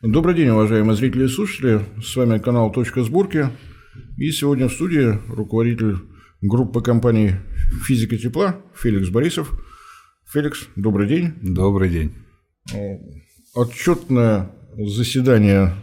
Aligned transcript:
Добрый 0.00 0.36
день, 0.36 0.50
уважаемые 0.50 0.94
зрители 0.94 1.24
и 1.24 1.28
слушатели. 1.28 1.80
С 2.00 2.14
вами 2.14 2.38
канал 2.38 2.70
«Точка 2.70 3.02
сборки». 3.02 3.48
И 4.16 4.30
сегодня 4.30 4.68
в 4.68 4.72
студии 4.72 5.18
руководитель 5.28 5.96
группы 6.40 6.82
компаний 6.82 7.32
«Физика 7.84 8.16
тепла» 8.16 8.62
Феликс 8.76 9.08
Борисов. 9.08 9.60
Феликс, 10.32 10.68
добрый 10.76 11.08
день. 11.08 11.32
Добрый 11.42 11.90
день. 11.90 12.14
Отчетное 13.56 14.52
заседание 14.76 15.74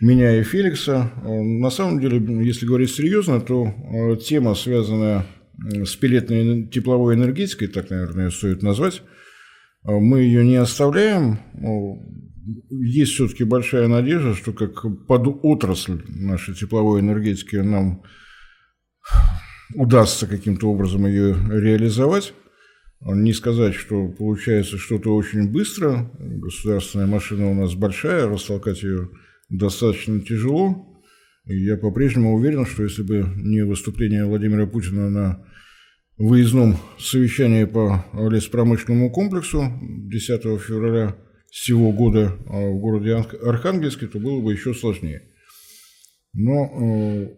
меня 0.00 0.40
и 0.40 0.42
Феликса. 0.42 1.12
На 1.22 1.68
самом 1.68 2.00
деле, 2.00 2.16
если 2.46 2.64
говорить 2.64 2.92
серьезно, 2.92 3.42
то 3.42 3.66
э, 3.66 4.16
тема, 4.16 4.54
связанная 4.54 5.26
с 5.62 5.94
пилетной 5.96 6.66
тепловой 6.66 7.14
энергетикой, 7.14 7.68
так, 7.68 7.90
наверное, 7.90 8.30
стоит 8.30 8.62
назвать, 8.62 9.02
э, 9.02 9.13
мы 9.84 10.20
ее 10.20 10.44
не 10.44 10.56
оставляем. 10.56 11.38
Есть 12.70 13.12
все-таки 13.12 13.44
большая 13.44 13.88
надежда, 13.88 14.34
что 14.34 14.52
как 14.52 15.06
под 15.06 15.26
отрасль 15.42 16.02
нашей 16.08 16.54
тепловой 16.54 17.00
энергетики 17.00 17.56
нам 17.56 18.02
удастся 19.74 20.26
каким-то 20.26 20.70
образом 20.70 21.06
ее 21.06 21.34
реализовать. 21.48 22.34
Не 23.00 23.32
сказать, 23.34 23.74
что 23.74 24.08
получается 24.08 24.78
что-то 24.78 25.14
очень 25.14 25.50
быстро. 25.50 26.10
Государственная 26.18 27.06
машина 27.06 27.50
у 27.50 27.54
нас 27.54 27.74
большая, 27.74 28.28
растолкать 28.28 28.82
ее 28.82 29.10
достаточно 29.50 30.20
тяжело. 30.20 31.02
И 31.46 31.56
я 31.64 31.76
по-прежнему 31.76 32.34
уверен, 32.34 32.64
что 32.64 32.82
если 32.82 33.02
бы 33.02 33.26
не 33.36 33.62
выступление 33.62 34.24
Владимира 34.24 34.66
Путина 34.66 35.10
на 35.10 35.44
выездном 36.16 36.76
совещании 36.98 37.64
по 37.64 38.04
леспромышленному 38.14 39.10
комплексу 39.10 39.64
10 39.80 40.42
февраля 40.60 41.16
сего 41.50 41.92
года 41.92 42.36
а, 42.48 42.70
в 42.70 42.78
городе 42.80 43.14
Архангельске, 43.14 44.06
то 44.06 44.18
было 44.18 44.40
бы 44.40 44.52
еще 44.52 44.74
сложнее. 44.74 45.22
Но 46.32 46.64
э, 46.64 47.28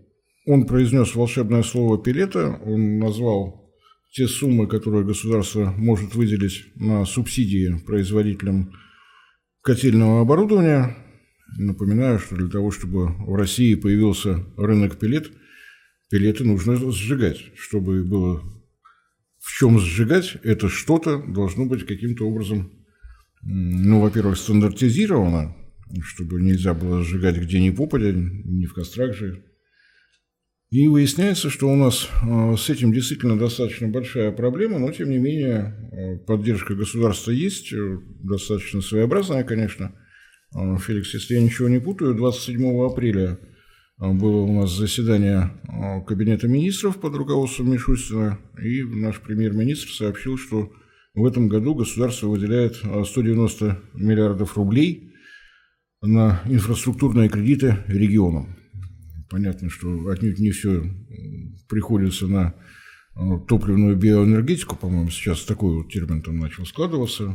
он 0.47 0.67
произнес 0.67 1.14
волшебное 1.14 1.62
слово 1.62 2.03
«пилета», 2.03 2.59
он 2.64 2.98
назвал 2.98 3.70
те 4.12 4.27
суммы, 4.27 4.67
которые 4.67 5.05
государство 5.05 5.75
может 5.77 6.14
выделить 6.14 6.64
на 6.77 7.05
субсидии 7.05 7.79
производителям 7.84 8.73
котельного 9.61 10.23
оборудования. 10.23 10.97
Напоминаю, 11.58 12.19
что 12.19 12.36
для 12.36 12.48
того, 12.48 12.70
чтобы 12.70 13.08
в 13.08 13.34
России 13.34 13.75
появился 13.75 14.47
рынок 14.56 14.98
пилет, 14.98 15.31
пилеты 16.08 16.45
нужно 16.45 16.77
сжигать. 16.91 17.39
Чтобы 17.56 18.03
было 18.03 18.42
в 19.47 19.52
чем 19.58 19.78
сжигать, 19.78 20.36
это 20.42 20.69
что-то 20.69 21.19
должно 21.19 21.66
быть 21.66 21.86
каким-то 21.86 22.27
образом, 22.27 22.72
ну, 23.42 24.00
во-первых, 24.00 24.36
стандартизировано, 24.36 25.56
чтобы 26.02 26.42
нельзя 26.42 26.75
было 26.75 27.05
сжигать 27.05 27.36
где 27.36 27.61
ни 27.61 27.70
попадя, 27.70 28.12
ни 28.12 28.67
в 28.67 28.74
кострах 28.74 29.14
же. 29.14 29.44
И 30.70 30.89
выясняется, 30.89 31.48
что 31.48 31.69
у 31.69 31.77
нас 31.77 32.08
э, 32.22 32.56
с 32.58 32.69
этим 32.70 32.92
действительно 32.92 33.39
достаточно 33.39 33.86
большая 33.86 34.33
проблема, 34.33 34.80
но 34.80 34.91
тем 34.91 35.11
не 35.11 35.19
менее 35.19 35.91
э, 35.92 36.19
поддержка 36.27 36.74
государства 36.74 37.30
есть, 37.30 37.72
э, 37.72 37.98
достаточно 38.24 38.80
своеобразная, 38.80 39.44
конечно– 39.44 39.94
а, 40.55 40.78
Феликс, 40.78 41.12
если 41.14 41.34
я 41.34 41.42
ничего 41.42 41.69
не 41.69 41.80
путаю, 41.80 42.14
27 42.14 42.84
апреля 42.84 43.33
а, 43.33 43.39
было 43.98 44.42
у 44.42 44.61
нас 44.61 44.72
заседание 44.72 45.52
а, 45.69 46.00
Кабинета 46.02 46.48
министров 46.48 46.98
под 47.00 47.14
руководством 47.14 47.70
Мишустина, 47.72 48.39
и 48.62 48.83
наш 48.83 49.20
премьер-министр 49.20 49.91
сообщил, 49.91 50.36
что 50.36 50.72
в 51.14 51.25
этом 51.25 51.48
году 51.48 51.75
государство 51.75 52.27
выделяет 52.28 52.77
190 52.77 53.78
миллиардов 53.94 54.56
рублей 54.56 55.14
на 56.02 56.42
инфраструктурные 56.44 57.30
кредиты 57.30 57.78
регионам. 57.86 58.56
Понятно, 59.30 59.70
что 59.70 60.08
отнюдь 60.08 60.39
не 60.39 60.50
все 60.50 60.83
приходится 61.69 62.27
на 62.28 62.55
топливную 63.48 63.96
биоэнергетику, 63.96 64.77
по-моему, 64.77 65.08
сейчас 65.08 65.45
такой 65.45 65.74
вот 65.74 65.90
термин 65.90 66.20
там 66.20 66.39
начал 66.39 66.67
складываться. 66.67 67.35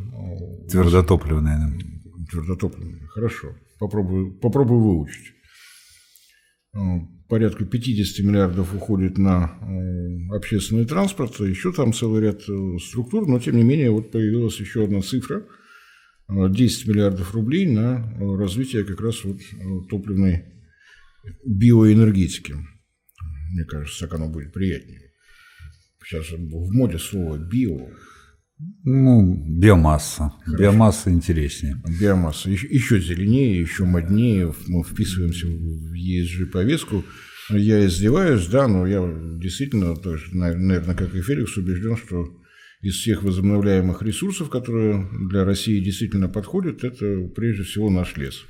Твердотопливная 0.69 1.73
твердотопливными. 2.31 3.05
Хорошо. 3.07 3.55
Попробую, 3.79 4.33
попробую 4.39 4.81
выучить. 4.81 5.33
Э, 6.73 6.79
порядка 7.27 7.65
50 7.65 8.25
миллиардов 8.25 8.73
уходит 8.73 9.17
на 9.17 9.57
э, 9.61 10.35
общественный 10.35 10.85
транспорт, 10.85 11.39
еще 11.39 11.73
там 11.73 11.93
целый 11.93 12.21
ряд 12.21 12.41
э, 12.47 12.77
структур, 12.79 13.27
но 13.27 13.39
тем 13.39 13.57
не 13.57 13.63
менее 13.63 13.91
вот 13.91 14.11
появилась 14.11 14.59
еще 14.59 14.85
одна 14.85 15.01
цифра. 15.01 15.45
10 16.29 16.87
миллиардов 16.87 17.33
рублей 17.33 17.67
на 17.67 18.09
развитие 18.37 18.85
как 18.85 19.01
раз 19.01 19.25
вот 19.25 19.41
топливной 19.89 20.45
биоэнергетики. 21.45 22.55
Мне 23.51 23.65
кажется, 23.65 24.07
так 24.07 24.13
оно 24.13 24.29
будет 24.29 24.53
приятнее. 24.53 25.11
Сейчас 26.05 26.31
в 26.31 26.71
моде 26.71 26.99
слово 26.99 27.37
«био». 27.37 27.89
Ну, 28.83 29.35
биомасса. 29.47 30.33
Хорошо. 30.43 30.57
Биомасса 30.57 31.11
интереснее. 31.11 31.81
Биомасса. 31.99 32.49
Еще, 32.49 32.67
еще 32.67 32.99
зеленее, 32.99 33.59
еще 33.59 33.85
моднее. 33.85 34.53
Мы 34.67 34.83
вписываемся 34.83 35.47
в 35.47 35.93
ESG-повестку. 35.93 37.03
Я 37.49 37.85
издеваюсь, 37.85 38.47
да, 38.47 38.67
но 38.67 38.87
я 38.87 39.01
действительно, 39.39 39.95
тоже, 39.95 40.35
наверное, 40.35 40.95
как 40.95 41.13
и 41.13 41.21
Феликс, 41.21 41.57
убежден, 41.57 41.95
что 41.97 42.27
из 42.81 42.95
всех 42.95 43.23
возобновляемых 43.23 44.01
ресурсов, 44.01 44.49
которые 44.49 45.07
для 45.29 45.43
России 45.43 45.83
действительно 45.83 46.27
подходят, 46.27 46.83
это 46.83 47.27
прежде 47.35 47.63
всего 47.63 47.89
наш 47.89 48.17
лес. 48.17 48.41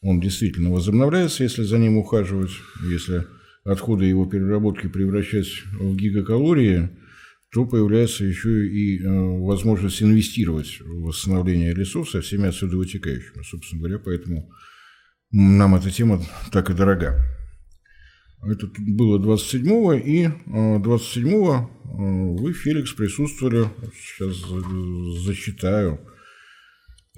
Он 0.00 0.20
действительно 0.20 0.70
возобновляется, 0.70 1.44
если 1.44 1.62
за 1.62 1.78
ним 1.78 1.96
ухаживать, 1.96 2.50
если 2.88 3.26
отходы 3.64 4.06
его 4.06 4.26
переработки 4.26 4.88
превращать 4.88 5.48
в 5.78 5.94
гигакалории– 5.94 6.90
то 7.52 7.64
появляется 7.64 8.24
еще 8.24 8.66
и 8.66 8.98
э, 8.98 9.08
возможность 9.08 10.02
инвестировать 10.02 10.80
в 10.80 11.04
восстановление 11.04 11.74
лесов 11.74 12.10
со 12.10 12.20
всеми 12.20 12.48
отсюда 12.48 12.76
вытекающими. 12.76 13.42
Собственно 13.42 13.80
говоря, 13.80 13.98
поэтому 13.98 14.50
нам 15.30 15.74
эта 15.74 15.90
тема 15.90 16.22
так 16.52 16.70
и 16.70 16.74
дорога. 16.74 17.24
Это 18.42 18.68
было 18.78 19.18
27-го, 19.18 19.94
и 19.94 20.26
27-го 20.26 21.54
э, 21.54 21.58
э, 21.58 22.42
вы, 22.42 22.52
Феликс, 22.52 22.92
присутствовали, 22.92 23.66
сейчас 23.94 24.36
зачитаю, 25.24 26.00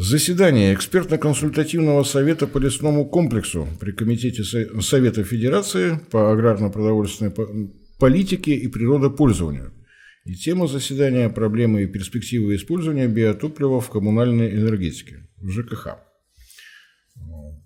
Заседание 0.01 0.75
экспертно-консультативного 0.75 2.05
совета 2.05 2.47
по 2.47 2.59
лесному 2.59 3.05
комплексу 3.05 3.67
при 3.81 3.91
Комитете 3.91 4.45
Совета 4.45 5.25
Федерации 5.25 5.99
по 6.13 6.31
аграрно-продовольственной 6.31 7.35
политике 7.99 8.53
и 8.55 8.69
природопользованию 8.69 9.73
и 10.29 10.35
тема 10.35 10.67
заседания– 10.67 11.29
проблемы 11.31 11.85
и 11.85 11.87
перспективы 11.87 12.55
использования 12.55 13.09
биотоплива 13.09 13.81
в 13.81 13.89
коммунальной 13.89 14.55
энергетике, 14.55 15.27
в 15.39 15.49
ЖКХ. 15.49 15.97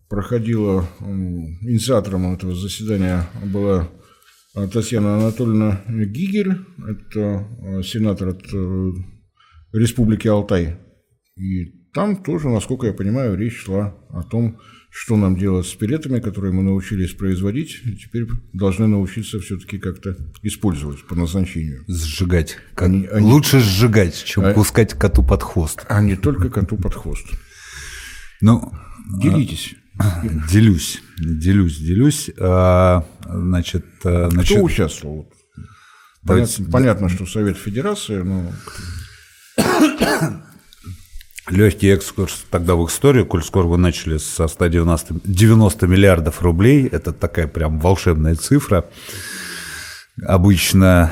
Проходила, 0.08 0.86
инициатором 1.00 2.32
этого 2.32 2.54
заседания 2.54 3.26
была 3.52 3.90
Татьяна 4.72 5.16
Анатольевна 5.16 5.82
Гигель, 5.88 6.58
это 6.88 7.48
э, 7.62 7.82
сенатор 7.82 8.28
от 8.28 8.44
э, 8.54 8.92
Республики 9.72 10.28
Алтай. 10.28 10.76
И 11.36 11.64
там 11.92 12.22
тоже, 12.22 12.48
насколько 12.48 12.86
я 12.86 12.92
понимаю, 12.92 13.36
речь 13.36 13.56
шла 13.56 13.96
о 14.10 14.22
том, 14.22 14.60
что 14.94 15.16
нам 15.16 15.36
делать 15.38 15.66
с 15.66 15.72
пилетами, 15.72 16.20
которые 16.20 16.52
мы 16.52 16.62
научились 16.62 17.12
производить, 17.12 17.80
теперь 17.98 18.26
должны 18.52 18.86
научиться 18.86 19.40
все-таки 19.40 19.78
как-то 19.78 20.16
использовать 20.42 21.02
по 21.04 21.14
назначению. 21.14 21.82
Сжигать. 21.88 22.58
Они, 22.76 23.06
они... 23.06 23.26
Лучше 23.26 23.60
сжигать, 23.60 24.22
чем 24.22 24.44
а... 24.44 24.52
пускать 24.52 24.92
коту 24.92 25.22
под 25.22 25.42
хвост. 25.42 25.86
А 25.88 26.02
не 26.02 26.14
только 26.14 26.50
коту 26.50 26.76
под 26.76 26.94
хвост. 26.94 27.26
Ну, 28.42 28.70
Делитесь. 29.08 29.74
А, 29.98 30.22
делюсь, 30.50 31.02
делюсь, 31.18 31.78
делюсь. 31.78 32.30
А, 32.38 33.06
значит, 33.24 33.86
а, 34.04 34.28
значит... 34.30 34.56
Кто 34.56 34.64
участвовал? 34.64 35.32
Понятно, 36.24 36.54
Давайте... 36.58 36.64
понятно, 36.64 37.08
что 37.08 37.26
Совет 37.26 37.56
Федерации, 37.56 38.22
но 38.22 38.52
Легкий 41.50 41.88
экскурс 41.88 42.44
тогда 42.50 42.76
в 42.76 42.86
историю, 42.86 43.26
коль 43.26 43.42
скоро 43.42 43.66
вы 43.66 43.76
начали 43.76 44.16
со 44.18 44.46
190 44.46 45.22
90 45.24 45.86
миллиардов 45.88 46.40
рублей, 46.40 46.86
это 46.86 47.12
такая 47.12 47.48
прям 47.48 47.80
волшебная 47.80 48.36
цифра, 48.36 48.84
обычно 50.24 51.10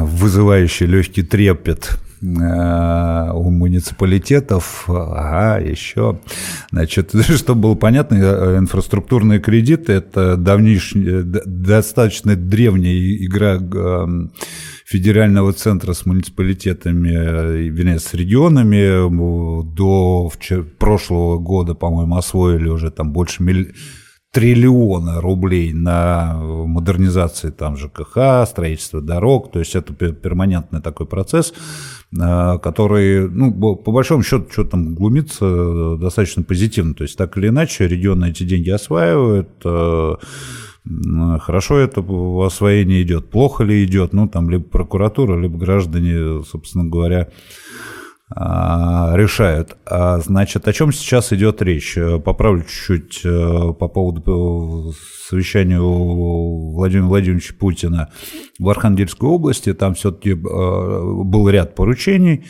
вызывающая 0.00 0.86
легкий 0.86 1.22
трепет 1.22 1.98
э, 2.20 2.26
у 2.26 3.50
муниципалитетов, 3.50 4.84
ага, 4.86 5.58
еще, 5.58 6.20
значит, 6.70 7.12
чтобы 7.36 7.62
было 7.62 7.74
понятно, 7.74 8.16
э, 8.16 8.58
инфраструктурные 8.58 9.40
кредиты– 9.40 9.92
это 9.94 10.36
давнишняя, 10.36 11.22
достаточно 11.22 12.36
древняя 12.36 13.16
игра 13.16 13.58
федерального 14.90 15.52
центра 15.52 15.92
с 15.92 16.04
муниципалитетами, 16.04 17.10
э, 17.10 17.68
вернее, 17.68 18.00
с 18.00 18.12
регионами 18.12 19.08
до 19.74 20.30
прошлого 20.78 21.38
года, 21.38 21.74
по-моему, 21.74 22.16
освоили 22.16 22.68
уже 22.68 22.90
там 22.90 23.12
больше 23.12 23.42
милли 23.44 23.72
триллиона 24.32 25.20
рублей 25.20 25.72
на 25.72 26.34
модернизации 26.34 27.50
там 27.50 27.76
ЖКХ, 27.76 28.46
строительство 28.48 29.00
дорог, 29.00 29.52
то 29.52 29.60
есть 29.60 29.76
это 29.76 29.92
перманентный 29.92 30.80
такой 30.80 31.06
процесс, 31.06 31.52
э, 32.12 32.58
который, 32.58 33.28
ну, 33.28 33.52
по 33.76 33.92
большому 33.92 34.24
счету, 34.24 34.46
что 34.50 34.64
там 34.64 34.96
глумится, 34.96 35.44
э, 35.44 35.98
достаточно 36.00 36.42
позитивно, 36.42 36.94
то 36.94 37.04
есть 37.04 37.16
так 37.16 37.38
или 37.38 37.48
иначе 37.48 37.86
регионы 37.86 38.30
эти 38.30 38.42
деньги 38.42 38.70
осваивают, 38.70 39.50
хорошо 41.40 41.78
это 41.78 42.04
освоение 42.44 43.02
идет, 43.02 43.30
плохо 43.30 43.64
ли 43.64 43.84
идет, 43.84 44.12
ну, 44.12 44.28
там 44.28 44.48
либо 44.50 44.64
прокуратура, 44.64 45.38
либо 45.38 45.58
граждане, 45.58 46.42
собственно 46.44 46.84
говоря, 46.84 47.28
а, 48.32 49.12
решают. 49.16 49.76
А, 49.86 50.18
значит, 50.20 50.68
о 50.68 50.72
чем 50.72 50.92
сейчас 50.92 51.32
идет 51.32 51.62
речь? 51.62 51.96
Э, 51.96 52.20
поправлю 52.20 52.62
чуть-чуть 52.62 53.22
э, 53.24 53.72
по 53.72 53.88
поводу 53.88 54.92
э, 54.92 54.92
совещания 55.28 55.80
Владимира 55.80 57.08
Владимировича 57.08 57.54
Путина 57.58 58.08
в 58.60 58.68
Архангельской 58.68 59.28
области. 59.28 59.74
Там 59.74 59.94
все-таки 59.94 60.34
был 60.34 61.48
ряд 61.48 61.74
поручений. 61.74 62.44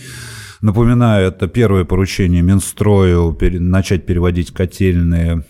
Напоминаю, 0.60 1.28
это 1.28 1.48
первое 1.48 1.86
поручение 1.86 2.42
Минстрою 2.42 3.34
начать 3.40 4.04
переводить 4.04 4.52
котельные 4.52 5.46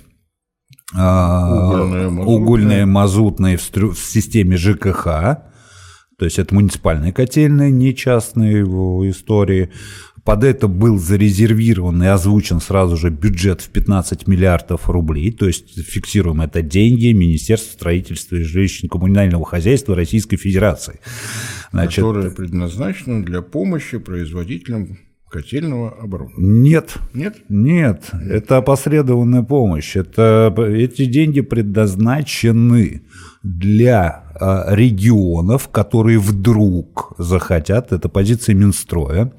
угольные, 0.93 2.09
мазутные, 2.09 2.37
угольные, 2.37 2.87
мазутные 2.87 3.57
в, 3.57 3.71
в 3.73 3.99
системе 3.99 4.57
ЖКХ. 4.57 5.05
То 6.19 6.25
есть 6.25 6.39
это 6.39 6.55
муниципальные 6.55 7.13
котельные, 7.13 7.71
не 7.71 7.95
частные 7.95 8.65
в 8.65 9.09
истории. 9.09 9.71
Под 10.25 10.45
это 10.45 10.69
был 10.69 10.99
зарезервирован 10.99 12.03
и 12.03 12.07
озвучен 12.07 12.61
сразу 12.61 12.97
же 12.97 13.09
бюджет 13.09 13.63
в 13.63 13.71
15 13.71 14.27
миллиардов 14.27 14.91
рублей, 14.91 15.33
то 15.33 15.47
есть 15.47 15.83
фиксируем 15.83 16.43
это 16.43 16.61
деньги 16.61 17.13
Министерства 17.13 17.73
строительства 17.73 18.37
и 18.37 18.43
жилищно-коммунального 18.43 19.45
хозяйства 19.47 19.97
Российской 19.97 20.37
Федерации. 20.37 21.01
Значит, 21.73 22.05
Которые 22.05 22.31
предназначены 22.33 23.25
для 23.25 23.41
помощи 23.41 23.97
производителям 23.97 24.99
котельного 25.31 25.91
оборудования. 25.91 26.47
Нет. 26.47 26.99
Нет? 27.15 27.37
Нет. 27.49 28.11
Это 28.29 28.59
опосредованная 28.59 29.43
помощь. 29.43 29.97
Это, 29.97 30.55
эти 30.59 31.07
деньги 31.07 31.41
предназначены 31.41 33.03
для 33.43 34.25
а, 34.35 34.75
регионов, 34.75 35.69
которые 35.69 36.19
вдруг 36.19 37.15
захотят, 37.19 37.93
это 37.93 38.09
позиция 38.09 38.55
Минстроя, 38.55 39.33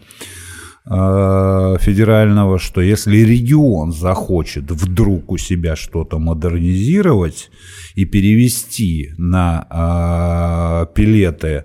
Э, 0.84 1.78
федерального, 1.80 2.58
что 2.58 2.82
если 2.82 3.18
регион 3.18 3.92
захочет 3.92 4.72
вдруг 4.72 5.32
у 5.32 5.38
себя 5.38 5.76
что-то 5.76 6.18
модернизировать 6.18 7.52
и 7.94 8.06
перевести 8.06 9.12
на 9.18 9.68
э, 9.70 10.94
пилеты 10.96 11.48
э, 11.48 11.64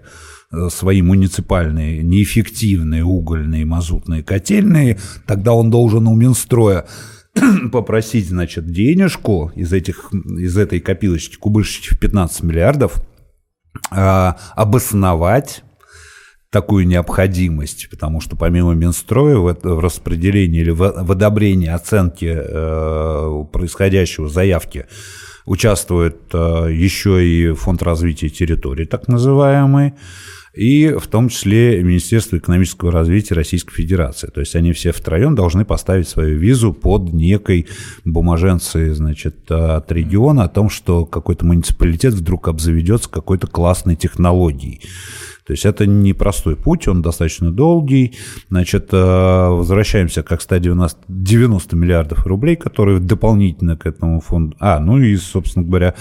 свои 0.70 1.02
муниципальные 1.02 2.02
неэффективные 2.02 3.04
угольные 3.04 3.64
мазутные 3.64 4.22
котельные, 4.22 4.98
тогда 5.26 5.52
он 5.52 5.70
должен 5.70 6.06
у 6.06 6.14
Минстроя 6.14 6.86
попросить, 7.72 8.28
значит, 8.28 8.70
денежку 8.70 9.52
из, 9.54 9.72
этих, 9.72 10.10
из 10.12 10.56
этой 10.56 10.80
копилочки, 10.80 11.36
кубышечки 11.36 11.94
в 11.94 11.98
15 11.98 12.42
миллиардов, 12.44 13.02
обосновать 13.90 15.62
такую 16.50 16.86
необходимость, 16.86 17.88
потому 17.90 18.20
что 18.20 18.36
помимо 18.36 18.72
Минстроя 18.74 19.36
в, 19.36 19.54
в 19.62 19.80
распределении 19.80 20.60
или 20.60 20.70
в, 20.70 20.78
в 20.78 21.12
одобрении 21.12 21.68
оценки 21.68 22.32
э, 22.34 23.44
происходящего 23.52 24.28
заявки 24.28 24.86
участвует 25.44 26.16
э, 26.32 26.68
еще 26.72 27.26
и 27.26 27.52
Фонд 27.52 27.82
развития 27.82 28.30
территории, 28.30 28.86
так 28.86 29.06
называемый, 29.08 29.94
и 30.56 30.88
в 30.98 31.06
том 31.06 31.28
числе 31.28 31.82
Министерство 31.82 32.38
экономического 32.38 32.90
развития 32.90 33.34
Российской 33.34 33.74
Федерации. 33.74 34.28
То 34.28 34.40
есть 34.40 34.56
они 34.56 34.72
все 34.72 34.90
втроем 34.90 35.34
должны 35.34 35.66
поставить 35.66 36.08
свою 36.08 36.38
визу 36.38 36.72
под 36.72 37.12
некой 37.12 37.66
бумаженцией 38.04 38.90
значит, 38.94 39.50
от 39.50 39.92
региона 39.92 40.44
о 40.44 40.48
том, 40.48 40.70
что 40.70 41.04
какой-то 41.04 41.44
муниципалитет 41.44 42.14
вдруг 42.14 42.48
обзаведется 42.48 43.10
какой-то 43.10 43.46
классной 43.46 43.96
технологией. 43.96 44.80
То 45.46 45.52
есть 45.52 45.64
это 45.64 45.86
непростой 45.86 46.56
путь, 46.56 46.88
он 46.88 47.02
достаточно 47.02 47.52
долгий. 47.52 48.16
Значит, 48.48 48.88
э, 48.92 48.96
возвращаемся 48.96 50.24
к 50.24 50.40
190 50.40 50.98
90 51.08 51.76
миллиардов 51.76 52.26
рублей, 52.26 52.56
которые 52.56 52.98
дополнительно 52.98 53.76
к 53.76 53.86
этому 53.86 54.20
фонду... 54.20 54.56
А, 54.58 54.80
ну 54.80 54.98
и, 54.98 55.16
собственно 55.16 55.64
говоря, 55.64 55.94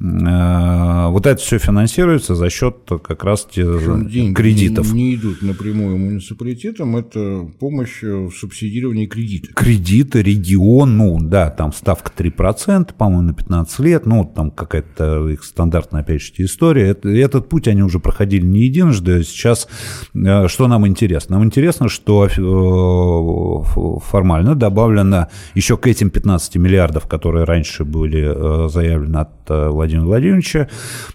э, 0.00 1.06
вот 1.08 1.26
это 1.26 1.36
все 1.40 1.58
финансируется 1.58 2.36
за 2.36 2.48
счет 2.48 2.76
как 3.02 3.24
раз 3.24 3.48
Деньги 3.52 4.34
кредитов. 4.34 4.92
Не, 4.92 5.02
не 5.02 5.14
идут 5.16 5.42
напрямую 5.42 5.98
муниципалитетам, 5.98 6.96
это 6.96 7.50
помощь 7.58 8.02
в 8.02 8.30
субсидировании 8.30 9.06
кредита. 9.06 9.52
Кредиты, 9.52 10.22
регион, 10.22 10.96
ну 10.96 11.18
да, 11.20 11.50
там 11.50 11.72
ставка 11.72 12.12
3%, 12.16 12.94
по-моему, 12.96 13.22
на 13.22 13.34
15 13.34 13.78
лет, 13.80 14.06
ну 14.06 14.24
там 14.24 14.52
какая-то 14.52 15.28
их 15.28 15.42
стандартная, 15.42 16.02
опять 16.02 16.22
же, 16.22 16.32
история. 16.38 16.88
Это, 16.88 17.08
этот 17.08 17.48
путь 17.48 17.66
они 17.66 17.82
уже 17.82 17.98
проходили 17.98 18.44
не 18.44 18.60
единожды, 18.60 18.91
единожды. 18.92 19.24
Сейчас 19.24 19.68
э, 20.14 20.48
что 20.48 20.68
нам 20.68 20.86
интересно? 20.86 21.36
Нам 21.36 21.44
интересно, 21.44 21.88
что 21.88 22.26
э, 22.26 23.98
формально 24.00 24.54
добавлено 24.54 25.28
еще 25.54 25.76
к 25.76 25.86
этим 25.86 26.10
15 26.10 26.56
миллиардов, 26.56 27.06
которые 27.06 27.44
раньше 27.44 27.84
были 27.84 28.66
э, 28.66 28.68
заявлены 28.68 29.16
от 29.16 29.30
Владимира 29.48 30.06
Владимировича, 30.06 30.68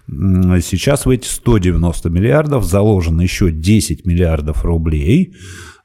сейчас 0.06 1.06
в 1.06 1.10
эти 1.10 1.26
190 1.26 2.10
миллиардов 2.10 2.64
заложено 2.64 3.22
еще 3.22 3.50
10 3.50 4.06
миллиардов 4.06 4.64
рублей 4.64 5.34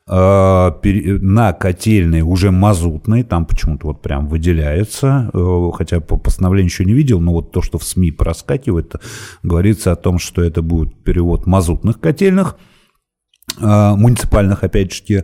на 0.05 1.53
котельные 1.53 2.23
уже 2.23 2.51
мазутные, 2.51 3.23
там 3.23 3.45
почему-то 3.45 3.87
вот 3.87 4.01
прям 4.01 4.27
выделяется, 4.27 5.31
хотя 5.73 6.01
по 6.01 6.17
постановлению 6.17 6.69
еще 6.69 6.83
не 6.83 6.93
видел, 6.93 7.21
но 7.21 7.31
вот 7.31 7.51
то, 7.51 7.61
что 7.61 7.77
в 7.77 7.83
СМИ 7.83 8.11
проскакивает, 8.11 8.95
говорится 9.43 9.93
о 9.93 9.95
том, 9.95 10.19
что 10.19 10.43
это 10.43 10.61
будет 10.61 10.93
перевод 11.03 11.45
мазутных 11.45 11.99
котельных– 11.99 12.57
Э, 12.67 12.72
муниципальных, 13.59 14.63
опять 14.63 14.93
же, 14.93 15.03
э, 15.09 15.23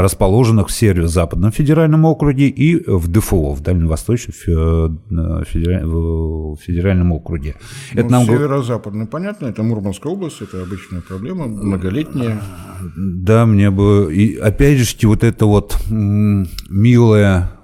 расположенных 0.00 0.68
в 0.68 0.72
Северо-Западном 0.72 1.52
федеральном 1.52 2.04
округе 2.04 2.48
и 2.48 2.82
в 2.86 3.08
ДФО, 3.08 3.54
в 3.54 3.60
Дальневосточном 3.60 4.34
э, 4.46 5.44
федеральном 5.46 7.12
округе. 7.12 7.54
Ну, 7.94 8.00
это 8.00 8.10
нам... 8.10 8.24
Северо-западный, 8.24 9.06
понятно, 9.06 9.46
это 9.46 9.62
Мурманская 9.62 10.12
область, 10.12 10.42
это 10.42 10.62
обычная 10.62 11.00
проблема, 11.00 11.46
многолетняя. 11.46 12.40
Да, 12.96 13.46
мне 13.46 13.70
бы... 13.70 14.14
И 14.14 14.36
опять 14.36 14.78
же, 14.78 15.08
вот 15.08 15.24
это 15.24 15.46
вот 15.46 15.76
милое 15.90 17.28
а, 17.28 17.57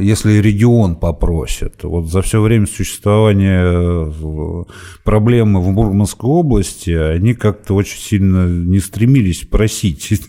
если 0.00 0.40
регион 0.40 0.96
попросит. 0.96 1.84
Вот 1.84 2.10
за 2.10 2.22
все 2.22 2.40
время 2.40 2.66
существования 2.66 3.62
э, 3.64 4.64
проблемы 5.04 5.60
в 5.60 5.68
Мурманской 5.70 6.28
области, 6.28 6.90
они 6.90 7.34
как-то 7.34 7.74
очень 7.74 7.98
сильно 7.98 8.46
не 8.46 8.78
стремились 8.78 9.44
просить 9.44 10.20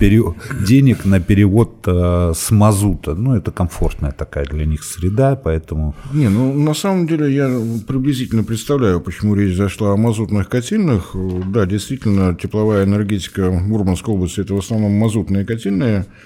денег 0.00 1.04
на 1.04 1.20
перевод 1.20 1.84
э, 1.86 2.32
с 2.34 2.50
мазута. 2.50 3.14
Ну, 3.14 3.36
это 3.36 3.52
комфортная 3.52 4.12
такая 4.12 4.44
для 4.44 4.66
них 4.66 4.84
среда, 4.84 5.36
поэтому... 5.36 5.94
Не, 6.12 6.28
ну, 6.28 6.52
на 6.52 6.74
самом 6.74 7.06
деле 7.06 7.34
я 7.34 7.48
приблизительно 7.86 8.44
представляю, 8.44 9.00
почему 9.00 9.34
речь 9.34 9.56
зашла 9.56 9.92
о 9.92 9.96
мазутных 9.96 10.48
котельных. 10.48 11.14
Да, 11.46 11.64
действительно, 11.64 12.34
тепловая 12.34 12.84
энергетика 12.84 13.50
Мурманской 13.50 14.14
области– 14.14 14.40
это 14.42 14.54
в 14.54 14.58
основном 14.58 14.92
мазутные 14.92 15.44
котельные– 15.44 16.06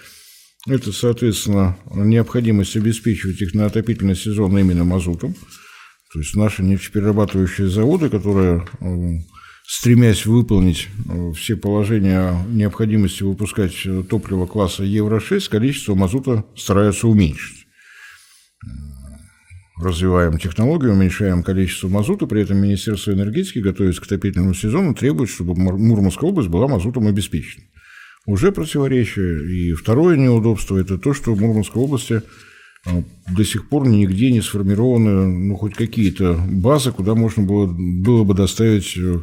это, 0.69 0.93
соответственно, 0.93 1.77
необходимость 1.91 2.77
обеспечивать 2.77 3.41
их 3.41 3.55
на 3.55 3.67
отопительный 3.67 4.17
сезон 4.17 4.57
именно 4.59 4.85
мазутом. 4.85 5.35
То 6.13 6.19
есть 6.21 6.35
наши 6.37 6.63
нефтеперерабатывающие 6.63 7.69
заводы, 7.69 8.09
которые, 8.09 8.67
э, 8.81 8.87
стремясь 9.67 10.27
выполнить 10.27 10.89
э, 11.09 11.33
все 11.33 11.57
положения 11.57 12.35
необходимости 12.49 13.23
выпускать 13.23 13.75
топливо 14.09 14.47
класса 14.47 14.85
Евро-6, 14.85 15.49
количество 15.51 15.95
мазута 15.95 16.45
стараются 16.57 17.09
уменьшить. 17.09 17.67
Развиваем 19.81 20.39
технологию, 20.39 20.93
уменьшаем 20.93 21.43
количество 21.43 21.89
мазута, 21.89 22.27
при 22.27 22.43
этом 22.43 22.59
Министерство 22.59 23.13
энергетики, 23.13 23.61
готовясь 23.61 24.01
к 24.01 24.05
отопительному 24.05 24.55
сезону, 24.55 24.95
требует, 24.95 25.31
чтобы 25.31 25.55
Мурманская 25.55 26.29
область 26.29 26.49
была 26.49 26.67
мазутом 26.67 27.07
обеспечена 27.07 27.65
уже 28.27 28.53
противоречие. 28.53 29.51
И 29.51 29.73
второе 29.73 30.17
неудобство– 30.17 30.77
это 30.79 30.99
то, 30.99 31.15
что 31.15 31.35
в 31.35 31.41
Мурманской 31.41 31.83
области 31.83 32.23
а, 32.87 33.03
до 33.35 33.45
сих 33.45 33.69
пор 33.69 33.87
нигде 33.87 34.31
не 34.31 34.41
сформированы 34.41 35.27
ну, 35.27 35.57
хоть 35.57 35.75
какие-то 35.75 36.41
базы, 36.49 36.93
куда 36.93 37.15
можно 37.15 37.43
было, 37.43 37.67
было 37.67 38.25
бы 38.25 38.35
доставить 38.35 38.97
э, 38.97 39.21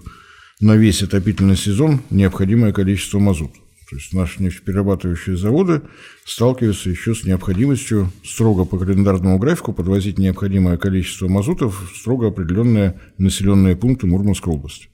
на 0.60 0.76
весь 0.76 1.04
отопительный 1.04 1.56
сезон 1.56 2.02
необходимое 2.10 2.74
количество 2.74 3.20
мазута. 3.20 3.60
То 3.90 3.98
есть 3.98 4.14
наши 4.14 4.42
нефтеперерабатывающие 4.42 5.38
заводы 5.38 5.82
сталкиваются 6.26 6.90
еще 6.90 7.14
с 7.14 7.24
необходимостью 7.24 8.12
строго 8.24 8.66
по 8.66 8.80
календарному 8.80 9.38
графику 9.38 9.74
подвозить 9.74 10.18
необходимое 10.18 10.78
количество 10.78 11.28
мазутов 11.28 11.92
в 11.92 11.96
строго 11.96 12.30
определенные 12.30 13.00
населенные 13.20 13.76
пункты 13.76 14.08
Мурманской 14.08 14.52
области. 14.52 14.90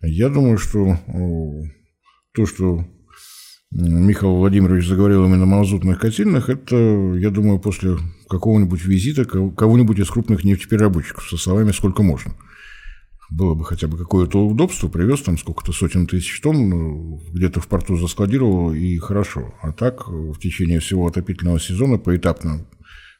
Я 0.00 0.30
думаю, 0.30 0.56
что 0.56 0.98
то, 2.34 2.46
что 2.46 2.86
Михаил 3.74 4.36
Владимирович 4.36 4.86
заговорил 4.86 5.24
именно 5.24 5.42
о 5.42 5.46
мазутных 5.46 5.98
котельных, 5.98 6.48
это, 6.48 6.76
я 7.16 7.30
думаю, 7.30 7.58
после 7.58 7.96
какого-нибудь 8.28 8.84
визита 8.84 9.24
кого-нибудь 9.24 9.98
из 9.98 10.08
крупных 10.08 10.44
нефтепереработчиков 10.44 11.28
со 11.28 11.36
словами 11.36 11.72
«сколько 11.72 12.02
можно» 12.02 12.34
было 13.30 13.54
бы 13.54 13.64
хотя 13.64 13.88
бы 13.88 13.98
какое-то 13.98 14.46
удобство, 14.46 14.88
привез 14.88 15.22
там 15.22 15.38
сколько-то 15.38 15.72
сотен 15.72 16.06
тысяч 16.06 16.40
тонн, 16.40 16.68
ну, 16.68 17.20
где-то 17.32 17.60
в 17.60 17.66
порту 17.66 17.96
заскладировал, 17.96 18.72
и 18.72 18.96
хорошо. 18.98 19.54
А 19.62 19.72
так 19.72 20.08
в 20.08 20.38
течение 20.38 20.78
всего 20.80 21.06
отопительного 21.06 21.58
сезона 21.58 21.98
поэтапно 21.98 22.66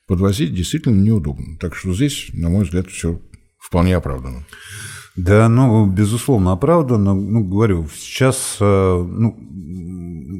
подвозить 0.07 0.55
действительно 0.55 1.01
неудобно. 1.01 1.57
Так 1.59 1.75
что 1.75 1.93
здесь, 1.95 2.31
на 2.33 2.49
мой 2.49 2.65
взгляд, 2.65 2.89
все 2.89 3.21
вполне 3.59 3.97
оправдано. 3.97 4.45
Да, 5.17 5.49
ну, 5.49 5.87
безусловно, 5.87 6.53
оправдано. 6.53 7.15
Ну, 7.15 7.45
говорю, 7.45 7.89
сейчас 7.97 8.57
э, 8.61 8.65
ну, 8.65 9.37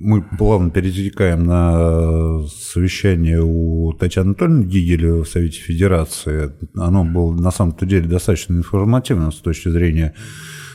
мы 0.05 0.21
плавно 0.21 0.71
перетекаем 0.71 1.45
на 1.45 2.47
совещание 2.49 3.41
у 3.43 3.95
Татьяны 3.95 4.29
Анатольевны 4.29 4.65
Гигеля 4.65 5.15
в 5.15 5.25
Совете 5.25 5.61
Федерации. 5.61 6.53
Оно 6.77 7.05
было 7.05 7.33
на 7.33 7.51
самом-то 7.51 7.87
деле 7.87 8.07
достаточно 8.07 8.55
информативно 8.55 9.31
с 9.31 9.37
точки 9.37 9.71
зрения 9.71 10.15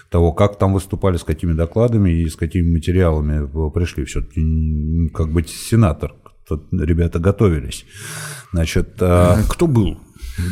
того, 0.09 0.33
как 0.33 0.57
там 0.57 0.73
выступали, 0.73 1.17
с 1.17 1.23
какими 1.23 1.53
докладами 1.53 2.09
и 2.09 2.27
с 2.27 2.35
какими 2.35 2.73
материалами 2.73 3.47
пришли. 3.69 4.03
Все-таки 4.05 5.09
как 5.13 5.31
быть 5.31 5.49
сенатор, 5.49 6.15
ребята 6.71 7.19
готовились. 7.19 7.85
Значит, 8.51 8.95
а 8.99 9.37
кто 9.47 9.67
был 9.67 9.99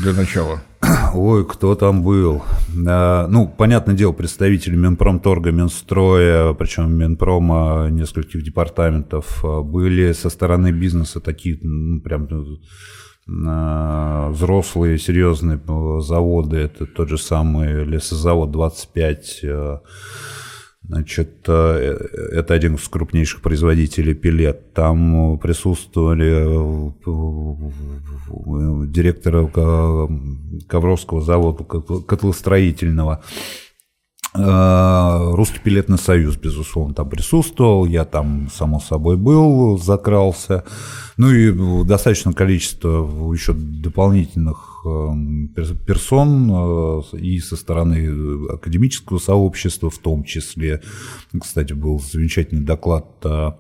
для 0.04 0.14
начала? 0.14 0.62
Ой, 1.14 1.46
кто 1.46 1.76
там 1.76 2.04
был? 2.04 2.44
А, 2.88 3.28
ну, 3.28 3.48
понятное 3.48 3.96
дело, 3.96 4.12
представители 4.12 4.76
Минпромторга, 4.76 5.52
Минстроя, 5.52 6.54
причем 6.54 6.94
Минпрома 6.94 7.88
нескольких 7.90 8.44
департаментов 8.44 9.44
а, 9.44 9.62
были 9.62 10.12
со 10.14 10.30
стороны 10.30 10.72
бизнеса 10.72 11.20
такие, 11.20 11.58
ну, 11.62 12.00
прям 12.00 12.28
а, 13.28 14.30
взрослые, 14.30 14.98
серьезные 14.98 15.60
заводы. 16.02 16.58
Это 16.58 16.86
тот 16.86 17.10
же 17.10 17.18
самый 17.18 17.84
лесозавод 17.84 18.52
25 18.52 19.46
Значит, 20.84 21.44
э, 21.48 21.98
это 22.32 22.54
один 22.54 22.76
из 22.76 22.88
крупнейших 22.88 23.42
производителей 23.42 24.14
пилет. 24.14 24.74
Там 24.74 25.38
присутствовали 25.40 26.46
э, 27.06 28.88
директора 28.88 29.48
Ковровского 30.68 31.22
завода 31.22 31.64
котлостроительного. 31.64 33.22
Э, 34.34 35.32
Русский 35.34 35.60
пилетный 35.60 35.98
союз, 35.98 36.38
безусловно, 36.38 36.94
там 36.94 37.10
присутствовал. 37.10 37.86
Я 37.86 38.06
там, 38.06 38.50
само 38.54 38.80
собой, 38.80 39.18
был, 39.18 39.78
закрался. 39.78 40.64
Ну 41.18 41.32
и 41.32 41.84
достаточно 41.86 42.32
количество 42.34 43.34
еще 43.34 43.54
дополнительных 43.54 44.67
эм, 44.86 45.54
персон 45.86 46.52
э, 46.52 47.18
и 47.18 47.40
со 47.40 47.56
стороны 47.56 48.50
академического 48.50 49.20
сообщества 49.20 49.90
в 49.90 49.98
том 49.98 50.24
числе. 50.24 50.82
Кстати, 51.40 51.74
был 51.74 52.00
замечательный 52.00 52.64
доклад 52.64 53.06
э, 53.24 53.52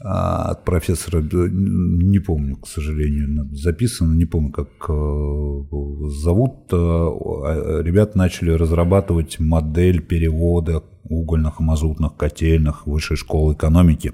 от 0.00 0.64
профессора, 0.64 1.22
не 1.22 2.20
помню, 2.20 2.56
к 2.56 2.68
сожалению, 2.68 3.48
записано, 3.52 4.14
не 4.14 4.26
помню, 4.26 4.52
как 4.52 4.68
э, 4.88 6.08
зовут. 6.22 6.70
Ребята 6.70 8.16
начали 8.16 8.50
разрабатывать 8.50 9.40
модель 9.40 10.00
перевода 10.00 10.84
угольных 11.04 11.60
и 11.60 11.64
мазутных 11.64 12.16
котельных 12.16 12.86
высшей 12.86 13.16
школы 13.16 13.54
экономики. 13.54 14.12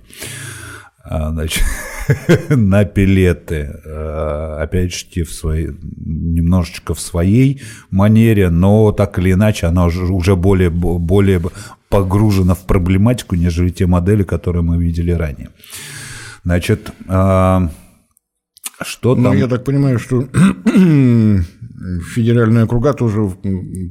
А, 1.04 1.30
значит, 1.30 1.62
на 2.48 2.84
пилеты. 2.84 3.80
А, 3.86 4.60
опять 4.62 4.94
же, 4.94 5.24
в 5.24 5.32
своей, 5.32 5.70
немножечко 5.82 6.94
в 6.94 7.00
своей 7.00 7.62
манере, 7.90 8.48
но 8.50 8.92
так 8.92 9.18
или 9.18 9.32
иначе 9.32 9.66
она 9.66 9.86
уже 9.86 10.34
более, 10.34 10.70
более 10.70 11.42
погружена 11.90 12.54
в 12.54 12.66
проблематику, 12.66 13.36
нежели 13.36 13.70
те 13.70 13.86
модели, 13.86 14.22
которые 14.22 14.62
мы 14.62 14.78
видели 14.82 15.12
ранее. 15.12 15.50
Значит, 16.42 16.90
а, 17.06 17.70
что 18.82 19.14
ну, 19.14 19.24
там? 19.24 19.34
Ну, 19.34 19.38
я 19.38 19.46
так 19.46 19.64
понимаю, 19.64 19.98
что 19.98 20.26
федеральные 22.14 22.64
округа 22.64 22.92
тоже 22.92 23.28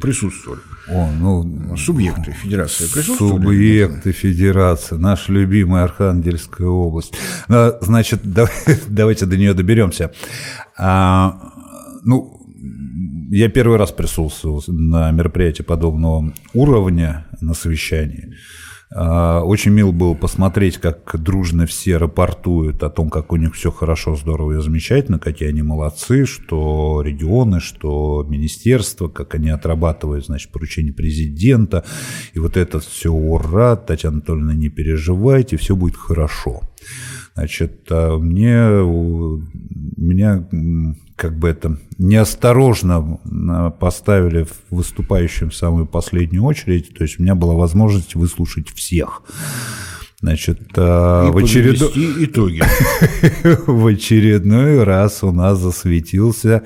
присутствовали. 0.01 0.61
О, 0.89 1.09
ну, 1.11 1.75
субъекты 1.77 2.31
федерации 2.31 2.85
присутствовали? 2.85 3.43
Субъекты 3.43 4.11
федерации, 4.11 4.95
наша 4.95 5.31
любимая 5.31 5.83
Архангельская 5.85 6.67
область. 6.67 7.13
Ну, 7.47 7.73
значит, 7.81 8.21
давайте 8.87 9.25
до 9.25 9.37
нее 9.37 9.53
доберемся. 9.53 10.11
А, 10.77 11.39
ну, 12.03 12.39
я 13.29 13.49
первый 13.49 13.77
раз 13.77 13.91
присутствовал 13.91 14.63
на 14.67 15.11
мероприятии 15.11 15.63
подобного 15.63 16.33
уровня 16.53 17.25
на 17.41 17.53
совещании. 17.53 18.33
А, 18.95 19.41
очень 19.41 19.71
мило 19.71 19.91
было 19.91 20.13
посмотреть, 20.13 20.77
как 20.77 21.19
дружно 21.21 21.65
все 21.65 21.97
рапортуют 21.97 22.83
о 22.83 22.89
том, 22.89 23.09
как 23.09 23.31
у 23.31 23.37
них 23.37 23.55
все 23.55 23.71
хорошо, 23.71 24.15
здорово 24.15 24.59
и 24.59 24.61
замечательно, 24.61 25.17
какие 25.17 25.49
они 25.49 25.63
молодцы, 25.63 26.25
что 26.25 27.01
регионы, 27.01 27.59
что 27.59 28.25
министерство, 28.27 29.07
как 29.07 29.33
они 29.35 29.49
отрабатывают, 29.49 30.25
значит, 30.27 30.51
поручение 30.51 30.93
президента. 30.93 31.83
И 32.33 32.39
вот 32.39 32.55
это 32.55 32.79
все 32.79 33.11
ура, 33.11 33.75
Татьяна 33.75 34.17
Анатольевна, 34.17 34.53
не 34.53 34.69
переживайте, 34.69 35.57
все 35.57 35.75
будет 35.75 35.95
хорошо. 35.95 36.61
Значит, 37.35 37.87
а 37.89 38.17
мне, 38.17 38.57
меня 39.97 40.47
как 41.15 41.37
бы 41.37 41.49
это 41.49 41.79
неосторожно 41.97 43.19
поставили 43.79 44.45
выступающим 44.69 45.49
в 45.49 45.55
самую 45.55 45.85
последнюю 45.87 46.43
очередь, 46.43 46.93
то 46.93 47.03
есть 47.03 47.19
у 47.19 47.23
меня 47.23 47.35
была 47.35 47.55
возможность 47.55 48.15
выслушать 48.15 48.69
всех. 48.69 49.23
Значит, 50.21 50.61
а, 50.77 51.27
и 51.27 51.31
в, 51.31 51.35
очеред... 51.35 51.81
итоги. 51.81 52.61
в 53.67 53.87
очередной 53.87 54.83
раз 54.83 55.21
у 55.23 55.31
нас 55.31 55.59
засветился 55.59 56.63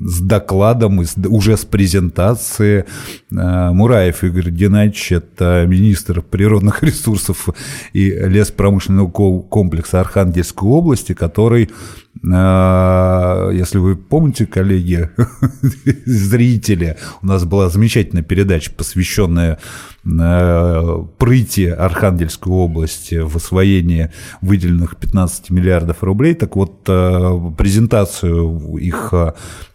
с 0.00 0.20
докладом, 0.20 1.00
уже 1.28 1.56
с 1.56 1.64
презентацией. 1.64 2.84
Э, 3.30 3.70
Мураев 3.70 4.24
Игорь 4.24 4.50
Геннадьевич, 4.50 5.12
это 5.12 5.66
министр 5.68 6.22
природных 6.22 6.82
ресурсов 6.82 7.48
и 7.92 8.10
леспромышленного 8.10 9.10
комплекса 9.10 10.00
Архангельской 10.00 10.68
области, 10.68 11.12
который 11.12 11.64
э, 11.64 12.09
если 12.22 13.78
вы 13.78 13.96
помните, 13.96 14.44
коллеги, 14.44 15.08
зрители, 16.04 16.98
у 17.22 17.26
нас 17.26 17.46
была 17.46 17.70
замечательная 17.70 18.22
передача, 18.22 18.70
посвященная 18.70 19.58
э, 20.04 21.04
прыти 21.16 21.64
Архангельской 21.64 22.52
области 22.52 23.14
в 23.14 23.36
освоении 23.36 24.10
выделенных 24.42 24.98
15 24.98 25.48
миллиардов 25.48 26.02
рублей. 26.02 26.34
Так 26.34 26.56
вот, 26.56 26.82
презентацию 26.84 28.76
их 28.76 29.14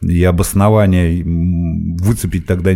и 0.01 0.23
обоснования 0.23 1.23
выцепить 1.25 2.45
тогда 2.45 2.73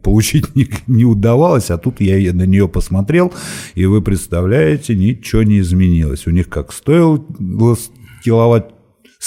получить 0.00 0.54
не, 0.54 0.68
не 0.86 1.04
удавалось, 1.04 1.70
а 1.70 1.78
тут 1.78 2.00
я 2.00 2.32
на 2.32 2.46
нее 2.46 2.68
посмотрел, 2.68 3.32
и 3.74 3.84
вы 3.84 4.00
представляете, 4.00 4.94
ничего 4.94 5.42
не 5.42 5.58
изменилось. 5.58 6.28
У 6.28 6.30
них 6.30 6.48
как 6.48 6.72
стоил 6.72 7.26
киловатт 8.22 8.77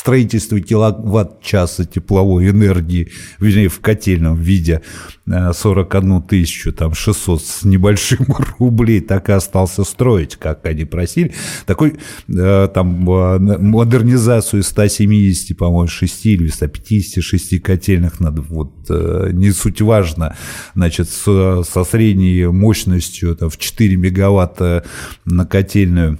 строительство 0.01 0.59
киловатт-часа 0.59 1.85
тепловой 1.85 2.49
энергии, 2.49 3.11
вернее, 3.39 3.69
в 3.69 3.81
котельном 3.81 4.35
виде 4.35 4.81
41 5.27 6.11
э, 6.11 6.21
тысячу, 6.27 6.73
там, 6.73 6.95
600 6.95 7.43
с 7.43 7.63
небольшим 7.63 8.25
рублей, 8.59 9.01
так 9.01 9.29
и 9.29 9.33
остался 9.33 9.83
строить, 9.83 10.37
как 10.37 10.65
они 10.65 10.85
просили. 10.85 11.35
Такой, 11.67 11.99
э, 12.27 12.69
там, 12.73 13.07
э, 13.07 13.57
модернизацию 13.59 14.63
170, 14.63 15.55
по-моему, 15.55 15.87
6 15.87 16.25
или 16.25 16.47
156 16.47 17.61
котельных 17.61 18.19
надо, 18.19 18.41
вот, 18.41 18.89
не 18.89 19.51
суть 19.51 19.81
важно, 19.81 20.35
значит, 20.73 21.11
со, 21.11 21.61
со 21.61 21.83
средней 21.83 22.47
мощностью 22.47 23.35
там, 23.35 23.51
в 23.51 23.57
4 23.59 23.95
мегаватта 23.97 24.83
на 25.25 25.45
котельную 25.45 26.17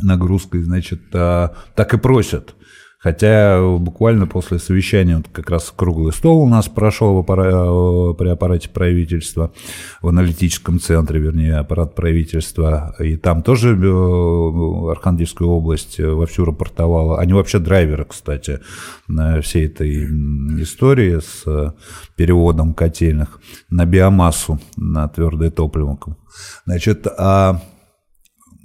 нагрузкой, 0.00 0.62
значит, 0.62 1.10
так 1.10 1.92
и 1.92 1.98
просят 1.98 2.54
Хотя 3.02 3.60
буквально 3.78 4.28
после 4.28 4.58
совещания, 4.60 5.16
вот 5.16 5.26
как 5.32 5.50
раз 5.50 5.72
круглый 5.74 6.12
стол 6.12 6.42
у 6.42 6.48
нас 6.48 6.68
прошел 6.68 7.18
аппара- 7.18 8.14
при 8.14 8.28
аппарате 8.28 8.68
правительства, 8.68 9.52
в 10.00 10.08
аналитическом 10.08 10.78
центре, 10.78 11.18
вернее, 11.18 11.56
аппарат 11.56 11.96
правительства, 11.96 12.94
и 13.00 13.16
там 13.16 13.42
тоже 13.42 13.70
э, 13.70 14.90
Архангельская 14.90 15.48
область 15.48 15.98
вовсю 15.98 16.44
рапортовала. 16.44 17.18
Они 17.18 17.32
вообще 17.32 17.58
драйверы, 17.58 18.04
кстати, 18.04 18.60
всей 19.42 19.66
этой 19.66 20.04
истории 20.62 21.18
с 21.18 21.74
переводом 22.14 22.72
котельных 22.72 23.40
на 23.68 23.84
биомассу, 23.84 24.60
на 24.76 25.08
твердое 25.08 25.50
топливо. 25.50 25.98
Значит, 26.66 27.06
а 27.18 27.60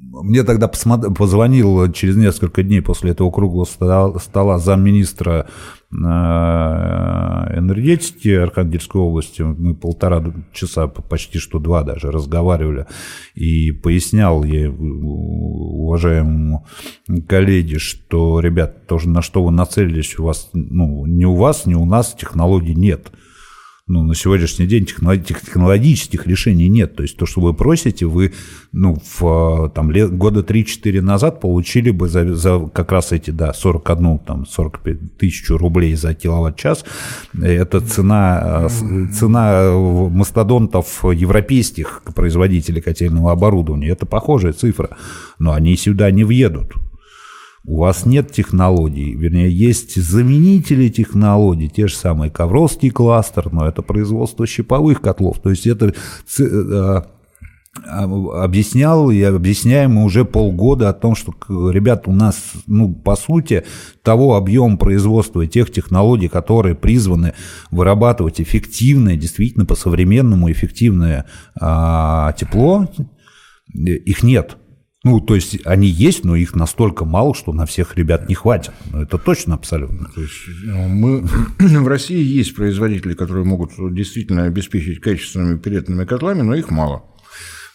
мне 0.09 0.43
тогда 0.43 0.67
позвонил 0.67 1.91
через 1.91 2.15
несколько 2.15 2.63
дней 2.63 2.81
после 2.81 3.11
этого 3.11 3.29
круглого 3.31 3.65
стола 3.65 4.57
замминистра 4.57 5.47
э, 5.91 5.95
энергетики 5.95 8.29
Архангельской 8.29 9.01
области. 9.01 9.41
Мы 9.41 9.75
полтора 9.75 10.23
часа, 10.53 10.87
почти 10.87 11.39
что 11.39 11.59
два 11.59 11.83
даже, 11.83 12.11
разговаривали. 12.11 12.85
И 13.35 13.71
пояснял 13.71 14.43
я 14.43 14.71
уважаемому 14.71 16.65
коллеге, 17.27 17.79
что, 17.79 18.39
ребят, 18.39 18.87
тоже 18.87 19.09
на 19.09 19.21
что 19.21 19.43
вы 19.43 19.51
нацелились, 19.51 20.17
у 20.19 20.23
вас, 20.23 20.49
ну, 20.53 21.05
ни 21.05 21.25
у 21.25 21.35
вас, 21.35 21.65
ни 21.65 21.75
у 21.75 21.85
нас 21.85 22.15
технологий 22.17 22.75
нет 22.75 23.11
ну, 23.87 24.03
на 24.03 24.15
сегодняшний 24.15 24.67
день 24.67 24.85
технологических 24.85 26.27
решений 26.27 26.67
нет. 26.67 26.95
То 26.97 27.03
есть 27.03 27.15
то, 27.15 27.25
что 27.25 27.39
вы 27.39 27.53
просите, 27.53 28.05
вы 28.05 28.33
ну, 28.73 29.01
в, 29.19 29.69
там, 29.69 29.91
лет, 29.91 30.11
года 30.11 30.41
3-4 30.41 31.01
назад 31.01 31.39
получили 31.39 31.91
бы 31.91 32.09
за, 32.09 32.35
за 32.35 32.59
как 32.73 32.91
раз 32.91 33.13
эти, 33.13 33.31
да, 33.31 33.53
41, 33.53 34.19
там, 34.19 34.45
45 34.45 35.17
тысяч 35.17 35.49
рублей 35.49 35.95
за 35.95 36.13
киловатт-час. 36.13 36.83
Это 37.41 37.79
цена, 37.79 38.67
цена 39.13 39.71
мастодонтов 39.71 41.05
европейских 41.05 42.03
производителей 42.13 42.81
котельного 42.81 43.31
оборудования. 43.31 43.89
Это 43.89 44.05
похожая 44.05 44.51
цифра, 44.51 44.97
но 45.39 45.53
они 45.53 45.77
сюда 45.77 46.11
не 46.11 46.25
въедут. 46.25 46.73
У 47.67 47.79
вас 47.79 48.05
нет 48.05 48.31
технологий, 48.31 49.13
вернее, 49.13 49.51
есть 49.51 50.01
заменители 50.01 50.87
технологий, 50.87 51.67
те 51.67 51.87
же 51.87 51.95
самые 51.95 52.31
Ковровский 52.31 52.91
кластер, 52.91 53.51
но 53.51 53.67
это 53.67 53.81
производство 53.81 54.47
щиповых 54.47 55.01
котлов. 55.01 55.41
То 55.41 55.49
есть 55.49 55.67
это 55.67 55.93
э, 56.39 57.01
объяснял 57.85 59.11
и 59.11 59.21
объясняем 59.21 59.95
мы 59.95 60.05
уже 60.05 60.23
полгода 60.23 60.87
о 60.87 60.93
том, 60.93 61.13
что, 61.13 61.33
ребят, 61.69 62.07
у 62.07 62.13
нас, 62.13 62.41
ну, 62.67 62.93
по 62.95 63.17
сути, 63.17 63.65
того 64.01 64.35
объема 64.35 64.77
производства 64.77 65.41
и 65.41 65.47
тех 65.49 65.69
технологий, 65.69 66.29
которые 66.29 66.73
призваны 66.73 67.33
вырабатывать 67.69 68.39
эффективное, 68.39 69.17
действительно 69.17 69.65
по-современному 69.65 70.49
эффективное 70.49 71.25
а, 71.59 72.31
тепло, 72.31 72.87
их 73.73 74.23
нет. 74.23 74.55
Ну, 75.07 75.21
то 75.21 75.35
есть 75.35 75.65
они 75.65 75.87
есть, 75.87 76.25
но 76.25 76.35
их 76.35 76.53
настолько 76.53 77.05
мало, 77.05 77.33
что 77.33 77.53
на 77.53 77.65
всех 77.65 77.95
ребят 77.95 78.27
не 78.27 78.35
хватит. 78.35 78.73
Ну, 78.91 79.03
это 79.03 79.17
точно 79.17 79.55
абсолютно. 79.55 80.09
То 80.13 80.19
есть, 80.19 80.33
ну, 80.65 80.87
мы, 80.89 81.21
в 81.59 81.87
России 81.87 82.21
есть 82.21 82.53
производители, 82.53 83.13
которые 83.13 83.45
могут 83.45 83.71
действительно 83.93 84.43
обеспечить 84.43 84.99
качественными 84.99 85.59
пилетными 85.59 86.03
котлами, 86.03 86.41
но 86.41 86.55
их 86.55 86.71
мало. 86.71 87.03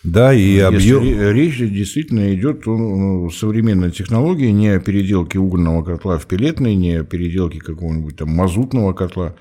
Да, 0.05 0.35
и 0.35 0.59
объем... 0.59 1.03
Речь 1.03 1.57
действительно 1.57 2.35
идет 2.35 2.67
о 2.67 3.31
современной 3.31 3.93
технологии, 3.93 4.51
не 4.51 4.69
о 4.69 4.81
переделке 4.81 5.39
угольного 5.39 5.83
котла 5.83 6.19
в 6.19 6.27
пилетный, 6.27 6.75
не 6.75 6.97
о 6.97 7.05
переделке 7.05 7.61
какого-нибудь 7.61 8.17
там 8.17 8.29
мазутного 8.29 8.93
котла. 8.93 9.37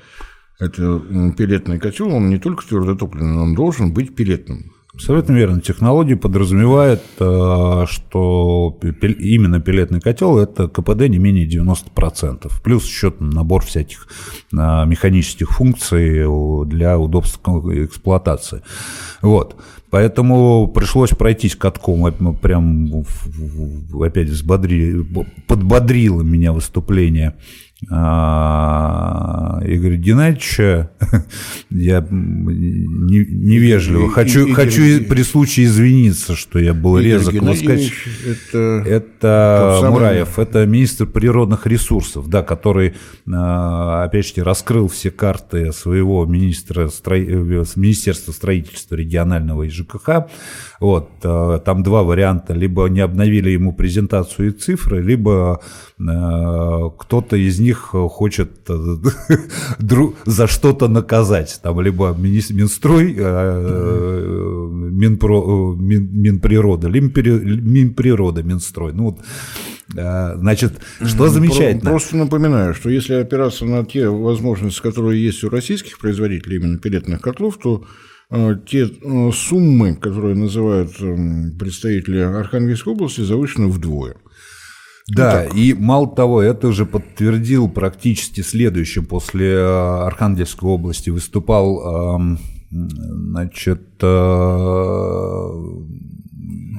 Это 0.60 1.02
пилетный 1.38 1.78
котел, 1.78 2.14
он 2.14 2.30
не 2.30 2.38
только 2.38 2.66
твердотопливный, 2.66 3.42
он 3.42 3.54
должен 3.54 3.92
быть 3.92 4.16
пилетным. 4.16 4.72
Абсолютно 4.94 5.34
верно. 5.34 5.62
Технология 5.62 6.18
подразумевает, 6.18 7.02
э, 7.20 7.86
что 7.90 8.78
именно 8.82 9.62
пилетный 9.62 10.02
котел– 10.02 10.38
это 10.40 10.68
КПД 10.68 11.08
не 11.08 11.18
менее 11.18 11.48
90%. 11.48 12.52
Плюс 12.62 12.86
еще 12.86 13.14
набор 13.20 13.64
всяких 13.64 14.08
э, 14.52 14.56
механических 14.58 15.50
функций 15.52 16.26
для 16.68 17.00
удобства 17.00 17.62
эксплуатации. 17.86 18.64
Вот. 19.22 19.56
Поэтому 19.92 20.68
пришлось 20.70 21.10
пройтись 21.10 21.56
катком, 21.56 22.14
прям 22.36 23.04
опять 24.02 24.30
взбодри, 24.30 25.06
подбодрило 25.48 26.22
меня 26.22 26.54
выступление 26.54 27.36
а, 27.90 29.60
Игоря 29.66 29.96
Геннадьевича, 29.96 30.92
я 31.72 32.06
невежливо. 32.12 34.10
хочу, 34.12 34.42
Игорь, 34.42 34.54
хочу 34.54 34.84
Игорь, 34.84 35.08
при 35.08 35.24
случае 35.24 35.66
извиниться, 35.66 36.36
что 36.36 36.60
я 36.60 36.76
был 36.76 36.98
Игорь 36.98 37.14
резок. 37.14 37.34
Сказать, 37.34 37.92
это, 38.26 38.84
это 38.86 39.80
Мураев, 39.90 40.38
это 40.38 40.66
министр 40.68 41.08
природных 41.08 41.66
ресурсов, 41.66 42.30
да, 42.30 42.44
который, 42.44 42.94
а, 43.32 44.04
опять 44.04 44.28
же, 44.28 44.44
раскрыл 44.44 44.88
все 44.88 45.10
карты 45.10 45.72
своего 45.72 46.26
министра, 46.26 46.88
стро... 46.90 47.18
Министерства 47.18 48.32
строительства 48.32 48.96
регионального 48.96 49.64
и 49.64 49.70
ЖКХ. 49.70 50.28
Вот, 50.80 51.10
а, 51.24 51.58
там 51.60 51.82
два 51.82 52.04
варианта. 52.04 52.54
Либо 52.54 52.86
не 52.88 53.00
обновили 53.00 53.50
ему 53.50 53.74
презентацию 53.74 54.50
и 54.50 54.52
цифры, 54.52 55.02
либо 55.02 55.62
кто-то 56.02 57.36
из 57.36 57.60
них 57.60 57.92
э, 57.94 58.08
хочет 58.10 58.52
э, 58.70 58.96
за 60.26 60.48
что-то 60.48 60.88
наказать. 60.88 61.60
Там 61.62 61.80
либо 61.82 62.16
Минстрой, 62.18 63.16
э, 63.18 64.68
Минпро, 64.72 65.76
Мин, 65.76 66.10
Минприрода, 66.12 66.88
либо 66.88 67.08
Минприрода, 67.08 68.42
Минстрой. 68.44 68.94
Ну, 68.94 69.04
вот, 69.04 69.20
значит, 69.90 70.74
что 71.04 71.28
замечательно? 71.28 71.92
Просто 71.92 72.18
напоминаю, 72.18 72.74
что 72.74 72.90
если 72.90 73.16
опираться 73.16 73.66
на 73.66 73.86
те 73.86 74.08
возможности, 74.08 74.82
которые 74.82 75.24
есть 75.24 75.44
у 75.44 75.50
российских 75.50 76.00
производителей 76.00 76.58
именно 76.58 76.78
пилетных 76.80 77.22
котлов, 77.22 77.58
то 77.58 77.86
те 78.66 78.88
суммы, 79.34 79.96
которые 79.96 80.36
называют 80.36 80.92
эм, 81.02 81.52
представители 81.60 82.20
Архангельской 82.20 82.94
области, 82.94 83.20
завышены 83.20 83.68
вдвое. 83.68 84.16
Да, 85.16 85.48
ну, 85.50 85.58
и 85.58 85.74
мало 85.74 86.08
того, 86.08 86.42
это 86.42 86.72
же 86.72 86.86
подтвердил 86.86 87.70
практически 87.70 88.42
следующим 88.42 89.06
после 89.06 89.54
э, 89.54 90.06
Архангельской 90.06 90.70
области 90.70 91.10
выступал, 91.10 92.20
значит, 92.70 93.82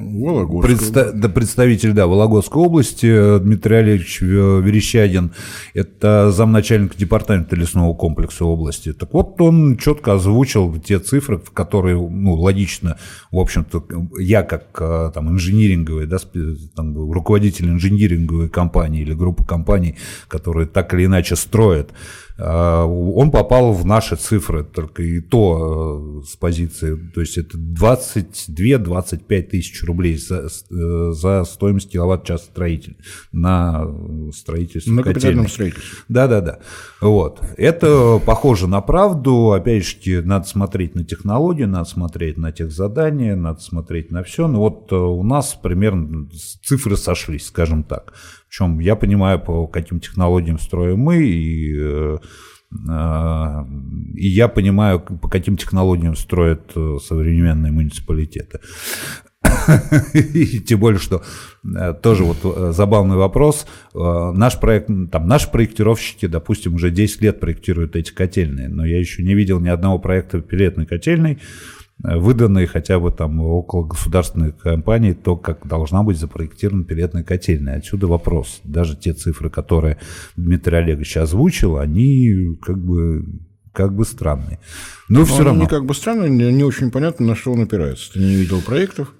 э, 0.02 0.66
Предста- 0.66 1.12
да, 1.12 1.28
представитель 1.28 1.92
да, 1.92 2.06
Вологодской 2.06 2.62
области 2.62 3.06
э, 3.06 3.38
Дмитрий 3.40 3.76
Олегович 3.76 4.20
Верещагин, 4.20 5.32
это 5.74 6.30
замначальника 6.30 6.96
департамента 6.96 7.56
лесного 7.56 7.94
комплекса 7.94 8.44
области. 8.44 8.92
Так 8.92 9.12
вот, 9.12 9.40
он 9.40 9.76
четко 9.76 10.14
озвучил 10.14 10.78
те 10.80 10.98
цифры, 10.98 11.38
в 11.38 11.50
которые, 11.50 11.96
ну, 11.96 12.34
логично, 12.34 12.98
в 13.30 13.38
общем-то, 13.38 13.84
я 14.18 14.42
как 14.42 14.64
э, 14.80 15.10
там 15.14 15.30
инжиниринговый, 15.30 16.06
да, 16.06 16.18
там, 16.74 17.10
руководитель 17.12 17.68
инжиниринговой 17.68 18.48
компании 18.48 19.02
или 19.02 19.14
группы 19.14 19.44
компаний, 19.44 19.96
которые 20.28 20.66
так 20.66 20.94
или 20.94 21.06
иначе 21.06 21.36
строят 21.36 21.90
он 22.42 23.31
попал 23.31 23.73
в 23.73 23.85
наши 23.85 24.16
цифры, 24.16 24.64
только 24.64 25.03
и 25.03 25.21
то 25.21 26.23
э, 26.23 26.27
с 26.27 26.37
позиции, 26.37 26.97
то 27.14 27.21
есть 27.21 27.37
это 27.38 27.59
22-25 27.59 29.42
тысяч 29.42 29.85
рублей 29.85 30.16
за, 30.16 30.49
э, 30.49 31.12
за 31.12 31.45
стоимость 31.45 31.90
киловатт-час 31.90 32.45
строитель 32.45 32.97
на 33.33 33.87
строительство 34.35 34.92
На 34.92 35.03
капитальном 35.03 35.49
строительстве. 35.49 35.99
Да-да-да. 36.09 36.59
Вот. 37.01 37.40
Это 37.57 38.21
похоже 38.25 38.66
на 38.66 38.81
правду, 38.81 39.53
опять 39.53 39.85
же, 39.85 40.23
надо 40.23 40.47
смотреть 40.47 40.95
на 40.95 41.05
технологии, 41.05 41.64
надо 41.64 41.88
смотреть 41.88 42.38
на 42.38 42.53
тех 42.53 42.71
задания, 42.71 43.37
надо 43.37 43.61
смотреть 43.61 44.11
на 44.11 44.23
все. 44.23 44.49
Но 44.49 44.61
вот 44.61 44.90
э, 44.90 44.97
у 44.97 45.23
нас 45.23 45.59
примерно 45.61 46.29
цифры 46.62 46.97
сошлись, 46.97 47.47
скажем 47.47 47.85
так. 47.85 48.14
Причем 48.52 48.80
я 48.80 48.96
понимаю, 48.96 49.40
по 49.40 49.66
каким 49.66 49.98
технологиям 49.98 50.58
строим 50.58 50.98
мы, 50.98 51.24
и, 51.24 51.74
э, 51.74 52.18
э, 52.86 53.64
и 54.14 54.28
я 54.28 54.48
понимаю, 54.48 55.00
по 55.00 55.28
каким 55.30 55.56
технологиям 55.56 56.14
строят 56.14 56.70
э, 56.76 56.98
современные 57.02 57.72
муниципалитеты. 57.72 58.60
Тем 60.66 60.80
более, 60.80 61.00
что 61.00 61.22
тоже 62.02 62.24
вот 62.24 62.74
забавный 62.74 63.16
вопрос. 63.16 63.66
Наш 63.94 64.60
проект, 64.60 64.88
там 65.10 65.26
наши 65.26 65.50
проектировщики, 65.50 66.26
допустим, 66.26 66.74
уже 66.74 66.90
10 66.90 67.22
лет 67.22 67.40
проектируют 67.40 67.96
эти 67.96 68.12
котельные, 68.12 68.68
но 68.68 68.84
я 68.84 68.98
еще 68.98 69.22
не 69.22 69.34
видел 69.34 69.60
ни 69.60 69.68
одного 69.68 69.98
проекта 69.98 70.42
пилетной 70.42 70.84
котельной, 70.84 71.38
выданной 72.02 72.66
хотя 72.66 72.98
бы 72.98 73.10
там 73.12 73.40
около 73.40 73.84
государственной 73.84 74.52
компании, 74.52 75.12
то, 75.12 75.36
как 75.36 75.66
должна 75.66 76.02
быть 76.02 76.18
запроектирована 76.18 76.84
пилетная 76.84 77.22
котельная. 77.22 77.78
Отсюда 77.78 78.06
вопрос. 78.06 78.60
Даже 78.64 78.96
те 78.96 79.12
цифры, 79.12 79.50
которые 79.50 79.98
Дмитрий 80.36 80.76
Олегович 80.76 81.16
озвучил, 81.16 81.78
они 81.78 82.58
как 82.60 82.78
бы 82.78 83.24
как 83.72 83.94
бы 83.94 84.04
странные. 84.04 84.58
Но, 85.08 85.20
Но 85.20 85.24
все 85.24 85.44
равно. 85.44 85.62
Не 85.62 85.68
как 85.68 85.86
бы 85.86 85.94
странные, 85.94 86.52
не 86.52 86.62
очень 86.62 86.90
понятно, 86.90 87.26
на 87.26 87.34
что 87.34 87.52
он 87.52 87.62
опирается. 87.62 88.12
Ты 88.12 88.20
не 88.20 88.34
видел 88.34 88.60
проектов? 88.60 89.14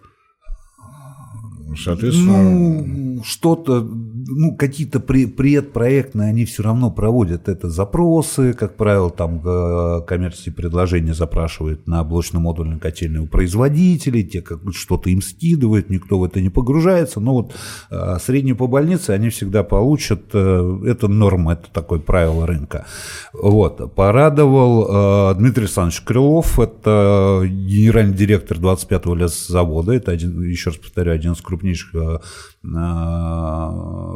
Соответственно... 1.76 2.42
Ну, 2.42 3.02
что-то, 3.24 3.80
ну, 3.80 4.56
какие-то 4.56 5.00
предпроектные, 5.00 6.28
они 6.28 6.44
все 6.44 6.62
равно 6.62 6.90
проводят 6.90 7.48
это 7.48 7.70
запросы, 7.70 8.52
как 8.52 8.76
правило, 8.76 9.11
там 9.11 9.40
э, 9.44 10.00
коммерческие 10.06 10.54
предложения 10.54 11.14
запрашивают 11.14 11.87
на 11.87 12.02
блочно-модульной 12.04 12.78
котельной 12.78 13.20
у 13.20 13.26
производителей, 13.26 14.24
те 14.24 14.42
как 14.42 14.61
что-то 14.72 15.11
им 15.11 15.22
скидывают, 15.22 15.90
никто 15.90 16.18
в 16.18 16.24
это 16.24 16.40
не 16.40 16.50
погружается, 16.50 17.20
но 17.20 17.35
вот 17.35 17.54
э, 17.90 18.16
среднюю 18.20 18.56
по 18.56 18.66
больнице 18.66 19.11
они 19.11 19.28
всегда 19.28 19.62
получат, 19.62 20.22
э, 20.32 20.80
это 20.87 21.08
норма, 21.08 21.54
это 21.54 21.70
такое 21.72 22.00
правило 22.00 22.46
рынка. 22.46 22.87
Вот, 23.32 23.94
порадовал 23.94 25.35
Дмитрий 25.35 25.64
Александрович 25.64 26.00
Крылов, 26.02 26.58
это 26.58 27.42
генеральный 27.44 28.16
директор 28.16 28.58
25-го 28.58 29.14
лесозавода, 29.14 29.92
это, 29.92 30.12
один, 30.12 30.42
еще 30.42 30.70
раз 30.70 30.78
повторю, 30.78 31.12
один 31.12 31.32
из 31.32 31.40
крупнейших 31.40 31.62
крупнейших 31.62 31.94
э, 31.94 32.18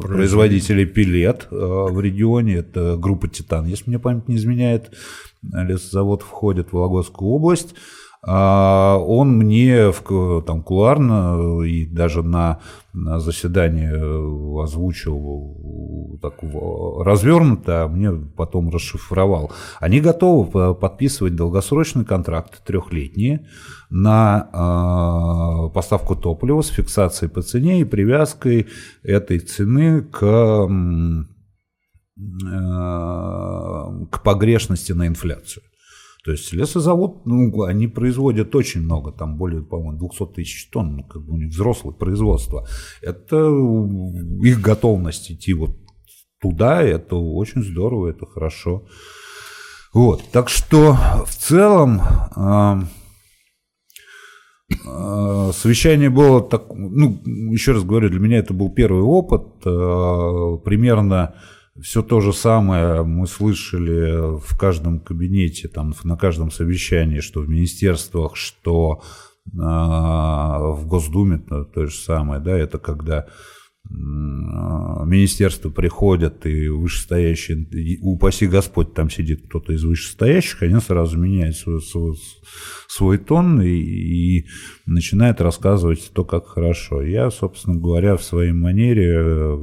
производителей 0.02 0.86
пилет 0.86 1.48
э, 1.50 1.54
в 1.54 2.00
регионе. 2.00 2.56
Это 2.56 2.96
группа 2.96 3.28
«Титан», 3.28 3.66
если 3.66 3.90
мне 3.90 3.98
память 3.98 4.28
не 4.28 4.36
изменяет. 4.36 4.90
Лесозавод 5.42 6.22
входит 6.22 6.68
в 6.68 6.72
Вологодскую 6.72 7.30
область. 7.30 7.74
А 8.28 8.98
он 8.98 9.36
мне 9.36 9.92
в, 9.92 10.42
там 10.42 10.64
кулуарно 10.64 11.62
и 11.62 11.86
даже 11.86 12.24
на, 12.24 12.58
на 12.92 13.20
заседании 13.20 14.62
озвучил 14.62 16.18
так 16.20 16.34
развернуто, 16.42 17.84
а 17.84 17.88
мне 17.88 18.10
потом 18.10 18.70
расшифровал. 18.70 19.52
Они 19.78 20.00
готовы 20.00 20.74
подписывать 20.74 21.36
долгосрочные 21.36 22.04
контракты 22.04 22.58
трехлетние 22.66 23.46
на 23.90 24.48
э, 24.52 25.72
поставку 25.72 26.16
топлива 26.16 26.62
с 26.62 26.68
фиксацией 26.68 27.30
по 27.30 27.42
цене 27.42 27.80
и 27.80 27.84
привязкой 27.84 28.66
этой 29.04 29.38
цены 29.38 30.02
к, 30.02 30.24
э, 30.24 30.66
к 34.10 34.22
погрешности 34.24 34.90
на 34.90 35.06
инфляцию. 35.06 35.62
То 36.26 36.32
есть 36.32 36.52
лесозавод, 36.52 37.24
ну, 37.24 37.62
они 37.62 37.86
производят 37.86 38.52
очень 38.56 38.80
много, 38.80 39.12
там 39.12 39.36
более, 39.36 39.62
по-моему, 39.62 40.08
200 40.08 40.34
тысяч 40.34 40.68
тонн, 40.70 40.96
ну, 40.96 41.04
как 41.04 41.22
бы 41.24 41.34
у 41.34 41.36
них 41.36 41.50
взрослое 41.50 41.92
производство. 41.92 42.66
Это 43.00 43.36
их 44.42 44.60
готовность 44.60 45.30
идти 45.30 45.54
вот 45.54 45.76
туда, 46.42 46.82
это 46.82 47.14
очень 47.14 47.62
здорово, 47.62 48.08
это 48.08 48.26
хорошо. 48.26 48.88
Вот, 49.94 50.20
так 50.32 50.48
что 50.48 50.96
в 51.26 51.32
целом 51.36 52.00
э, 52.34 52.80
э, 54.84 55.50
совещание 55.54 56.10
было 56.10 56.42
так, 56.42 56.74
ну, 56.74 57.22
еще 57.52 57.70
раз 57.70 57.84
говорю, 57.84 58.10
для 58.10 58.18
меня 58.18 58.38
это 58.38 58.52
был 58.52 58.68
первый 58.70 59.02
опыт, 59.02 59.46
э, 59.64 60.58
примерно 60.64 61.36
все 61.82 62.02
то 62.02 62.20
же 62.20 62.32
самое 62.32 63.02
мы 63.02 63.26
слышали 63.26 64.38
в 64.38 64.56
каждом 64.58 65.00
кабинете, 65.00 65.68
там, 65.68 65.94
на 66.04 66.16
каждом 66.16 66.50
совещании, 66.50 67.20
что 67.20 67.40
в 67.40 67.48
министерствах, 67.48 68.36
что 68.36 69.02
э, 69.46 69.56
в 69.56 70.84
Госдуме 70.86 71.38
то, 71.38 71.64
то 71.64 71.86
же 71.86 71.96
самое. 71.96 72.40
Да, 72.40 72.56
это 72.56 72.78
когда 72.78 73.26
министерства 73.88 75.70
приходят, 75.70 76.46
и 76.46 76.68
вышестоящие, 76.68 77.98
упаси 78.02 78.46
Господь, 78.46 78.94
там 78.94 79.10
сидит 79.10 79.42
кто-то 79.46 79.72
из 79.72 79.84
вышестоящих, 79.84 80.62
они 80.62 80.80
сразу 80.80 81.18
меняют 81.18 81.56
свой, 81.56 81.80
свой, 81.80 82.16
свой 82.88 83.18
тон 83.18 83.62
и, 83.62 83.68
и 83.68 84.46
начинают 84.86 85.40
рассказывать 85.40 86.10
то, 86.12 86.24
как 86.24 86.46
хорошо. 86.48 87.02
Я, 87.02 87.30
собственно 87.30 87.76
говоря, 87.76 88.16
в 88.16 88.24
своей 88.24 88.52
манере, 88.52 89.14
э, 89.16 89.56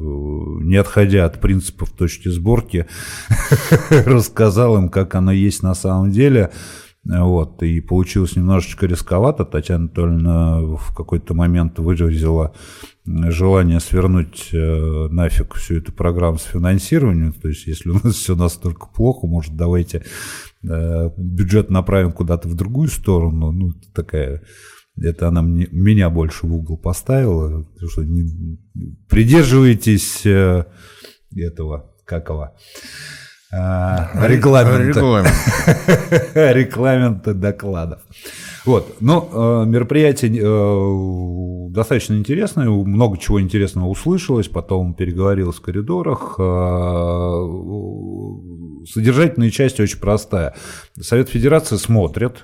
не 0.61 0.77
отходя 0.77 1.25
от 1.25 1.41
принципов 1.41 1.91
точки 1.91 2.29
сборки, 2.29 2.87
рассказал 3.89 4.77
им, 4.77 4.89
как 4.89 5.15
оно 5.15 5.31
есть 5.31 5.63
на 5.63 5.75
самом 5.75 6.11
деле, 6.11 6.51
вот, 7.05 7.61
и 7.63 7.81
получилось 7.81 8.37
немножечко 8.37 8.85
рисковато. 8.85 9.43
Татьяна 9.43 9.85
Анатольевна 9.85 10.61
в 10.61 10.95
какой-то 10.95 11.33
момент 11.33 11.77
выразила 11.79 12.53
желание 13.05 13.81
свернуть 13.81 14.49
э, 14.53 15.07
нафиг 15.09 15.55
всю 15.55 15.79
эту 15.79 15.91
программу 15.91 16.37
с 16.37 16.43
финансированием. 16.43 17.33
То 17.33 17.49
есть, 17.49 17.67
если 17.67 17.89
у 17.89 17.95
нас 17.95 18.15
все 18.15 18.35
настолько 18.35 18.87
плохо, 18.87 19.27
может, 19.27 19.55
давайте 19.57 20.05
э, 20.63 21.09
бюджет 21.17 21.69
направим 21.69 22.13
куда-то 22.13 22.47
в 22.47 22.55
другую 22.55 22.87
сторону. 22.87 23.51
Ну, 23.51 23.73
такая 23.93 24.41
это 25.01 25.27
она 25.27 25.41
мне, 25.41 25.67
меня 25.71 26.09
больше 26.09 26.45
в 26.45 26.53
угол 26.53 26.77
поставила. 26.77 27.67
Что 27.89 28.03
не, 28.03 28.57
придерживайтесь 29.09 30.25
э, 30.25 30.65
этого, 31.35 31.91
какого 32.05 32.55
регламента. 34.27 34.99
Регламент. 34.99 35.33
Регламента 36.33 37.33
докладов. 37.35 37.99
Вот, 38.65 38.95
но 39.01 39.29
э, 39.31 39.65
мероприятие 39.67 40.39
э, 40.41 41.69
достаточно 41.71 42.13
интересное, 42.13 42.69
много 42.69 43.17
чего 43.17 43.41
интересного 43.41 43.87
услышалось, 43.89 44.47
потом 44.47 44.93
переговорилось 44.93 45.57
в 45.57 45.61
коридорах. 45.61 46.35
Э, 46.39 47.33
содержательная 48.89 49.49
часть 49.49 49.81
очень 49.81 49.99
простая. 49.99 50.55
Совет 50.99 51.27
Федерации 51.27 51.75
смотрит, 51.75 52.43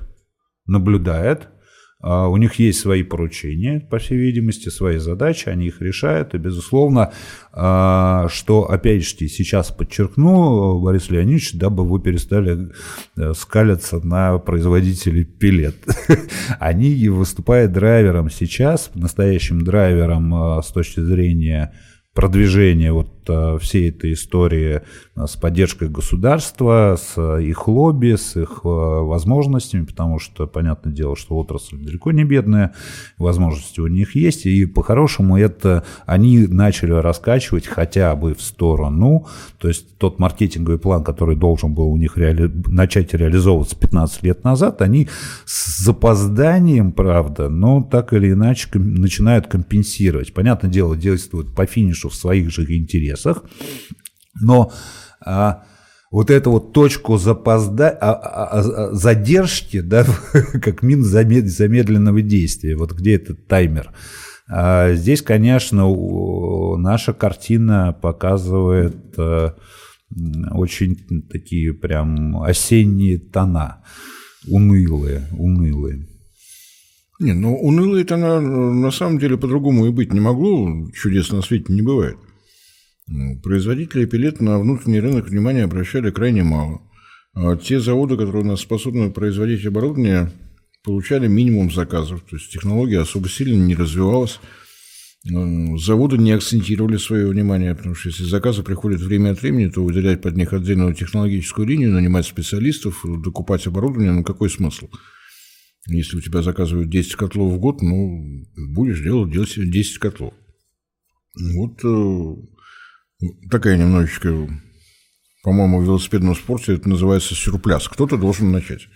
наблюдает, 0.65 1.43
а, 1.43 1.58
у 2.01 2.37
них 2.37 2.55
есть 2.55 2.79
свои 2.79 3.03
поручения, 3.03 3.81
по 3.81 3.99
всей 3.99 4.17
видимости, 4.17 4.69
свои 4.69 4.97
задачи, 4.97 5.49
они 5.49 5.67
их 5.67 5.81
решают. 5.81 6.33
И, 6.33 6.37
безусловно, 6.37 7.11
а, 7.51 8.27
что, 8.29 8.71
опять 8.71 9.03
же, 9.03 9.27
сейчас 9.27 9.71
подчеркну, 9.71 10.79
Борис 10.79 11.09
Леонидович, 11.09 11.55
дабы 11.55 11.85
вы 11.85 11.99
перестали 11.99 12.69
э, 13.17 13.33
скалиться 13.33 13.99
на 13.99 14.37
производителей 14.37 15.25
пилет. 15.25 15.75
Они 16.59 17.09
выступают 17.09 17.73
драйвером 17.73 18.29
сейчас, 18.29 18.91
настоящим 18.95 19.61
драйвером 19.61 20.33
а, 20.33 20.61
с 20.61 20.67
точки 20.67 21.01
зрения 21.01 21.73
продвижения 22.13 22.91
вот 22.91 23.29
э, 23.29 23.57
всей 23.61 23.91
этой 23.91 24.13
истории 24.13 24.75
э, 24.75 24.81
с 25.27 25.35
поддержкой 25.35 25.89
государства, 25.89 26.97
с 26.99 27.37
их 27.39 27.67
лобби, 27.67 28.15
с 28.15 28.35
их 28.35 28.61
э, 28.63 28.67
возможностями, 28.67 29.85
потому 29.85 30.19
что, 30.19 30.47
понятное 30.47 30.93
дело, 30.93 31.15
что 31.15 31.37
отрасль 31.37 31.77
далеко 31.77 32.11
не 32.11 32.23
бедная, 32.23 32.73
возможности 33.17 33.79
у 33.79 33.87
них 33.87 34.15
есть, 34.15 34.45
и 34.45 34.65
по-хорошему 34.65 35.37
это 35.37 35.83
они 36.05 36.47
начали 36.47 36.91
раскачивать 36.91 37.67
хотя 37.67 38.15
бы 38.15 38.33
в 38.33 38.41
сторону, 38.41 39.27
то 39.57 39.67
есть 39.67 39.97
тот 39.97 40.19
маркетинговый 40.19 40.79
план, 40.79 41.03
который 41.03 41.35
должен 41.35 41.73
был 41.73 41.89
у 41.89 41.97
них 41.97 42.17
реали... 42.17 42.51
начать 42.67 43.13
реализовываться 43.13 43.75
15 43.75 44.23
лет 44.23 44.43
назад, 44.43 44.81
они 44.81 45.07
с 45.45 45.83
запозданием, 45.83 46.91
правда, 46.91 47.49
но 47.49 47.81
так 47.81 48.13
или 48.13 48.31
иначе 48.31 48.69
начинают 48.73 49.47
компенсировать. 49.47 50.33
Понятное 50.33 50.71
дело, 50.71 50.95
действуют 50.95 51.53
по 51.53 51.65
финишу 51.65 52.09
в 52.09 52.15
своих 52.15 52.49
же 52.51 52.65
интересах, 52.75 53.43
но 54.41 54.71
а, 55.25 55.63
вот 56.11 56.29
эту 56.29 56.51
вот 56.51 56.73
точку 56.73 57.17
запозда... 57.17 57.89
а, 57.89 58.13
а, 58.13 58.59
а, 58.59 58.93
задержки, 58.93 59.81
да, 59.81 60.05
как 60.61 60.81
мин 60.81 61.03
замедленного 61.03 62.21
действия, 62.21 62.75
вот 62.75 62.93
где 62.93 63.15
этот 63.15 63.47
таймер. 63.47 63.91
А 64.51 64.93
здесь, 64.93 65.21
конечно, 65.21 65.87
наша 66.77 67.13
картина 67.13 67.93
показывает 67.93 69.13
а, 69.17 69.55
очень 70.51 70.97
такие 71.29 71.73
прям 71.73 72.41
осенние 72.41 73.19
тона, 73.19 73.83
унылые, 74.47 75.27
унылые. 75.37 76.07
Не, 77.19 77.33
ну 77.33 77.55
уныло 77.55 77.97
это 77.97 78.15
на, 78.15 78.39
на 78.39 78.91
самом 78.91 79.19
деле 79.19 79.37
по-другому 79.37 79.85
и 79.85 79.91
быть 79.91 80.13
не 80.13 80.21
могло. 80.21 80.89
Чудес 80.93 81.31
на 81.31 81.41
свете 81.41 81.73
не 81.73 81.81
бывает. 81.81 82.17
Ну, 83.11 83.39
производители 83.41 84.05
пилет 84.05 84.39
на 84.39 84.59
внутренний 84.59 84.99
рынок 84.99 85.29
внимания 85.29 85.63
обращали 85.63 86.11
крайне 86.11 86.43
мало. 86.43 86.81
А 87.33 87.57
те 87.57 87.79
заводы, 87.79 88.17
которые 88.17 88.43
у 88.43 88.47
нас 88.47 88.61
способны 88.61 89.09
производить 89.09 89.65
оборудование, 89.65 90.31
получали 90.83 91.27
минимум 91.27 91.71
заказов. 91.71 92.21
То 92.29 92.35
есть 92.35 92.51
технология 92.51 92.99
особо 92.99 93.27
сильно 93.27 93.63
не 93.63 93.75
развивалась. 93.75 94.39
Ну, 95.25 95.77
заводы 95.77 96.17
не 96.17 96.31
акцентировали 96.31 96.97
свое 96.97 97.27
внимание, 97.27 97.73
потому 97.73 97.95
что 97.95 98.09
если 98.09 98.23
заказы 98.23 98.61
приходят 98.61 99.01
время 99.01 99.31
от 99.31 99.41
времени, 99.41 99.69
то 99.69 99.83
выделять 99.83 100.21
под 100.21 100.37
них 100.37 100.53
отдельную 100.53 100.93
технологическую 100.93 101.67
линию, 101.67 101.91
нанимать 101.91 102.27
специалистов, 102.27 103.03
докупать 103.03 103.65
оборудование, 103.65 104.13
ну 104.13 104.23
какой 104.23 104.49
смысл? 104.49 104.87
Если 105.87 106.15
у 106.15 106.21
тебя 106.21 106.41
заказывают 106.41 106.89
10 106.89 107.15
котлов 107.15 107.53
в 107.53 107.59
год, 107.59 107.81
ну, 107.81 108.45
будешь 108.55 109.01
делать 109.01 109.31
10 109.31 109.97
котлов. 109.97 110.33
Вот 111.35 111.83
э, 111.83 112.35
такая 113.49 113.77
немножечко, 113.77 114.47
по-моему, 115.43 115.81
в 115.81 115.83
велосипедном 115.83 116.35
спорте 116.35 116.75
это 116.75 116.89
называется 116.89 117.35
сюрпляс. 117.35 117.87
Кто-то 117.87 118.17
должен 118.17 118.51
начать. 118.51 118.87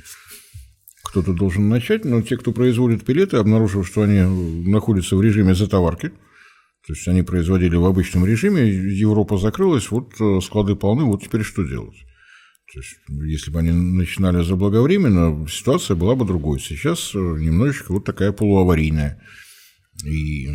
Кто-то 1.04 1.34
должен 1.34 1.70
начать, 1.70 2.06
но 2.06 2.22
те, 2.22 2.38
кто 2.38 2.52
производит 2.52 3.06
пилеты, 3.06 3.38
обнаружив, 3.38 3.88
что 3.88 4.04
они 4.04 4.22
находятся 4.70 5.16
в 5.16 5.22
режиме 5.22 5.54
затоварки, 5.54 6.10
то 6.86 6.94
есть 6.94 7.08
они 7.08 7.22
производили 7.22 7.76
в 7.76 7.86
обычном 7.86 8.26
режиме, 8.26 8.68
Европа 8.68 9.38
закрылась, 9.38 9.90
вот 9.92 10.20
э, 10.20 10.40
склады 10.42 10.76
полны, 10.76 11.04
вот 11.04 11.24
теперь 11.24 11.44
что 11.44 11.64
делать? 11.64 11.96
То 12.74 12.80
есть, 12.80 12.98
если 13.08 13.52
бы 13.52 13.60
они 13.60 13.72
начинали 13.72 14.44
заблаговременно, 14.44 15.48
ситуация 15.48 15.96
была 15.96 16.16
бы 16.16 16.26
другой. 16.26 16.60
Сейчас 16.60 17.14
э, 17.14 17.18
немножечко 17.20 17.94
вот 17.94 18.04
такая 18.04 18.32
полуаварийная. 18.32 19.22
И 20.04 20.48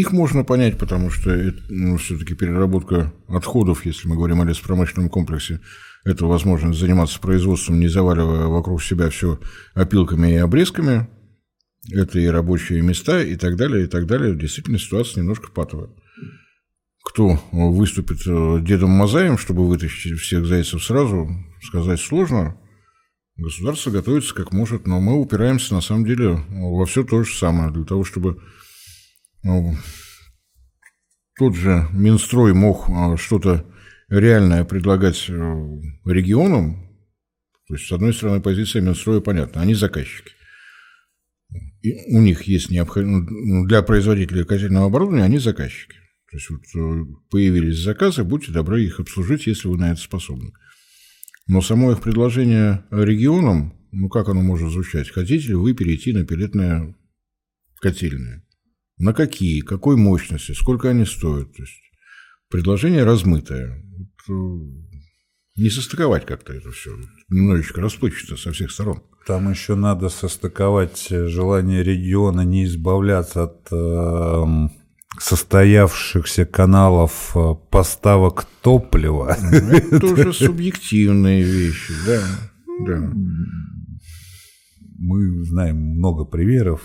их 0.00 0.10
можно 0.10 0.42
понять, 0.42 0.76
потому 0.76 1.08
что 1.08 1.54
ну, 1.68 1.96
все-таки 1.98 2.34
переработка 2.34 3.12
отходов, 3.28 3.86
если 3.86 4.08
мы 4.08 4.16
говорим 4.16 4.40
о 4.40 4.44
леспромышленном 4.44 5.08
комплексе, 5.08 5.60
это 6.04 6.26
возможность 6.26 6.80
заниматься 6.80 7.20
производством, 7.20 7.78
не 7.78 7.86
заваливая 7.86 8.46
вокруг 8.46 8.82
себя 8.82 9.08
все 9.08 9.38
опилками 9.74 10.32
и 10.32 10.36
обрезками. 10.36 11.08
Это 11.92 12.18
и 12.18 12.26
рабочие 12.26 12.82
места, 12.82 13.22
и 13.22 13.36
так 13.36 13.56
далее, 13.56 13.84
и 13.84 13.86
так 13.86 14.06
далее. 14.06 14.34
Действительно, 14.34 14.78
ситуация 14.78 15.20
немножко 15.20 15.50
патовая. 15.52 15.90
Кто 17.04 17.38
выступит 17.52 18.26
э, 18.26 18.58
Дедом 18.62 18.90
Мазаем, 18.90 19.38
чтобы 19.38 19.68
вытащить 19.68 20.18
всех 20.18 20.46
зайцев 20.46 20.82
сразу, 20.82 21.28
сказать 21.62 22.00
сложно. 22.00 22.56
Государство 23.36 23.90
готовится 23.90 24.34
как 24.34 24.52
может, 24.52 24.86
но 24.86 25.00
мы 25.00 25.20
упираемся 25.20 25.74
на 25.74 25.82
самом 25.82 26.04
деле 26.04 26.42
во 26.48 26.86
все 26.86 27.04
то 27.04 27.22
же 27.22 27.34
самое. 27.34 27.70
Для 27.70 27.84
того, 27.84 28.04
чтобы 28.04 28.40
тот 31.38 31.54
же 31.54 31.88
Минстрой 31.92 32.54
мог 32.54 32.88
а, 32.88 33.16
что-то 33.16 33.66
реальное 34.08 34.64
предлагать 34.64 35.26
э, 35.28 35.32
регионам, 36.04 36.84
то 37.66 37.74
есть, 37.74 37.86
с 37.86 37.92
одной 37.92 38.12
стороны, 38.12 38.40
позиция 38.40 38.82
Минстроя 38.82 39.20
понятна, 39.20 39.62
они 39.62 39.74
заказчики. 39.74 40.32
И 41.82 42.14
у 42.14 42.20
них 42.20 42.42
есть 42.42 42.70
необходимость, 42.70 43.30
ну, 43.30 43.66
для 43.66 43.82
производителей 43.82 44.44
котельного 44.44 44.86
оборудования 44.86 45.24
они 45.24 45.38
заказчики. 45.38 45.96
То 46.30 46.36
есть, 46.36 46.50
вот 46.50 46.62
э, 46.74 47.04
появились 47.30 47.78
заказы, 47.78 48.24
будьте 48.24 48.52
добры 48.52 48.84
их 48.84 49.00
обслужить, 49.00 49.46
если 49.46 49.68
вы 49.68 49.78
на 49.78 49.92
это 49.92 50.00
способны. 50.00 50.52
Но 51.46 51.60
само 51.60 51.92
их 51.92 52.00
предложение 52.00 52.84
регионам, 52.90 53.74
ну 53.92 54.08
как 54.08 54.28
оно 54.28 54.40
может 54.42 54.72
звучать? 54.72 55.10
Хотите 55.10 55.48
ли 55.48 55.54
вы 55.54 55.74
перейти 55.74 56.12
на 56.12 56.24
пилетное 56.24 56.96
котельное? 57.80 58.43
На 58.98 59.12
какие, 59.12 59.60
какой 59.60 59.96
мощности, 59.96 60.52
сколько 60.52 60.90
они 60.90 61.04
стоят. 61.04 61.52
То 61.54 61.62
есть 61.62 61.80
предложение 62.48 63.04
размытое. 63.04 63.82
Э, 64.28 64.32
не 65.56 65.70
состыковать 65.70 66.26
как-то 66.26 66.52
это 66.52 66.70
все. 66.70 66.90
Немножечко 67.28 67.80
расплывчато 67.80 68.36
со 68.36 68.52
всех 68.52 68.70
сторон. 68.70 69.02
Там 69.26 69.50
еще 69.50 69.74
надо 69.74 70.08
состыковать 70.08 71.08
желание 71.08 71.82
региона 71.82 72.42
не 72.42 72.64
избавляться 72.64 73.44
от 73.44 73.68
э, 73.70 74.68
состоявших,ся 75.18 76.44
каналов 76.44 77.32
э, 77.34 77.54
поставок 77.70 78.46
топлива. 78.62 79.36
Ну, 79.40 79.76
это 79.76 80.00
тоже 80.00 80.32
субъективные 80.32 81.42
вещи, 81.42 81.92
да. 82.06 82.22
да. 82.86 83.12
Мы 85.06 85.44
знаем 85.44 85.76
много 85.76 86.24
примеров 86.24 86.80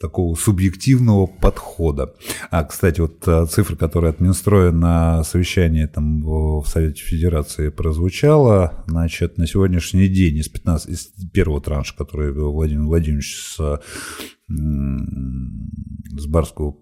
такого 0.00 0.34
субъективного 0.34 1.26
подхода. 1.26 2.14
А, 2.50 2.64
кстати, 2.64 3.00
вот 3.00 3.22
э, 3.28 3.46
цифра, 3.46 3.76
которая 3.76 4.10
от 4.10 4.18
Минстроя 4.18 4.72
на 4.72 5.22
совещании 5.22 5.86
там 5.86 6.20
в 6.24 6.64
Совете 6.66 7.00
Федерации 7.00 7.68
прозвучала, 7.68 8.84
значит, 8.88 9.38
на 9.38 9.46
сегодняшний 9.46 10.08
день 10.08 10.38
из, 10.38 10.48
15, 10.48 10.88
из 10.88 11.12
первого 11.32 11.60
транша, 11.60 11.94
который 11.96 12.32
Владимир 12.32 12.86
Владимирович 12.86 13.36
с, 13.36 13.80
с 14.48 16.26
Барского 16.26 16.76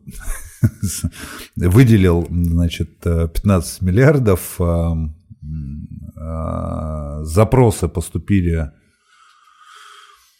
выделил, 1.56 2.26
значит, 2.30 3.00
15 3.00 3.82
миллиардов, 3.82 4.58
а, 4.58 4.96
а, 6.16 7.24
запросы 7.24 7.88
поступили 7.88 8.70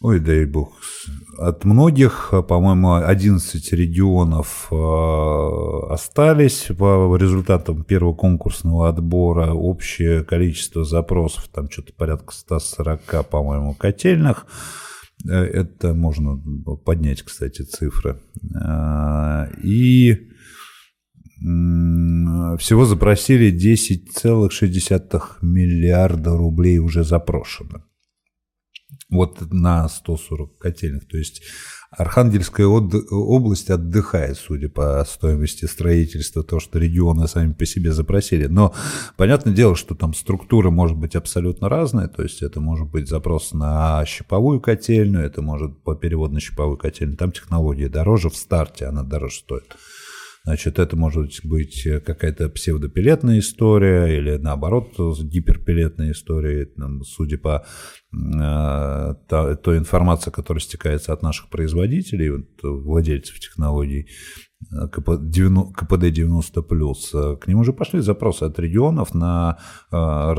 Ой, 0.00 0.20
дай 0.20 0.44
бог. 0.44 0.80
От 1.38 1.64
многих, 1.64 2.32
по-моему, 2.48 2.94
11 2.94 3.72
регионов 3.72 4.68
э, 4.70 5.92
остались 5.92 6.68
по 6.78 7.16
результатам 7.16 7.82
первого 7.82 8.14
конкурсного 8.14 8.88
отбора. 8.88 9.52
Общее 9.54 10.22
количество 10.22 10.84
запросов, 10.84 11.48
там 11.52 11.68
что-то 11.68 11.92
порядка 11.94 12.32
140, 12.32 13.28
по-моему, 13.28 13.74
котельных. 13.74 14.46
Э, 15.28 15.32
это 15.32 15.94
можно 15.94 16.40
поднять, 16.84 17.22
кстати, 17.22 17.62
цифры. 17.62 18.20
Э, 18.54 19.48
и 19.64 20.28
всего 21.40 22.84
запросили 22.84 23.52
10,6 23.52 25.22
миллиарда 25.42 26.36
рублей 26.36 26.78
уже 26.78 27.02
запрошено 27.02 27.87
вот 29.10 29.40
на 29.52 29.88
140 29.88 30.58
котельных. 30.58 31.08
То 31.08 31.16
есть 31.16 31.42
Архангельская 31.90 32.66
область 32.66 33.70
отдыхает, 33.70 34.36
судя 34.36 34.68
по 34.68 35.02
стоимости 35.08 35.64
строительства, 35.64 36.42
то, 36.42 36.60
что 36.60 36.78
регионы 36.78 37.26
сами 37.26 37.54
по 37.54 37.64
себе 37.64 37.92
запросили. 37.92 38.46
Но 38.46 38.74
понятное 39.16 39.54
дело, 39.54 39.74
что 39.74 39.94
там 39.94 40.12
структура 40.12 40.70
может 40.70 40.98
быть 40.98 41.16
абсолютно 41.16 41.70
разная, 41.70 42.08
то 42.08 42.22
есть 42.22 42.42
это 42.42 42.60
может 42.60 42.88
быть 42.88 43.08
запрос 43.08 43.52
на 43.52 44.04
щиповую 44.04 44.60
котельную, 44.60 45.24
это 45.24 45.40
может 45.40 45.78
по 45.82 45.94
переводу 45.94 46.34
на 46.34 46.40
щиповую 46.40 46.76
котельную, 46.76 47.16
там 47.16 47.32
технология 47.32 47.88
дороже, 47.88 48.28
в 48.28 48.36
старте 48.36 48.84
она 48.84 49.02
дороже 49.02 49.36
стоит. 49.36 49.74
Значит, 50.48 50.78
это 50.78 50.96
может 50.96 51.44
быть 51.44 51.86
какая-то 52.06 52.48
псевдопилетная 52.48 53.38
история 53.38 54.16
или 54.16 54.38
наоборот 54.38 54.94
гиперпилетная 54.98 56.12
история, 56.12 56.66
судя 57.04 57.36
по 57.36 57.66
э, 58.14 59.14
той 59.62 59.76
информации, 59.76 60.30
которая 60.30 60.62
стекается 60.62 61.12
от 61.12 61.22
наших 61.22 61.50
производителей, 61.50 62.30
вот, 62.30 62.46
владельцев 62.62 63.38
технологий, 63.40 64.08
КПД-90+, 64.72 67.36
к 67.36 67.46
ним 67.46 67.58
уже 67.58 67.74
пошли 67.74 68.00
запросы 68.00 68.44
от 68.44 68.58
регионов 68.58 69.14
на, 69.14 69.58
э, 69.92 70.34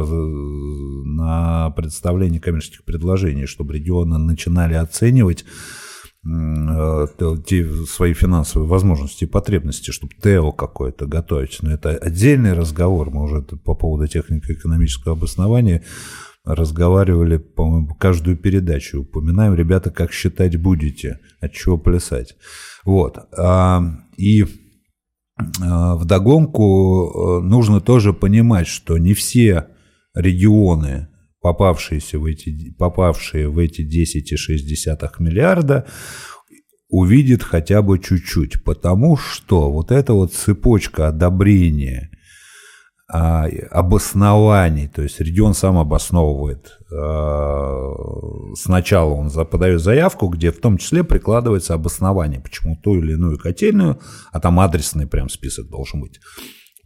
на 1.06 1.70
представление 1.70 2.42
коммерческих 2.42 2.84
предложений, 2.84 3.46
чтобы 3.46 3.76
регионы 3.76 4.18
начинали 4.18 4.74
оценивать 4.74 5.46
Э, 5.46 5.89
те 6.24 7.66
свои 7.86 8.14
финансовые 8.14 8.68
возможности 8.68 9.24
и 9.24 9.28
потребности, 9.28 9.92
чтобы 9.92 10.14
ТЭО 10.22 10.52
какое-то 10.52 11.06
готовить. 11.06 11.60
Но 11.62 11.72
это 11.72 11.92
отдельный 11.92 12.54
разговор. 12.54 13.10
Мы 13.10 13.24
уже 13.24 13.42
по 13.42 13.74
поводу 13.74 14.08
технико-экономического 14.08 15.14
обоснования 15.14 15.84
разговаривали, 16.46 17.38
по-моему, 17.38 17.96
каждую 17.96 18.38
передачу. 18.38 19.02
Упоминаем, 19.02 19.54
ребята, 19.56 19.92
как 19.92 20.12
считать 20.12 20.60
будете, 20.62 21.20
от 21.40 21.54
чего 21.54 21.78
плясать. 21.78 22.36
Вот. 22.86 23.18
А, 23.38 23.82
и 24.18 24.46
а, 25.62 25.96
вдогонку 25.96 27.40
э, 27.42 27.46
нужно 27.46 27.82
тоже 27.82 28.14
понимать, 28.14 28.68
что 28.68 28.98
не 28.98 29.14
все 29.14 29.68
регионы 30.16 31.09
попавшиеся 31.42 32.20
в 32.20 32.26
эти, 32.26 32.72
попавшие 32.78 33.50
в 33.50 33.58
эти 33.58 33.82
10,6 33.82 35.10
миллиарда, 35.20 35.88
увидит 36.90 37.44
хотя 37.44 37.82
бы 37.82 38.00
чуть-чуть, 38.00 38.64
потому 38.64 39.16
что 39.16 39.72
вот 39.72 39.92
эта 39.92 40.14
вот 40.14 40.34
цепочка 40.34 41.08
одобрения, 41.08 42.10
а, 43.12 43.48
обоснований, 43.72 44.88
то 44.88 45.02
есть 45.02 45.20
регион 45.20 45.54
сам 45.54 45.78
обосновывает. 45.78 46.80
А, 46.92 47.94
сначала 48.56 49.14
он 49.14 49.30
подает 49.48 49.82
заявку, 49.82 50.28
где 50.28 50.52
в 50.52 50.60
том 50.60 50.78
числе 50.78 51.04
прикладывается 51.04 51.74
обоснование, 51.74 52.40
почему 52.40 52.76
ту 52.76 53.00
или 53.00 53.14
иную 53.14 53.38
котельную, 53.38 54.00
а 54.32 54.40
там 54.40 54.60
адресный 54.60 55.08
прям 55.08 55.30
список 55.30 55.70
должен 55.70 56.02
быть, 56.02 56.20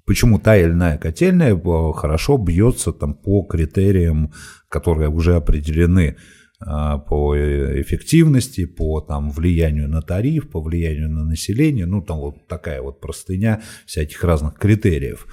почему 0.06 0.40
та 0.40 0.58
или 0.58 0.72
иная 0.72 0.98
котельная 0.98 1.56
э, 1.56 1.94
хорошо 1.94 2.38
бьется 2.38 2.92
там 2.92 3.14
по 3.14 3.44
критериям, 3.44 4.32
которые 4.70 5.10
уже 5.10 5.36
определены 5.36 6.16
э, 6.62 6.66
по 7.08 7.36
эффективности, 7.36 8.66
по 8.66 9.02
там, 9.02 9.32
влиянию 9.32 9.90
на 9.90 10.02
тариф, 10.02 10.50
по 10.50 10.62
влиянию 10.62 11.10
на 11.10 11.26
население, 11.26 11.86
ну 11.86 12.02
там 12.02 12.20
вот 12.20 12.48
такая 12.48 12.82
вот 12.82 13.00
простыня 13.00 13.62
всяких 13.86 14.24
разных 14.24 14.56
критериев. 14.56 15.28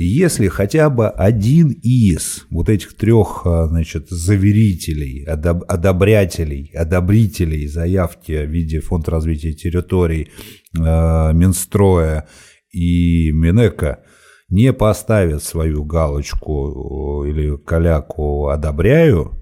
И 0.00 0.02
если 0.02 0.48
хотя 0.48 0.88
бы 0.88 1.08
один 1.08 1.68
из 1.70 2.46
вот 2.50 2.68
этих 2.68 2.94
трех, 2.94 3.42
а, 3.44 3.66
значит, 3.66 4.08
заверителей, 4.08 5.24
одоб, 5.24 5.64
одобрятелей, 5.68 6.70
одобрителей 6.74 7.66
заявки 7.66 8.32
в 8.32 8.48
виде 8.48 8.80
Фонд 8.80 9.08
развития 9.08 9.52
территорий, 9.52 10.30
э, 10.78 11.32
Минстроя 11.34 12.28
и 12.72 13.30
Минэка 13.32 14.04
не 14.48 14.72
поставят 14.72 15.42
свою 15.42 15.84
галочку 15.84 17.24
или 17.24 17.56
каляку 17.56 18.48
«одобряю», 18.48 19.40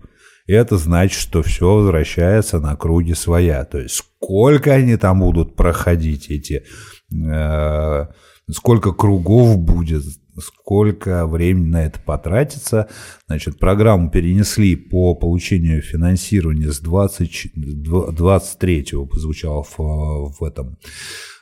это 0.48 0.78
значит, 0.78 1.20
что 1.20 1.42
все 1.42 1.74
возвращается 1.74 2.58
на 2.58 2.74
круги 2.74 3.12
своя. 3.12 3.64
То 3.64 3.78
есть 3.78 3.96
сколько 3.96 4.72
они 4.72 4.96
там 4.96 5.20
будут 5.20 5.54
проходить, 5.54 6.30
эти, 6.30 6.64
э, 7.14 8.06
сколько 8.50 8.92
кругов 8.92 9.58
будет, 9.58 10.04
сколько 10.40 11.26
времени 11.26 11.68
на 11.68 11.84
это 11.84 12.00
потратится. 12.00 12.88
Значит, 13.26 13.58
программу 13.58 14.10
перенесли 14.10 14.74
по 14.74 15.14
получению 15.14 15.82
финансирования 15.82 16.72
с 16.72 16.80
20, 16.80 17.52
23 17.54 18.86
звучало 19.12 19.62
в, 19.62 19.78
в 19.78 20.42
этом 20.42 20.78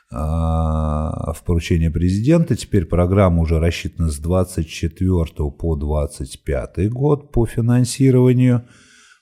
в 0.09 1.37
поручении 1.45 1.89
президента. 1.89 2.55
Теперь 2.55 2.85
программа 2.85 3.41
уже 3.41 3.59
рассчитана 3.59 4.09
с 4.09 4.17
24 4.19 5.51
по 5.51 5.75
25 5.75 6.89
год 6.89 7.31
по 7.31 7.45
финансированию, 7.45 8.65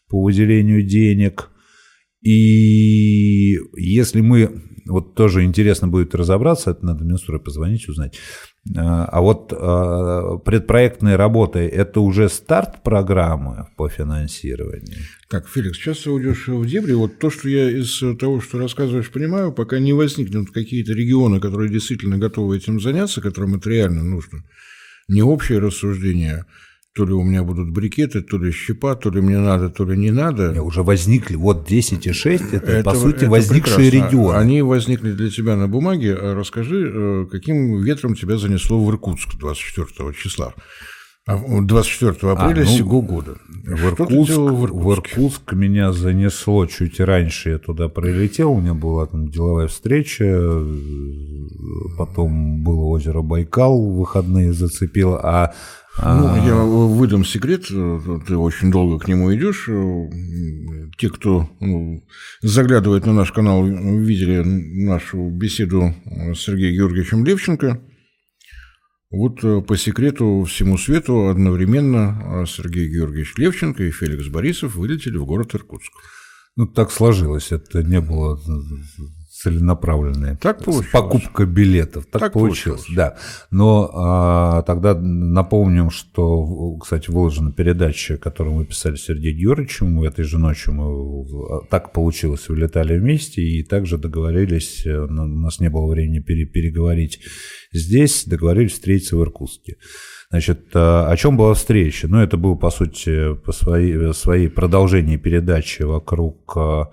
по 0.08 0.22
выделению 0.22 0.84
денег. 0.84 1.50
И 2.26 3.60
если 3.78 4.22
мы, 4.22 4.64
вот 4.88 5.14
тоже 5.14 5.44
интересно 5.44 5.88
будет 5.88 6.16
разобраться, 6.16 6.72
это 6.72 6.84
надо 6.84 7.06
Минстрой 7.06 7.40
позвонить, 7.40 7.88
узнать, 7.88 8.18
а, 8.76 9.06
а 9.06 9.22
вот 9.22 9.54
а, 9.56 10.40
предпроектные 10.40 11.18
работы– 11.18 11.60
это 11.72 12.00
уже 12.00 12.28
старт 12.30 12.82
программы 12.82 13.68
по 13.78 13.90
финансированию? 13.90 14.98
Так, 15.30 15.48
Феликс, 15.48 15.78
сейчас 15.78 16.00
ты 16.00 16.10
уйдешь 16.10 16.48
в 16.48 16.66
дебри. 16.66 16.94
Вот 16.94 17.20
то, 17.20 17.30
что 17.30 17.48
я 17.48 17.70
из 17.70 18.00
того, 18.18 18.42
что 18.42 18.58
рассказываешь, 18.58 19.12
понимаю, 19.12 19.52
пока 19.52 19.78
не 19.78 19.94
возникнут 19.94 20.50
какие-то 20.50 20.94
регионы, 20.94 21.40
которые 21.40 21.70
действительно 21.70 22.18
готовы 22.18 22.58
этим 22.58 22.82
заняться, 22.82 23.22
которым 23.22 23.54
это 23.54 23.70
реально 23.70 24.04
нужно, 24.04 24.44
не 25.08 25.22
общее 25.22 25.60
рассуждение– 25.60 26.46
то 26.96 27.06
ли 27.06 27.12
у 27.12 27.24
меня 27.24 27.44
будут 27.44 27.72
брикеты, 27.72 28.22
то 28.22 28.38
ли 28.38 28.54
щепа, 28.54 28.96
то 28.96 29.10
ли 29.10 29.20
мне 29.20 29.38
надо, 29.38 29.70
то 29.70 29.84
ли 29.84 29.98
не 29.98 30.12
надо. 30.12 30.54
Не, 30.54 30.62
уже 30.62 30.82
возникли, 30.82 31.36
вот 31.36 31.70
10,6 31.70 32.56
это, 32.56 32.72
это 32.72 32.90
по 32.90 32.96
сути, 32.96 33.18
это 33.18 33.30
возникшие 33.30 33.92
прекрасно. 33.92 34.08
регионы. 34.08 34.38
Они 34.38 34.62
возникли 34.62 35.12
для 35.12 35.30
тебя 35.30 35.58
на 35.58 35.68
бумаге. 35.68 36.16
А 36.16 36.34
расскажи, 36.34 36.90
э, 36.94 37.26
каким 37.30 37.82
ветром 37.82 38.16
тебя 38.16 38.38
занесло 38.38 38.82
в 38.82 38.90
Иркутск 38.90 39.38
24 39.38 40.14
числа? 40.14 40.54
24 41.28 42.14
а, 42.22 42.32
апреля 42.32 42.62
а, 42.62 42.66
ну, 42.66 42.78
сего 42.78 43.02
года. 43.02 43.36
В 43.50 43.88
Иркутск, 43.88 44.38
в, 44.38 44.80
в 44.80 44.94
Иркутск 44.94 45.52
меня 45.52 45.92
занесло 45.92 46.66
чуть 46.66 47.02
раньше, 47.02 47.50
я 47.50 47.58
туда 47.58 47.90
прилетел, 47.90 48.52
у 48.52 48.62
меня 48.62 48.74
была 48.74 49.08
там 49.08 49.28
деловая 49.28 49.68
встреча, 49.68 50.24
потом 51.98 52.64
было 52.64 52.84
озеро 52.86 53.22
Байкал, 53.22 53.92
выходные 53.92 54.54
зацепило, 54.54 55.20
а 55.22 55.56
ну, 55.98 56.36
я 56.46 56.56
выдам 56.56 57.24
секрет, 57.24 57.68
ты 57.68 58.38
очень 58.38 58.70
долго 58.72 59.00
к 59.00 59.08
нему 59.08 59.34
идешь. 59.34 59.70
Те, 60.98 61.10
кто 61.10 61.50
ну, 61.60 62.06
заглядывает 62.42 63.06
на 63.06 63.14
наш 63.14 63.32
канал, 63.32 63.66
видели 63.66 64.42
нашу 64.44 65.30
беседу 65.30 65.94
с 66.06 66.40
Сергеем 66.40 66.76
Георгиевичем 66.76 67.26
Левченко. 67.26 67.82
Вот 69.10 69.66
по 69.66 69.78
секрету 69.78 70.44
всему 70.44 70.78
свету 70.78 71.30
одновременно 71.30 72.44
Сергей 72.46 72.90
Георгиевич 72.90 73.36
Левченко 73.38 73.84
и 73.84 73.92
Феликс 73.92 74.28
Борисов 74.28 74.76
вылетели 74.76 75.18
в 75.18 75.26
город 75.26 75.56
Иркутск. 75.56 75.94
Ну, 76.58 76.68
так 76.68 76.92
сложилось, 76.92 77.52
это 77.52 77.84
не 77.84 78.02
было 78.02 78.40
целенаправленные. 79.36 80.38
Так 80.38 80.64
получилось. 80.64 80.92
Покупка 80.92 81.46
билетов. 81.46 82.06
Так, 82.06 82.22
так 82.22 82.34
получилось. 82.34 82.86
получилось. 82.86 82.96
Да. 82.96 83.18
Но 83.52 83.92
а, 83.94 84.62
тогда 84.62 84.96
напомним, 84.96 85.90
что, 85.90 86.78
кстати, 86.78 87.10
выложена 87.12 87.52
передача, 87.52 88.18
которую 88.18 88.56
мы 88.56 88.66
писали 88.66 88.96
с 88.96 89.04
Сергеем 89.04 89.38
Георгиевичем. 89.38 90.02
Этой 90.04 90.24
же 90.24 90.40
ночью 90.40 90.74
мы 90.74 91.62
так 91.70 91.92
получилось, 91.92 92.48
вылетали 92.48 92.98
вместе 92.98 93.42
и 93.42 93.64
также 93.64 93.98
договорились, 93.98 94.86
э, 94.86 94.98
у 94.98 95.08
нас 95.08 95.60
не 95.60 95.70
было 95.70 95.88
времени 95.88 96.20
переговорить 96.20 97.20
здесь, 97.74 98.24
договорились 98.26 98.72
встретиться 98.72 99.18
в 99.18 99.22
Иркутске. 99.22 99.76
Значит, 100.30 100.68
а, 100.74 101.10
о 101.12 101.18
чем 101.18 101.38
была 101.38 101.54
встреча? 101.54 102.08
Ну, 102.08 102.20
это 102.20 102.38
было, 102.38 102.56
по 102.56 102.70
сути, 102.70 103.36
по 103.36 103.52
своей, 103.52 104.14
своей 104.14 104.48
продолжении 104.48 105.18
передачи 105.18 105.84
вокруг 105.84 106.54
а, 106.58 106.90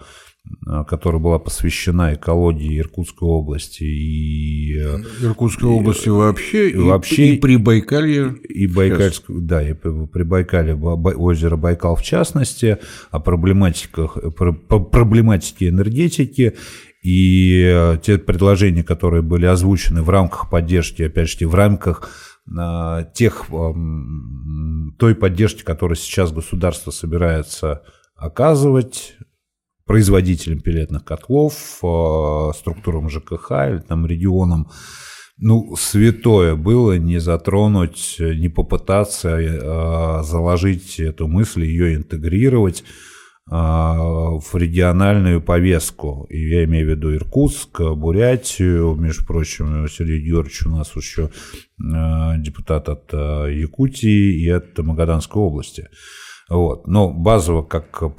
которая 0.88 1.20
была 1.20 1.38
посвящена 1.38 2.14
экологии 2.14 2.78
Иркутской 2.78 3.28
области 3.28 3.84
и 3.84 4.76
э, 4.76 4.98
Иркутской 5.22 5.68
и, 5.68 5.72
области 5.72 6.08
вообще 6.08 6.70
и, 6.70 6.76
вообще 6.76 7.34
и 7.34 7.38
при 7.38 7.56
Байкалье 7.56 8.34
и 8.48 8.66
Байкальск 8.66 9.24
да 9.28 9.62
и 9.62 9.74
при 9.74 10.22
Байкале 10.22 10.74
озеро 10.74 11.56
Байкал 11.56 11.96
в 11.96 12.02
частности 12.02 12.78
о 13.10 13.20
проблематиках 13.20 14.18
проблематике 14.36 15.68
энергетики. 15.68 16.56
И 17.02 17.64
э, 17.64 17.98
те 18.00 18.16
предложения, 18.18 18.84
которые 18.84 19.22
были 19.22 19.46
озвучены 19.46 20.02
в 20.02 20.10
рамках 20.10 20.48
поддержки, 20.48 21.02
опять 21.02 21.28
же, 21.28 21.48
в 21.48 21.54
рамках 21.54 22.10
тех, 23.14 23.46
той 24.98 25.14
поддержки, 25.14 25.62
которую 25.62 25.96
сейчас 25.96 26.32
государство 26.32 26.90
собирается 26.90 27.82
оказывать 28.16 29.16
производителям 29.92 30.60
пелетных 30.60 31.04
котлов, 31.04 31.52
э, 31.82 32.50
структурам 32.56 33.10
ЖКХ 33.10 33.50
или 33.68 33.82
там 33.86 34.06
регионам, 34.06 34.68
ну, 35.36 35.76
святое 35.76 36.54
было 36.54 36.96
не 36.96 37.18
затронуть, 37.18 38.16
не 38.18 38.48
попытаться 38.48 39.38
э, 39.38 40.22
заложить 40.22 40.98
эту 40.98 41.28
мысль, 41.28 41.64
ее 41.64 41.94
интегрировать 41.94 42.84
э, 43.50 43.54
в 43.54 44.54
региональную 44.54 45.42
повестку. 45.42 46.26
И 46.30 46.38
я 46.38 46.64
имею 46.64 46.86
в 46.86 46.90
виду 46.92 47.14
Иркутск, 47.14 47.82
Бурятию, 47.82 48.94
между 48.94 49.26
прочим, 49.26 49.86
Сергей 49.88 50.20
Георгиевич 50.24 50.66
у 50.68 50.70
нас 50.70 50.96
еще 50.96 51.28
депутат 52.38 52.88
от 52.88 53.12
Якутии 53.12 54.42
и 54.42 54.48
от 54.48 54.78
Магаданской 54.78 55.42
области. 55.42 55.90
Вот. 56.48 56.86
Но 56.86 57.12
базово, 57.12 57.62
как 57.62 58.16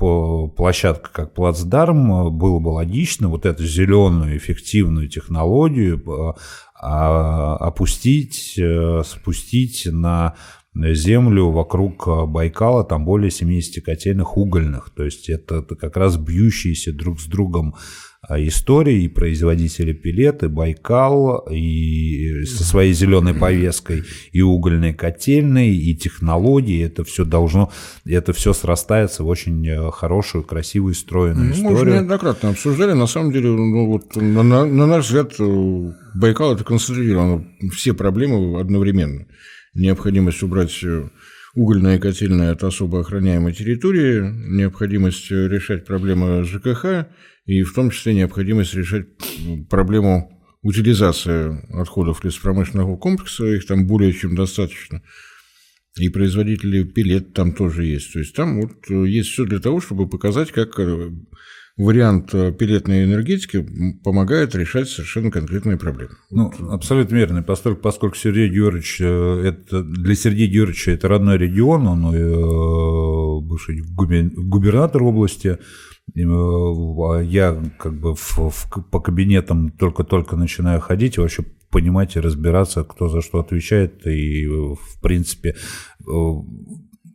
площадка, 0.55 1.09
как 1.11 1.33
плацдарм, 1.33 2.35
было 2.37 2.59
бы 2.59 2.69
логично 2.69 3.27
вот 3.27 3.45
эту 3.45 3.65
зеленую 3.65 4.37
эффективную 4.37 5.09
технологию 5.09 5.99
э, 5.99 6.33
а, 6.75 7.55
опустить, 7.57 8.55
э, 8.57 9.03
спустить 9.05 9.87
на 9.91 10.35
землю 10.75 11.51
вокруг 11.51 12.07
Байкала, 12.27 12.83
там 12.83 13.05
более 13.05 13.31
70 13.31 13.83
котельных 13.83 14.37
угольных. 14.37 14.89
То 14.95 15.03
есть 15.03 15.29
это, 15.29 15.55
это 15.55 15.75
как 15.75 15.97
раз 15.97 16.17
бьющиеся 16.17 16.93
друг 16.93 17.19
с 17.19 17.25
другом 17.25 17.75
а, 18.25 18.41
истории 18.41 19.03
и 19.03 19.09
производители 19.09 19.91
пилеты, 19.91 20.47
Байкал, 20.47 21.45
и 21.51 22.45
со 22.45 22.63
своей 22.63 22.93
зеленой 22.93 23.33
повесткой, 23.33 24.03
и 24.31 24.41
угольной 24.41 24.93
котельной, 24.93 25.75
и 25.75 25.93
технологии, 25.93 26.85
это 26.85 27.03
все 27.03 27.25
должно, 27.25 27.69
это 28.05 28.31
все 28.31 28.53
срастается 28.53 29.25
в 29.25 29.27
очень 29.27 29.67
э, 29.67 29.91
хорошую, 29.91 30.45
красивую, 30.45 30.93
стройную 30.93 31.47
ну, 31.47 31.51
историю. 31.51 31.71
Мы 31.71 31.81
уже 31.81 31.91
неоднократно 31.91 32.49
обсуждали, 32.51 32.93
на 32.93 33.07
самом 33.07 33.33
деле, 33.33 33.49
ну, 33.49 33.87
вот, 33.87 34.15
на, 34.15 34.41
на 34.43 34.87
наш 34.87 35.07
взгляд, 35.07 35.33
э, 35.39 35.91
Байкал 36.15 36.53
это 36.53 36.63
концентрировано 36.63 37.45
все 37.73 37.93
проблемы 37.93 38.57
одновременно. 38.57 39.27
Необходимость 39.73 40.43
убрать 40.43 40.83
э, 40.83 41.09
угольная 41.55 41.99
котельная 41.99 42.51
от 42.51 42.63
особо 42.63 43.01
охраняемой 43.01 43.53
территории, 43.53 44.21
необходимость 44.21 45.31
решать 45.31 45.85
проблемы 45.85 46.43
ЖКХ 46.43 47.07
и 47.45 47.63
в 47.63 47.73
том 47.73 47.89
числе 47.89 48.13
необходимость 48.13 48.73
решать 48.73 49.07
проблему 49.69 50.41
утилизации 50.61 51.59
отходов 51.79 52.23
леспромышленного 52.23 52.97
комплекса, 52.97 53.45
их 53.45 53.65
там 53.65 53.85
более 53.85 54.13
чем 54.13 54.35
достаточно. 54.35 55.01
И 55.97 56.09
производители 56.09 56.83
пилет 56.83 57.33
там 57.33 57.53
тоже 57.53 57.85
есть. 57.85 58.13
То 58.13 58.19
есть 58.19 58.35
там 58.35 58.61
вот 58.61 58.71
э, 58.89 59.07
есть 59.07 59.29
все 59.29 59.45
для 59.45 59.59
того, 59.59 59.79
чтобы 59.79 60.09
показать, 60.09 60.51
как 60.51 60.79
э, 60.79 61.11
вариант 61.77 62.33
э, 62.33 62.51
пилетной 62.51 63.05
энергетики 63.05 63.65
помогает 64.03 64.55
решать 64.55 64.89
совершенно 64.89 65.31
конкретные 65.31 65.77
проблемы. 65.77 66.13
Ну, 66.29 66.51
абсолютно 66.69 67.15
верно. 67.15 67.43
Поскольку, 67.43 67.81
поскольку 67.81 68.15
Сергей 68.15 68.49
Георгиевич, 68.49 69.01
это, 69.01 69.83
для 69.83 70.15
Сергея 70.15 70.47
Георгиевича 70.47 70.91
это 70.91 71.07
родной 71.07 71.37
регион, 71.37 71.87
он 71.87 73.47
бывший 73.47 73.81
губернатор 73.81 75.03
области, 75.03 75.57
а 76.15 77.19
я 77.21 77.61
как 77.79 77.99
бы 77.99 78.13
в, 78.15 78.37
в, 78.37 78.89
по 78.91 78.99
кабинетам 78.99 79.71
только-только 79.71 80.35
начинаю 80.35 80.79
ходить 80.81 81.17
и 81.17 81.21
вообще 81.21 81.43
понимать 81.71 82.15
и 82.15 82.19
разбираться, 82.19 82.83
кто 82.83 83.09
за 83.09 83.21
что 83.21 83.39
отвечает, 83.39 84.05
и, 84.05 84.45
в 84.47 85.01
принципе, 85.01 85.55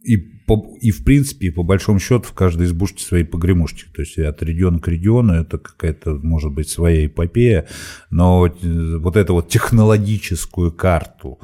и, 0.03 0.38
по, 0.49 0.77
и 0.81 0.91
в 0.91 1.05
принципе, 1.05 1.53
по 1.53 1.63
большому 1.63 2.01
счету, 2.01 2.25
в 2.25 2.33
каждой 2.33 2.67
избушке 2.67 3.05
свои 3.05 3.23
погремушки. 3.23 3.85
То 3.95 4.03
есть 4.03 4.19
от 4.19 4.43
региона 4.43 4.81
к 4.81 4.89
региону 4.89 5.35
это 5.35 5.59
какая-то, 5.59 6.15
может 6.15 6.51
быть, 6.53 6.69
своя 6.69 7.07
эпопея, 7.07 7.69
но 8.11 8.41
вот 8.41 9.17
эту 9.17 9.35
вот 9.35 9.49
технологическую 9.49 10.73
карту, 10.73 11.39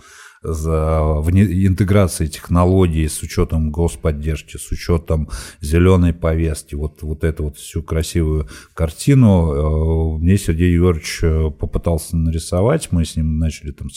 за 0.45 1.23
интеграцией 1.27 2.31
технологий 2.31 3.09
с 3.09 3.23
учетом 3.23 3.71
господдержки, 3.71 4.59
с 4.59 4.71
учетом 4.71 5.31
зеленой 5.63 6.13
повестки, 6.13 6.75
вот, 6.75 7.03
вот 7.03 7.25
эту 7.25 7.45
вот 7.45 7.57
всю 7.57 7.83
красивую 7.83 8.47
картину 8.75 10.19
э, 10.19 10.19
мне 10.21 10.37
Сергей 10.37 10.75
Егорович 10.75 11.21
э, 11.23 11.51
попытался 11.51 12.17
нарисовать, 12.17 12.93
мы 12.93 13.07
с 13.07 13.17
ним 13.17 13.39
начали 13.39 13.73
там 13.73 13.89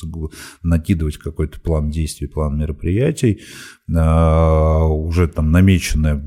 накидывать 0.64 1.18
какой-то 1.18 1.60
план 1.60 1.90
действий, 1.90 2.28
план 2.28 2.58
мероприятий, 2.58 3.42
э, 3.90 3.94
уже 3.94 5.28
там 5.28 5.52
намечены 5.52 6.18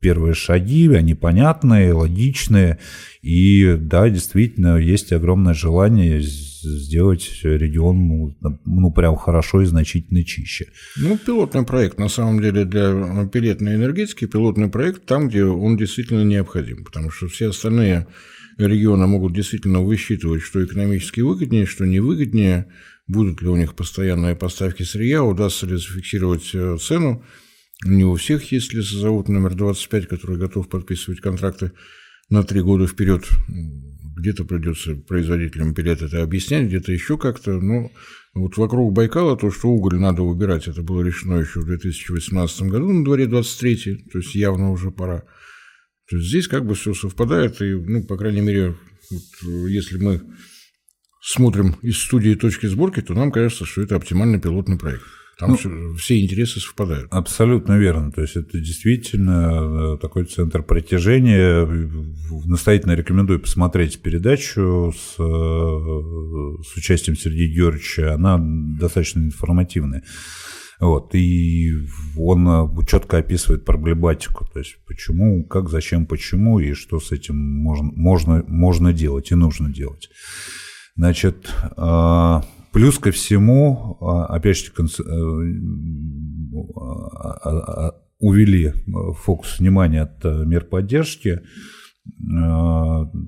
первые 0.00 0.34
шаги, 0.34 0.88
они 0.88 1.14
понятные, 1.14 1.92
логичные, 1.92 2.80
и 3.22 3.76
да, 3.78 4.08
действительно, 4.08 4.76
есть 4.76 5.12
огромное 5.12 5.54
желание 5.54 6.20
сделать 6.66 7.40
регион 7.42 8.08
ну, 8.08 8.36
ну 8.64 8.92
прям 8.92 9.16
хорошо 9.16 9.62
и 9.62 9.66
значительно 9.66 10.24
чище. 10.24 10.66
Ну, 10.96 11.16
пилотный 11.18 11.64
проект, 11.64 11.98
на 11.98 12.08
самом 12.08 12.40
деле, 12.40 12.64
для 12.64 13.28
пилетной 13.32 13.76
энергетики, 13.76 14.26
пилотный 14.26 14.68
проект 14.68 15.06
там, 15.06 15.28
где 15.28 15.44
он 15.44 15.76
действительно 15.76 16.24
необходим, 16.24 16.84
потому 16.84 17.10
что 17.10 17.28
все 17.28 17.50
остальные 17.50 18.06
регионы 18.58 19.06
могут 19.06 19.34
действительно 19.34 19.80
высчитывать, 19.80 20.42
что 20.42 20.64
экономически 20.64 21.20
выгоднее, 21.20 21.66
что 21.66 21.86
невыгоднее, 21.86 22.66
будут 23.06 23.42
ли 23.42 23.48
у 23.48 23.56
них 23.56 23.74
постоянные 23.74 24.34
поставки 24.34 24.82
сырья, 24.82 25.22
удастся 25.22 25.66
ли 25.66 25.76
зафиксировать 25.76 26.50
э, 26.54 26.76
цену. 26.80 27.24
Не 27.84 28.04
у 28.04 28.14
всех 28.14 28.50
есть 28.52 28.72
лесозавод 28.72 29.28
номер 29.28 29.54
25, 29.54 30.08
который 30.08 30.38
готов 30.38 30.68
подписывать 30.68 31.20
контракты 31.20 31.72
на 32.30 32.42
три 32.42 32.60
года 32.60 32.86
вперед 32.86 33.28
где-то 34.16 34.44
придется 34.44 34.94
производителям 34.94 35.74
пилет 35.74 36.02
это 36.02 36.22
объяснять, 36.22 36.66
где-то 36.66 36.90
еще 36.90 37.18
как-то. 37.18 37.60
Но 37.60 37.90
вот 38.34 38.56
вокруг 38.56 38.92
Байкала 38.92 39.36
то, 39.36 39.50
что 39.50 39.68
уголь 39.68 39.98
надо 39.98 40.22
выбирать, 40.22 40.68
это 40.68 40.82
было 40.82 41.02
решено 41.02 41.36
еще 41.36 41.60
в 41.60 41.66
2018 41.66 42.62
году, 42.62 42.92
на 42.92 43.04
дворе 43.04 43.26
23 43.26 44.08
то 44.10 44.18
есть 44.18 44.34
явно 44.34 44.70
уже 44.70 44.90
пора. 44.90 45.24
То 46.08 46.16
есть 46.16 46.28
здесь 46.28 46.48
как 46.48 46.66
бы 46.66 46.74
все 46.74 46.94
совпадает, 46.94 47.60
и, 47.60 47.74
ну, 47.74 48.04
по 48.04 48.16
крайней 48.16 48.40
мере, 48.40 48.76
вот, 49.10 49.68
если 49.68 49.98
мы 49.98 50.22
смотрим 51.20 51.76
из 51.82 51.98
студии 51.98 52.34
точки 52.34 52.66
сборки, 52.66 53.02
то 53.02 53.12
нам 53.14 53.32
кажется, 53.32 53.64
что 53.64 53.82
это 53.82 53.96
оптимальный 53.96 54.40
пилотный 54.40 54.78
проект. 54.78 55.04
Там 55.38 55.50
ну, 55.50 55.56
все, 55.56 55.94
все 55.98 56.20
интересы 56.22 56.60
совпадают. 56.60 57.12
Абсолютно 57.12 57.74
верно. 57.74 58.10
То 58.10 58.22
есть 58.22 58.36
это 58.36 58.58
действительно 58.58 59.94
э, 59.94 59.98
такой 60.00 60.24
центр 60.24 60.62
притяжения. 60.62 61.66
Настоятельно 62.46 62.92
рекомендую 62.92 63.40
посмотреть 63.40 64.00
передачу 64.00 64.94
с, 64.96 65.16
э, 65.18 66.62
с 66.64 66.76
участием 66.76 67.18
Сергея 67.18 67.54
Георгиевича. 67.54 68.14
Она 68.14 68.38
достаточно 68.40 69.20
информативная. 69.20 70.04
Вот, 70.80 71.14
и 71.14 71.70
он 72.16 72.48
э, 72.48 72.86
четко 72.86 73.18
описывает 73.18 73.66
проблематику, 73.66 74.46
то 74.50 74.58
есть 74.58 74.76
почему, 74.86 75.44
как, 75.44 75.68
зачем, 75.68 76.06
почему 76.06 76.60
и 76.60 76.72
что 76.72 76.98
с 76.98 77.12
этим 77.12 77.36
можно, 77.36 77.92
можно, 77.94 78.44
можно 78.46 78.92
делать 78.92 79.32
и 79.32 79.34
нужно 79.34 79.70
делать. 79.70 80.08
Значит, 80.96 81.50
Плюс 82.76 82.98
ко 82.98 83.10
всему, 83.10 83.95
опять 84.06 84.58
же, 84.58 84.72
э, 84.72 85.02
а, 86.74 87.88
а, 87.88 87.94
увели 88.18 88.72
фокус 89.22 89.58
внимания 89.58 90.02
от 90.02 90.24
э, 90.24 90.44
мер 90.44 90.64
поддержки. 90.64 91.40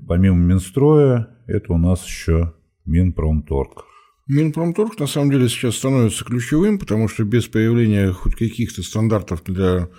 Помимо 0.07 0.37
Минстроя, 0.37 1.27
это 1.47 1.73
у 1.73 1.77
нас 1.77 2.05
еще 2.05 2.53
Минпромторг. 2.85 3.83
Минпромторг 4.27 4.99
на 4.99 5.07
самом 5.07 5.31
деле 5.31 5.49
сейчас 5.49 5.75
становится 5.75 6.23
ключевым, 6.23 6.79
потому 6.79 7.07
что 7.07 7.23
без 7.23 7.47
появления 7.47 8.11
хоть 8.13 8.35
каких-то 8.35 8.83
стандартов 8.83 9.43
для 9.43 9.89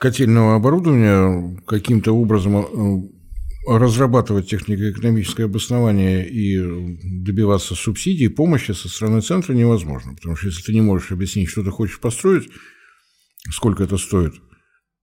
котельного 0.00 0.56
оборудования 0.56 1.60
каким-то 1.66 2.12
образом 2.12 2.56
э, 2.56 3.15
разрабатывать 3.66 4.48
технико-экономическое 4.48 5.44
обоснование 5.44 6.28
и 6.28 6.58
добиваться 7.24 7.74
субсидий, 7.74 8.30
помощи 8.30 8.72
со 8.72 8.88
стороны 8.88 9.20
центра 9.20 9.52
невозможно. 9.52 10.14
Потому 10.14 10.36
что 10.36 10.46
если 10.46 10.62
ты 10.62 10.72
не 10.72 10.80
можешь 10.80 11.10
объяснить, 11.12 11.48
что 11.48 11.64
ты 11.64 11.70
хочешь 11.70 12.00
построить, 12.00 12.48
сколько 13.50 13.82
это 13.82 13.96
стоит, 13.96 14.34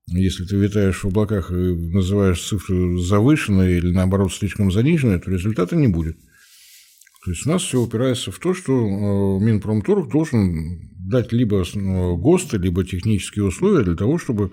если 0.08 0.46
ты 0.46 0.58
витаешь 0.58 1.04
в 1.04 1.08
облаках 1.08 1.52
и 1.52 1.56
называешь 1.56 2.42
цифру 2.42 2.98
завышенной 3.00 3.78
или, 3.78 3.92
наоборот, 3.92 4.34
слишком 4.34 4.72
заниженной, 4.72 5.20
то 5.20 5.32
результата 5.32 5.76
не 5.76 5.88
будет. 5.88 6.18
То 7.24 7.32
есть 7.32 7.46
у 7.46 7.50
нас 7.50 7.64
все 7.64 7.80
упирается 7.80 8.32
в 8.32 8.40
то, 8.40 8.54
что 8.54 8.74
э, 8.74 9.44
Минпромторг 9.44 10.12
должен 10.12 10.90
дать 11.00 11.32
либо 11.32 11.62
э, 11.62 12.16
ГОСТы, 12.18 12.58
либо 12.58 12.84
технические 12.84 13.46
условия 13.46 13.86
для 13.86 13.96
того, 13.96 14.18
чтобы 14.18 14.52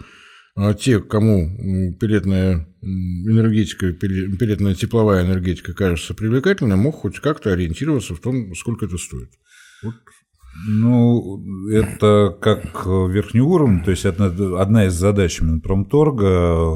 а 0.68 0.74
те, 0.74 1.00
кому 1.00 1.94
пилетная 1.98 2.66
энергетика, 2.82 3.92
пилетная 3.92 4.74
тепловая 4.74 5.24
энергетика 5.24 5.72
кажется 5.74 6.14
привлекательной, 6.14 6.76
мог 6.76 6.96
хоть 6.96 7.20
как-то 7.20 7.52
ориентироваться 7.52 8.14
в 8.14 8.20
том, 8.20 8.54
сколько 8.54 8.86
это 8.86 8.98
стоит. 8.98 9.30
Вот. 9.82 9.94
Ну, 10.66 11.70
это 11.70 12.36
как 12.40 12.84
верхний 12.86 13.40
уровень, 13.40 13.82
то 13.84 13.90
есть 13.92 14.04
одна, 14.04 14.26
одна 14.60 14.86
из 14.86 14.94
задач 14.94 15.40
Минпромторга 15.40 16.66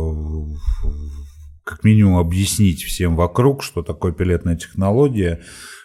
как 1.64 1.82
минимум 1.82 2.18
объяснить 2.18 2.82
всем 2.82 3.16
вокруг, 3.16 3.62
что 3.62 3.82
такое 3.82 4.12
пилетная 4.12 4.56
технология, 4.56 5.42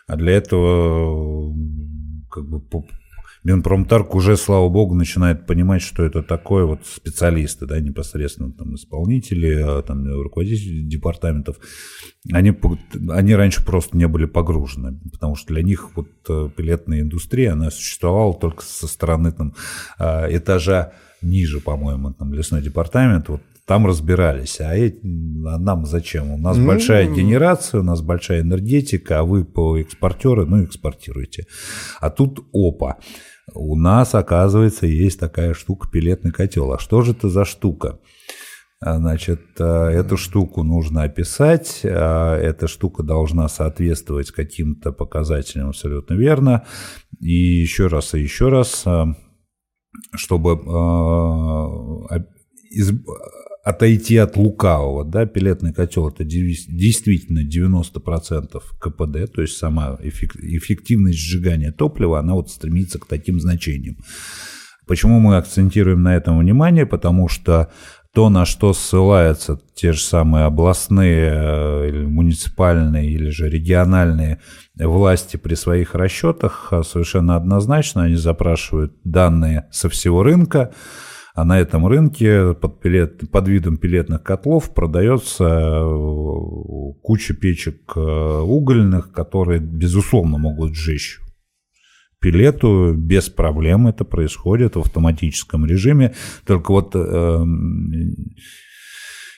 а 0.08 0.18
для 0.18 0.34
этого 0.34 1.56
как 2.30 2.48
бы 2.48 2.60
Минпромторг 3.44 4.16
уже, 4.16 4.36
слава 4.36 4.70
богу, 4.70 4.96
начинает 4.96 5.46
понимать, 5.46 5.82
что 5.82 6.04
это 6.04 6.22
такое, 6.22 6.66
вот 6.66 6.86
специалисты, 6.86 7.66
да, 7.66 7.80
непосредственно 7.80 8.52
там 8.52 8.76
исполнители, 8.76 9.62
а, 9.62 9.82
там 9.82 10.06
руководители 10.22 10.82
департаментов, 10.82 11.58
они, 12.32 12.54
они 13.10 13.36
раньше 13.36 13.66
просто 13.66 13.98
не 13.98 14.08
были 14.08 14.26
погружены, 14.26 15.00
потому 15.12 15.36
что 15.36 15.54
для 15.54 15.64
них 15.64 15.96
вот 15.96 16.10
э, 16.28 16.50
пилетная 16.56 17.02
индустрия, 17.02 17.54
она 17.54 17.72
существовала 17.72 18.34
только 18.34 18.64
со 18.64 18.88
стороны 18.88 19.32
там 19.32 19.54
а, 19.98 20.28
этажа 20.30 20.94
ниже, 21.22 21.60
по-моему, 21.60 22.14
там 22.14 22.34
лесной 22.34 22.62
департамент, 22.62 23.30
вот 23.30 23.42
там 23.70 23.86
разбирались. 23.86 24.60
А, 24.62 24.76
эти, 24.76 24.98
а 25.46 25.60
нам 25.60 25.86
зачем? 25.86 26.32
У 26.32 26.38
нас 26.40 26.58
ну, 26.58 26.66
большая 26.66 27.08
генерация, 27.08 27.82
у 27.82 27.84
нас 27.84 28.02
большая 28.02 28.42
энергетика, 28.42 29.20
а 29.20 29.24
вы 29.24 29.46
по 29.46 29.78
экспортеры, 29.78 30.48
ну, 30.48 30.64
экспортируете. 30.64 31.46
А 32.00 32.10
тут 32.10 32.40
опа. 32.52 32.98
У 33.54 33.76
нас, 33.76 34.16
оказывается, 34.16 34.88
есть 34.88 35.20
такая 35.20 35.54
штука 35.54 35.88
пилетный 35.88 36.32
котел. 36.32 36.74
А 36.74 36.80
что 36.80 37.04
же 37.04 37.12
это 37.12 37.30
за 37.30 37.46
штука? 37.46 38.00
А, 38.82 38.98
значит, 38.98 39.42
а, 39.60 39.92
эту 39.92 40.18
штуку 40.18 40.64
нужно 40.64 41.04
описать, 41.04 41.82
эта 41.84 42.68
штука 42.68 43.04
должна 43.04 43.48
соответствовать 43.50 44.32
каким-то 44.32 44.92
показателям 44.92 45.70
абсолютно 45.70 46.16
верно. 46.16 46.66
И 47.22 47.62
еще 47.62 47.86
раз, 47.86 48.16
и 48.16 48.20
еще 48.20 48.50
раз, 48.50 48.84
чтобы 50.16 50.60
отойти 53.64 54.18
от 54.18 54.38
лукавого, 54.38 55.06
да, 55.06 55.26
пилетный 55.26 55.74
котел 55.74 56.10
это 56.10 56.24
действительно 56.24 57.40
90% 57.40 58.62
КПД, 58.80 59.32
то 59.34 59.42
есть 59.42 59.58
сама 59.58 59.98
эффективность 60.02 61.20
сжигания 61.20 61.72
топлива, 61.72 62.20
она 62.20 62.34
вот 62.34 62.50
стремится 62.50 63.00
к 63.00 63.06
таким 63.06 63.40
значениям. 63.40 63.98
Почему 64.88 65.20
мы 65.20 65.38
акцентируем 65.38 66.02
на 66.02 66.16
этом 66.16 66.40
внимание? 66.40 66.88
Потому 66.88 67.28
что 67.28 67.70
то, 68.12 68.30
на 68.30 68.46
что 68.46 68.74
ссылаются 68.74 69.60
те 69.76 69.94
же 69.94 70.02
самые 70.02 70.46
областные, 70.46 71.32
э, 71.32 71.90
или 71.90 72.06
муниципальные 72.06 73.12
или 73.12 73.30
же 73.30 73.50
региональные 73.50 74.40
власти 74.76 75.38
при 75.38 75.54
своих 75.54 75.94
расчетах, 75.94 76.74
совершенно 76.84 77.36
однозначно 77.36 78.04
они 78.04 78.16
запрашивают 78.16 78.94
данные 79.04 79.68
со 79.72 79.90
всего 79.90 80.24
рынка, 80.24 80.74
а 81.40 81.46
на 81.46 81.60
этом 81.60 81.88
рынке 81.88 82.54
под, 82.54 82.82
пилет, 82.82 83.32
под 83.32 83.48
видом 83.48 83.78
пилетных 83.78 84.24
котлов 84.24 84.74
продается 84.74 85.46
э, 85.46 86.94
куча 87.02 87.34
печек 87.34 87.94
э, 87.96 88.00
угольных, 88.00 89.12
которые, 89.14 89.60
безусловно, 89.60 90.38
могут 90.38 90.76
сжечь 90.76 91.20
пилету 92.20 92.94
без 92.94 93.30
проблем 93.30 93.88
это 93.88 94.04
происходит 94.04 94.76
в 94.76 94.80
автоматическом 94.80 95.66
режиме. 95.66 96.14
Только 96.46 96.72
вот 96.72 96.92
э, 96.94 97.46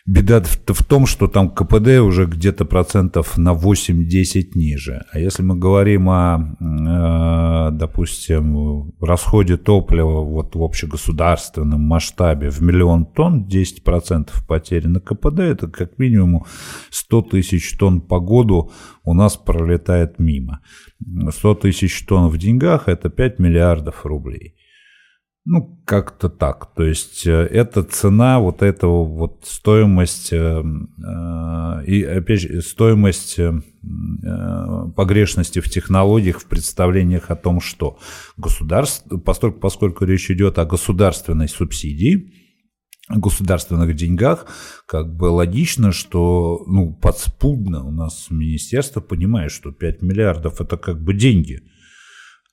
Беда 0.07 0.41
в 0.41 0.83
том, 0.83 1.05
что 1.05 1.27
там 1.27 1.49
КПД 1.49 1.99
уже 1.99 2.25
где-то 2.25 2.65
процентов 2.65 3.37
на 3.37 3.53
8-10 3.53 4.51
ниже. 4.55 5.05
А 5.11 5.19
если 5.19 5.43
мы 5.43 5.55
говорим 5.55 6.09
о, 6.09 6.55
э, 6.59 7.71
допустим, 7.71 8.93
расходе 8.99 9.57
топлива 9.57 10.21
вот 10.21 10.55
в 10.55 10.63
общегосударственном 10.63 11.81
масштабе 11.81 12.49
в 12.49 12.61
миллион 12.61 13.05
тонн, 13.05 13.47
10% 13.47 14.31
потери 14.47 14.87
на 14.87 14.99
КПД, 14.99 15.39
это 15.39 15.67
как 15.67 15.99
минимум 15.99 16.45
100 16.89 17.21
тысяч 17.21 17.77
тонн 17.77 18.01
по 18.01 18.19
году 18.19 18.71
у 19.03 19.13
нас 19.13 19.37
пролетает 19.37 20.17
мимо. 20.17 20.61
100 21.29 21.55
тысяч 21.55 22.05
тонн 22.05 22.29
в 22.29 22.37
деньгах– 22.37 22.83
это 22.87 23.09
5 23.09 23.39
миллиардов 23.39 24.03
рублей. 24.05 24.55
Ну, 25.43 25.81
как-то 25.85 26.29
так. 26.29 26.71
То 26.75 26.83
есть 26.83 27.25
э, 27.25 27.31
это 27.31 27.81
цена 27.81 28.39
вот 28.39 28.61
этого 28.61 29.03
вот 29.03 29.43
стоимость, 29.43 30.31
э, 30.31 30.37
э, 30.37 31.85
и 31.87 32.03
опять 32.03 32.41
же, 32.41 32.61
стоимость 32.61 33.39
погрешности 34.95 35.59
в 35.59 35.67
технологиях, 35.67 36.41
в 36.41 36.45
представлениях 36.45 37.31
о 37.31 37.35
том, 37.35 37.59
что 37.59 37.97
государство, 38.37 39.17
поскольку, 39.17 39.59
поскольку 39.59 40.05
речь 40.05 40.29
идет 40.29 40.59
о 40.59 40.65
государственной 40.65 41.49
субсидии, 41.49 42.31
государственных 43.09 43.95
деньгах, 43.95 44.45
как 44.85 45.15
бы 45.15 45.25
логично, 45.25 45.91
что 45.91 46.63
ну, 46.67 46.93
подспудно 46.93 47.83
у 47.83 47.91
нас 47.91 48.27
министерство 48.29 49.01
понимает, 49.01 49.51
что 49.51 49.71
5 49.71 50.03
миллиардов 50.03 50.61
это 50.61 50.77
как 50.77 51.01
бы 51.01 51.15
деньги– 51.15 51.61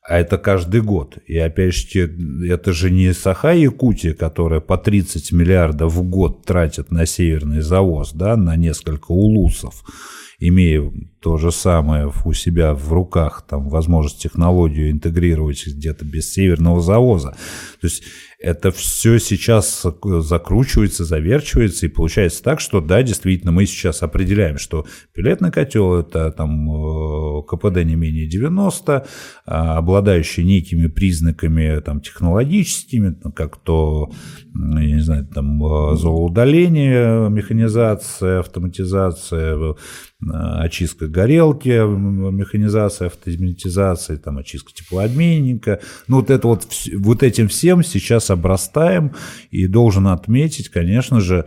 а 0.08 0.18
это 0.18 0.38
каждый 0.38 0.80
год. 0.80 1.18
И 1.26 1.36
опять 1.36 1.74
же, 1.74 2.16
это 2.48 2.72
же 2.72 2.90
не 2.90 3.12
Саха-Якутия, 3.12 4.14
которая 4.14 4.60
по 4.60 4.78
30 4.78 5.32
миллиардов 5.32 5.92
в 5.92 6.02
год 6.02 6.46
тратит 6.46 6.90
на 6.90 7.04
северный 7.04 7.60
завоз, 7.60 8.12
да, 8.12 8.36
на 8.36 8.56
несколько 8.56 9.12
улусов, 9.12 9.84
имея 10.38 10.90
то 11.20 11.36
же 11.36 11.50
самое 11.50 12.12
у 12.24 12.32
себя 12.32 12.74
в 12.74 12.92
руках, 12.92 13.44
там, 13.48 13.68
возможность 13.68 14.22
технологию 14.22 14.90
интегрировать 14.90 15.66
где-то 15.66 16.04
без 16.04 16.32
северного 16.32 16.80
завоза. 16.80 17.36
То 17.80 17.86
есть 17.86 18.04
это 18.40 18.70
все 18.70 19.18
сейчас 19.18 19.84
закручивается, 20.04 21.04
заверчивается, 21.04 21.86
и 21.86 21.88
получается 21.88 22.42
так, 22.44 22.60
что 22.60 22.80
да, 22.80 23.02
действительно, 23.02 23.50
мы 23.50 23.66
сейчас 23.66 24.02
определяем, 24.04 24.58
что 24.58 24.86
пилетный 25.12 25.50
котел 25.50 25.96
это 25.96 26.30
там 26.30 26.70
э, 26.70 27.42
КПД 27.48 27.84
не 27.84 27.96
менее 27.96 28.28
90, 28.28 29.06
а 29.44 29.78
обладающий 29.78 30.44
некими 30.44 30.86
признаками 30.86 31.80
там, 31.80 32.00
технологическими, 32.00 33.16
как 33.34 33.56
то, 33.56 34.12
я 34.54 34.86
не 34.86 35.00
знаю, 35.00 35.26
там 35.26 35.60
э, 35.64 35.96
зооудаление, 35.96 37.28
механизация, 37.30 38.38
автоматизация, 38.38 39.56
э, 39.56 39.74
очистка 40.20 41.07
горелки, 41.08 41.68
механизация, 41.68 43.06
автоматизация, 43.06 44.18
там, 44.18 44.38
очистка 44.38 44.72
теплообменника. 44.72 45.80
Ну, 46.06 46.16
вот 46.16 46.30
это 46.30 46.46
вот, 46.46 46.66
вот 46.94 47.22
этим 47.22 47.48
всем 47.48 47.82
сейчас 47.82 48.30
обрастаем, 48.30 49.14
и 49.50 49.66
должен 49.66 50.06
отметить, 50.08 50.68
конечно 50.68 51.20
же, 51.20 51.46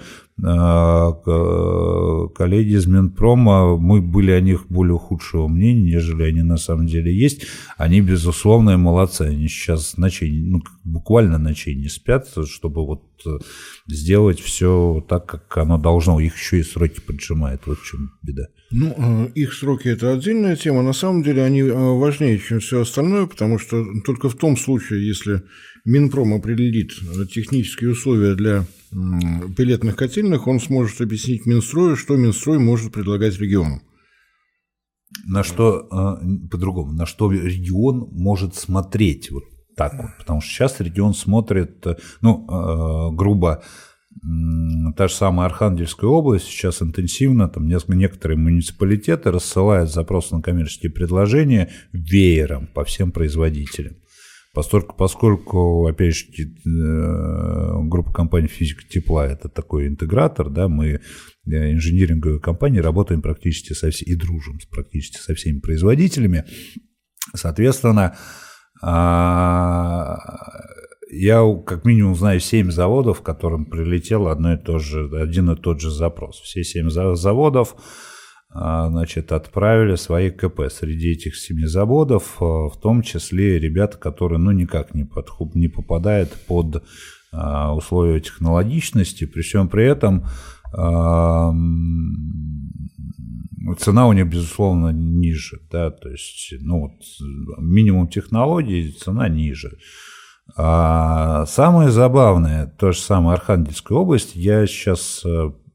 коллеги 2.36 2.76
из 2.76 2.88
Минпрома, 2.88 3.78
мы 3.78 4.02
были 4.02 4.32
о 4.32 4.42
них 4.42 4.66
более 4.70 4.98
худшего 4.98 5.48
мнения, 5.48 5.94
нежели 5.94 6.24
они 6.24 6.42
на 6.42 6.58
самом 6.58 6.88
деле 6.88 7.16
есть. 7.16 7.46
Они, 7.78 8.02
безусловно, 8.02 8.78
молодцы. 8.78 9.22
Они 9.22 9.48
сейчас 9.48 9.98
ночей, 9.98 10.32
ну, 10.32 10.64
буквально 10.84 11.38
ночей 11.38 11.76
не 11.76 11.90
спят, 11.90 12.28
чтобы 12.48 12.86
вот 12.86 13.04
э, 13.26 13.38
сделать 13.88 14.40
все 14.40 15.06
так, 15.08 15.28
как 15.28 15.58
оно 15.58 15.78
должно. 15.78 16.20
Их 16.20 16.36
еще 16.36 16.60
и 16.60 16.64
сроки 16.64 17.00
поджимают. 17.02 17.62
Вот 17.68 17.78
в 17.78 17.86
чем 17.86 18.12
беда. 18.24 18.48
Ну, 18.72 18.96
э, 18.98 19.32
их 19.36 19.54
сроки– 19.54 19.88
это 19.90 20.12
отдельная 20.12 20.56
тема. 20.56 20.82
На 20.82 20.94
самом 20.94 21.22
деле 21.22 21.44
они 21.44 21.62
важнее, 21.62 22.40
чем 22.40 22.60
все 22.62 22.82
остальное, 22.82 23.28
потому 23.28 23.60
что 23.60 23.86
только 24.06 24.28
в 24.30 24.36
том 24.36 24.58
случае, 24.58 25.08
если 25.08 25.44
Минпром 25.86 26.34
определит 26.34 26.94
технические 27.32 27.92
условия 27.92 28.34
для 28.36 28.66
пилетных 28.92 29.96
котельных, 29.96 30.48
он 30.48 30.60
сможет 30.60 31.02
объяснить 31.02 31.46
Минстрою, 31.46 31.96
что 31.96 32.18
Минстрой 32.18 32.60
может 32.60 32.94
предлагать 32.94 33.40
региону. 33.40 33.82
На 35.26 35.44
что, 35.44 35.88
э, 35.92 36.48
по-другому, 36.50 36.94
на 36.94 37.06
что 37.06 37.32
регион 37.32 38.10
может 38.12 38.56
смотреть 38.56 39.32
вот 39.32 39.44
так 39.76 39.94
вот, 39.94 40.12
потому 40.20 40.42
что 40.42 40.52
сейчас 40.52 40.80
регион 40.80 41.14
смотрит, 41.14 41.86
ну, 42.22 42.46
э, 42.48 43.16
грубо, 43.16 43.64
та 44.96 45.08
же 45.08 45.14
самая 45.14 45.48
Архангельская 45.48 46.10
область 46.10 46.46
сейчас 46.46 46.82
интенсивно, 46.82 47.50
там 47.50 47.68
некоторые 47.68 48.38
муниципалитеты 48.38 49.32
рассылают 49.32 49.92
запрос 49.92 50.32
на 50.32 50.42
коммерческие 50.42 50.92
предложения 50.92 51.72
веером 51.92 52.68
по 52.68 52.84
всем 52.84 53.12
производителям. 53.12 53.96
Поскольку, 54.54 54.96
поскольку 54.98 55.88
опять 55.88 56.14
же, 56.14 56.26
э, 56.26 57.88
группа 57.88 58.12
компаний 58.12 58.48
«Физика 58.48 58.84
тепла»– 58.84 59.26
это 59.28 59.48
такой 59.48 59.88
интегратор, 59.88 60.50
да, 60.50 60.68
мы 60.68 60.88
э, 60.88 61.00
инжиниринговые 61.46 62.42
компании 62.42 62.80
работаем 62.80 63.22
практически 63.22 63.72
со 63.72 63.90
всеми 63.92 64.10
и 64.10 64.16
дружим 64.16 64.60
практически 64.70 65.18
со 65.18 65.36
всеми 65.36 65.60
производителями. 65.60 66.44
Соответственно, 67.34 68.18
а, 68.82 70.18
я 71.12 71.46
как 71.66 71.86
минимум 71.86 72.16
знаю 72.16 72.40
7 72.40 72.72
заводов, 72.72 73.22
которым 73.22 73.66
прилетел 73.66 74.28
одно 74.28 74.56
и 74.56 74.58
то 74.58 74.80
же, 74.80 75.10
один 75.22 75.52
и 75.52 75.56
тот 75.56 75.80
же 75.80 75.92
запрос. 75.92 76.42
Все 76.42 76.64
7 76.64 76.90
заводов 76.90 77.76
значит, 78.54 79.32
отправили 79.32 79.96
свои 79.96 80.30
КП. 80.30 80.70
Среди 80.70 81.12
этих 81.12 81.38
семи 81.38 81.66
заводов, 81.66 82.38
а, 82.42 82.68
в 82.68 82.78
том 82.80 83.02
числе 83.02 83.60
ребята, 83.60 83.98
которые 83.98 84.40
ну, 84.40 84.52
никак 84.52 84.94
не, 84.94 85.06
подход, 85.06 85.56
не 85.56 85.70
попадают 85.70 86.32
под 86.48 86.84
а, 87.32 87.74
условия 87.74 88.20
технологичности, 88.20 89.26
при 89.26 89.42
всем 89.42 89.70
при 89.70 89.86
этом 89.86 90.26
цена 93.78 94.08
у 94.08 94.14
них, 94.14 94.30
безусловно, 94.30 94.88
ниже, 94.90 95.60
да, 95.70 95.92
то 95.92 96.10
есть, 96.10 96.54
ну, 96.62 96.80
вот, 96.80 96.94
минимум 97.58 98.08
технологий, 98.08 98.90
цена 98.94 99.28
ниже. 99.28 99.78
А 100.56 101.46
самое 101.46 101.92
забавное, 101.92 102.68
то 102.80 102.94
же 102.94 103.00
самое 103.00 103.36
Архангельская 103.36 103.98
область, 103.98 104.34
я 104.38 104.66
сейчас 104.66 105.26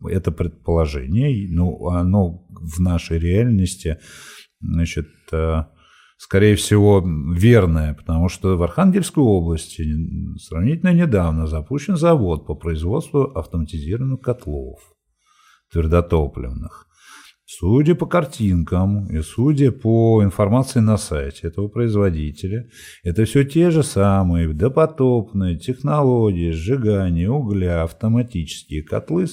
это 0.09 0.33
предположение, 0.33 1.47
ну, 1.51 1.89
оно 1.89 2.46
в 2.67 2.81
нашей 2.81 3.19
реальности, 3.19 3.99
значит, 4.61 5.09
э, 5.33 5.65
скорее 6.19 6.57
всего, 6.57 7.05
верное, 7.35 7.95
потому 7.95 8.29
что 8.29 8.57
в 8.57 8.63
Архангельской 8.63 9.23
области 9.23 9.85
сравнительно 10.39 10.93
недавно 10.93 11.47
запущен 11.47 11.97
завод 11.97 12.47
по 12.47 12.55
производству 12.55 13.23
автоматизированных 13.23 14.21
котлов 14.21 14.81
твердотопливных. 15.73 16.87
Судя 17.49 17.95
по 17.95 18.07
картинкам 18.07 19.07
и 19.07 19.23
судя 19.23 19.71
по 19.71 20.21
информации 20.25 20.81
на 20.81 20.97
сайте 20.97 21.47
этого 21.47 21.69
производителя, 21.69 22.69
это 23.05 23.25
все 23.25 23.45
те 23.45 23.71
же 23.71 23.85
самые 23.85 24.53
допотопные 24.53 25.57
технологии 25.57 26.51
сжигания 26.51 27.31
угля, 27.31 27.85
автоматические 27.85 28.83
котлы 28.83 29.29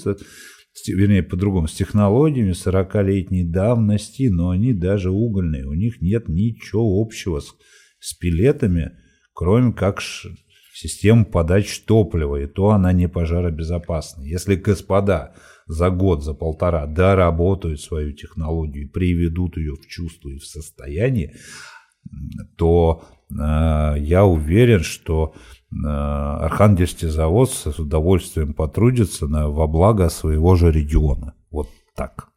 вернее, 0.87 1.23
по-другому, 1.23 1.67
с 1.67 1.73
технологиями 1.73 2.51
40-летней 2.51 3.43
давности, 3.43 4.29
но 4.29 4.49
они 4.49 4.73
даже 4.73 5.11
угольные, 5.11 5.65
у 5.65 5.73
них 5.73 6.01
нет 6.01 6.27
ничего 6.27 7.01
общего 7.01 7.39
с, 7.39 7.53
с 7.99 8.13
пилетами, 8.13 8.91
кроме 9.33 9.73
как 9.73 10.01
система 10.73 11.25
подачи 11.25 11.81
топлива, 11.85 12.37
и 12.37 12.47
то 12.47 12.69
она 12.69 12.91
не 12.93 13.07
пожаробезопасна. 13.07 14.23
Если 14.23 14.55
господа 14.55 15.35
за 15.67 15.89
год, 15.89 16.23
за 16.23 16.33
полтора 16.33 16.87
доработают 16.87 17.79
свою 17.79 18.13
технологию, 18.13 18.89
приведут 18.89 19.57
ее 19.57 19.75
в 19.75 19.87
чувство 19.87 20.29
и 20.29 20.37
в 20.37 20.45
состояние, 20.45 21.35
то 22.57 23.03
э, 23.29 23.35
я 23.99 24.25
уверен, 24.25 24.81
что 24.81 25.35
Архангельский 25.85 27.09
завод 27.09 27.51
с 27.51 27.79
удовольствием 27.79 28.53
потрудится 28.53 29.27
на, 29.27 29.49
во 29.49 29.67
благо 29.67 30.09
своего 30.09 30.55
же 30.55 30.71
региона. 30.71 31.33
Вот 31.51 31.69
так. 31.95 32.29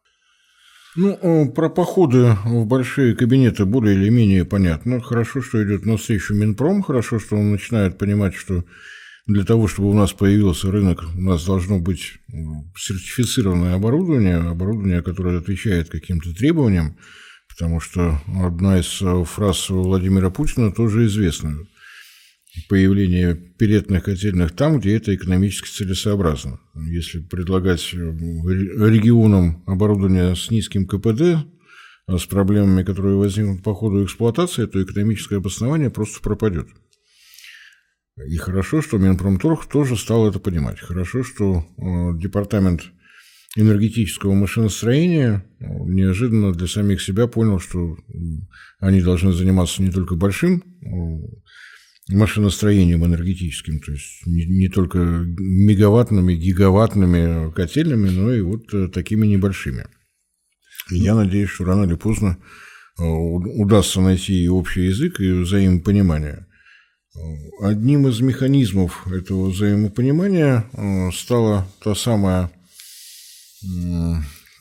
Ну, 0.97 1.18
э, 1.20 1.47
про 1.51 1.68
походы 1.68 2.37
в 2.45 2.64
большие 2.64 3.14
кабинеты 3.14 3.66
более 3.66 3.95
или 3.95 4.09
менее 4.09 4.47
понятно. 4.47 5.01
Хорошо, 5.01 5.43
что 5.43 5.62
идет 5.62 5.84
навстречу 5.84 6.34
Минпром, 6.34 6.82
хорошо, 6.82 7.18
что 7.18 7.37
он 7.37 7.51
начинает 7.51 7.99
понимать, 7.99 8.34
что 8.34 8.64
для 9.26 9.45
того, 9.45 9.68
чтобы 9.68 9.91
у 9.91 9.93
нас 9.93 10.12
появился 10.12 10.70
рынок, 10.70 11.05
у 11.14 11.20
нас 11.20 11.45
должно 11.45 11.80
быть 11.80 12.14
сертифицированное 12.76 13.74
оборудование, 13.74 14.37
оборудование, 14.37 15.03
которое 15.03 15.39
отвечает 15.39 15.91
каким-то 15.91 16.32
требованиям, 16.34 16.97
потому 17.49 17.80
что 17.80 18.18
одна 18.43 18.78
из 18.78 19.03
фраз 19.28 19.68
Владимира 19.68 20.30
Путина 20.30 20.72
тоже 20.72 21.07
известна 21.07 21.59
появление 22.69 23.35
пилетных 23.35 24.05
котельных 24.05 24.53
там, 24.53 24.79
где 24.79 24.97
это 24.97 25.15
экономически 25.15 25.69
целесообразно. 25.69 26.61
Если 26.75 27.21
предлагать 27.21 27.93
регионам 27.93 29.63
оборудование 29.67 30.35
с 30.35 30.51
низким 30.51 30.87
КПД, 30.87 31.47
с 32.09 32.27
проблемами, 32.27 32.85
которые 32.85 33.17
возникнут 33.17 33.63
по 33.63 33.75
ходу 33.75 34.05
эксплуатации, 34.05 34.67
то 34.67 34.83
экономическое 34.83 35.37
обоснование 35.37 35.91
просто 35.91 36.21
пропадет. 36.21 36.69
И 38.29 38.37
хорошо, 38.37 38.81
что 38.81 38.97
Минпромторг 38.97 39.67
тоже 39.67 39.97
стал 39.97 40.29
это 40.29 40.39
понимать. 40.39 40.81
Хорошо, 40.81 41.23
что 41.23 41.67
э, 41.77 42.19
департамент 42.19 42.83
энергетического 43.57 44.33
машиностроения 44.33 45.45
э, 45.59 45.65
неожиданно 45.67 46.53
для 46.53 46.67
самих 46.67 47.03
себя 47.03 47.27
понял, 47.27 47.59
что 47.59 47.97
они 48.79 49.03
должны 49.03 49.33
заниматься 49.33 49.83
не 49.83 49.91
только 49.91 50.15
большим 50.15 50.63
э, 50.63 51.27
машиностроением 52.09 53.05
энергетическим, 53.05 53.81
то 53.81 53.93
есть 53.93 54.27
не, 54.27 54.45
не 54.47 54.69
только 54.69 54.99
мегаваттными, 54.99 56.35
гигаваттными 56.35 57.53
котельными, 57.53 58.09
но 58.11 58.33
и 58.33 58.41
вот 58.43 58.93
такими 58.93 59.27
небольшими. 59.27 59.87
Я 60.91 61.15
надеюсь, 61.15 61.51
что 61.51 61.65
рано 61.65 61.85
или 61.85 61.97
поздно 61.97 62.39
удастся 62.99 64.01
найти 64.01 64.49
общий 64.49 64.87
язык 64.87 65.21
и 65.21 65.31
взаимопонимание. 65.33 66.47
Одним 67.61 68.09
из 68.09 68.21
механизмов 68.21 69.07
этого 69.07 69.51
взаимопонимания 69.51 70.67
э, 70.73 71.11
стала 71.13 71.67
та 71.83 71.95
самая, 71.95 72.51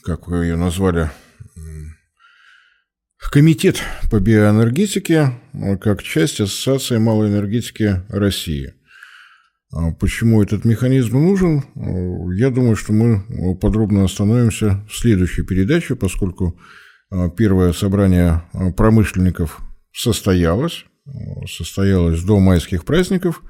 как 0.03 0.27
вы 0.27 0.45
ее 0.45 0.55
назвали, 0.55 1.11
Комитет 3.31 3.81
по 4.09 4.19
биоэнергетике 4.19 5.31
э, 5.53 5.77
как 5.77 6.03
часть 6.03 6.39
Ассоциации 6.39 6.97
малой 6.97 7.29
энергетики 7.29 8.03
России. 8.09 8.73
А 9.73 9.91
почему 9.91 10.41
этот 10.41 10.63
механизм 10.63 11.17
нужен? 11.17 11.59
Э, 11.59 12.35
я 12.37 12.49
думаю, 12.49 12.75
что 12.75 12.93
мы 12.93 13.57
подробно 13.57 14.03
остановимся 14.03 14.85
в 14.89 14.95
следующей 14.95 15.43
передаче, 15.43 15.95
поскольку 15.95 16.59
первое 17.37 17.71
собрание 17.71 18.43
промышленников 18.75 19.59
состоялось 19.93 20.85
состоялось 21.47 22.23
до 22.23 22.39
майских 22.39 22.83
праздников, 22.83 23.43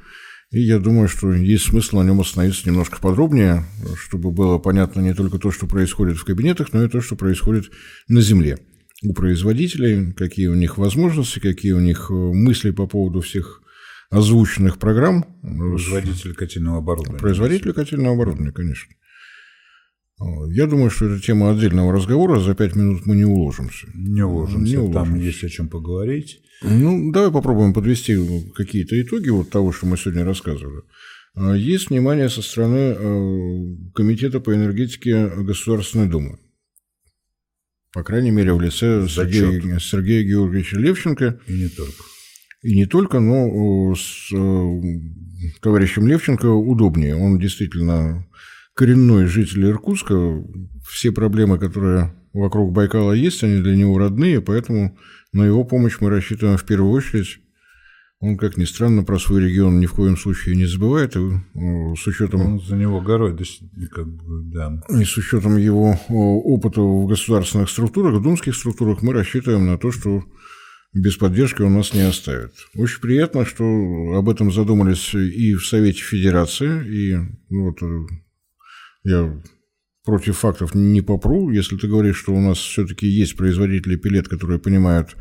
и 0.52 0.60
я 0.60 0.78
думаю, 0.78 1.08
что 1.08 1.32
есть 1.32 1.66
смысл 1.66 2.00
на 2.00 2.04
нем 2.04 2.20
остановиться 2.20 2.68
немножко 2.68 3.00
подробнее, 3.00 3.64
чтобы 3.98 4.32
было 4.32 4.58
понятно 4.58 5.00
не 5.00 5.14
только 5.14 5.38
то, 5.38 5.52
что 5.52 5.68
происходит 5.68 6.18
в 6.18 6.26
кабинетах, 6.26 6.74
но 6.74 6.84
и 6.84 6.90
то, 6.90 7.00
что 7.00 7.16
происходит 7.16 7.72
на 8.10 8.22
земле 8.22 8.60
у 9.06 9.14
производителей, 9.14 10.14
какие 10.14 10.48
у 10.48 10.56
них 10.56 10.78
возможности, 10.78 11.40
какие 11.40 11.74
у 11.74 11.80
них 11.80 12.08
э, 12.10 12.14
мысли 12.14 12.72
по 12.72 12.88
поводу 12.88 13.22
всех 13.22 13.62
озвученных 14.10 14.78
программ. 14.78 15.26
Производители 15.42 16.34
котельного 16.34 16.80
оборудования. 16.80 17.20
Производители 17.20 17.72
котельного 17.72 18.16
оборудования, 18.16 18.52
конечно. 18.52 18.94
Я 20.48 20.68
думаю, 20.68 20.90
что 20.90 21.08
это 21.08 21.22
тема 21.22 21.52
отдельного 21.52 21.92
разговора, 21.92 22.40
за 22.40 22.56
пять 22.56 22.76
минут 22.76 23.06
мы 23.06 23.16
не 23.16 23.26
уложимся. 23.26 23.88
Не 23.94 24.24
уложимся, 24.24 24.72
не 24.72 24.78
уложимся. 24.78 25.12
там 25.12 25.20
есть 25.20 25.44
о 25.44 25.50
чем 25.50 25.68
поговорить. 25.68 26.40
Ну, 26.62 27.12
давай 27.12 27.32
попробуем 27.32 27.74
подвести 27.74 28.18
какие-то 28.56 29.00
итоги 29.02 29.30
вот 29.30 29.50
того, 29.50 29.74
что 29.74 29.88
мы 29.88 29.98
сегодня 29.98 30.24
рассказывали. 30.24 30.84
Есть 31.58 31.90
внимание 31.90 32.30
со 32.30 32.42
стороны 32.42 32.96
э, 32.98 33.92
Комитета 33.94 34.40
по 34.40 34.56
энергетике 34.56 35.28
Государственной 35.28 36.08
Думы. 36.08 36.40
По 37.96 38.04
крайней 38.04 38.32
мере, 38.32 38.52
в 38.54 38.60
лице 38.60 39.08
Сергея, 39.08 39.80
Сергея 39.80 40.22
Георгиевича 40.22 40.78
Левченко. 40.78 41.40
И 41.48 41.54
не 41.54 41.70
только. 41.70 42.04
И 42.62 42.76
не 42.76 42.86
только, 42.86 43.22
но 43.22 43.96
с 43.96 44.34
э, 44.34 44.82
товарищем 45.62 46.06
Левченко 46.06 46.48
удобнее. 46.48 47.16
Он 47.16 47.40
действительно 47.40 48.28
коренной 48.74 49.28
житель 49.28 49.68
Иркутска. 49.68 50.44
Все 50.86 51.14
проблемы, 51.14 51.58
которые 51.58 52.14
вокруг 52.34 52.74
Байкала 52.74 53.14
есть, 53.14 53.42
они 53.46 53.62
для 53.62 53.78
него 53.78 53.98
родные, 53.98 54.42
поэтому 54.42 54.98
на 55.32 55.46
его 55.46 55.64
помощь 55.64 56.02
мы 56.02 56.10
рассчитываем 56.10 56.58
в 56.58 56.66
первую 56.66 56.92
очередь. 56.92 57.40
Он, 58.20 58.38
как 58.38 58.58
ни 58.58 58.64
странно, 58.64 59.04
про 59.04 59.20
свой 59.20 59.44
регион 59.44 59.80
ни 59.80 59.86
в 59.86 59.94
коем 59.94 60.18
случае 60.18 60.56
не 60.56 60.66
забывает. 60.66 61.16
И 61.16 61.20
э, 61.20 61.96
с 61.96 62.08
учетом... 62.08 62.42
Он 62.42 62.60
за 62.60 62.76
него 62.76 63.02
горой, 63.02 63.38
как 63.92 64.08
бы, 64.08 64.44
да. 64.52 64.82
И 64.90 65.04
с 65.04 65.18
учетом 65.18 65.58
его 65.58 66.00
опыта 66.10 66.82
в 66.82 67.08
государственных 67.08 67.70
структурах, 67.70 68.16
в 68.16 68.24
думских 68.24 68.56
структурах, 68.56 69.02
мы 69.02 69.14
рассчитываем 69.14 69.66
на 69.66 69.78
то, 69.78 69.92
что 69.92 70.24
без 70.94 71.18
поддержки 71.18 71.62
он 71.62 71.74
нас 71.74 71.94
не 71.94 72.02
оставит. 72.02 72.54
Очень 72.74 73.02
приятно, 73.02 73.46
что 73.46 73.66
об 74.16 74.30
этом 74.30 74.52
задумались 74.52 75.14
и 75.14 75.54
в 75.54 75.66
Совете 75.66 76.02
Федерации, 76.02 76.88
и 76.88 77.16
ну, 77.50 77.66
вот 77.66 77.84
э, 77.84 78.06
я 79.04 79.42
против 80.06 80.38
фактов 80.38 80.74
не 80.74 81.02
попру. 81.02 81.50
Если 81.50 81.76
ты 81.76 81.88
говоришь, 81.88 82.18
что 82.18 82.34
у 82.34 82.40
нас 82.40 82.60
все-таки 82.60 83.08
есть 83.08 83.36
производители 83.36 83.98
пилет, 83.98 84.30
которые 84.30 84.58
понимают 84.58 85.18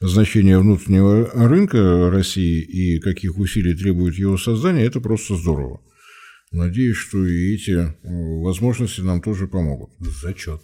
значение 0.00 0.58
внутреннего 0.58 1.30
рынка 1.48 2.10
России 2.10 2.60
и 2.60 3.00
каких 3.00 3.38
усилий 3.38 3.74
требует 3.74 4.16
его 4.16 4.36
создание, 4.36 4.86
это 4.86 5.00
просто 5.00 5.36
здорово. 5.36 5.80
Надеюсь, 6.52 6.96
что 6.96 7.24
и 7.26 7.54
эти 7.54 7.72
э, 7.72 7.94
возможности 8.02 9.00
нам 9.02 9.20
тоже 9.20 9.48
помогут. 9.48 9.90
Зачет. 9.98 10.62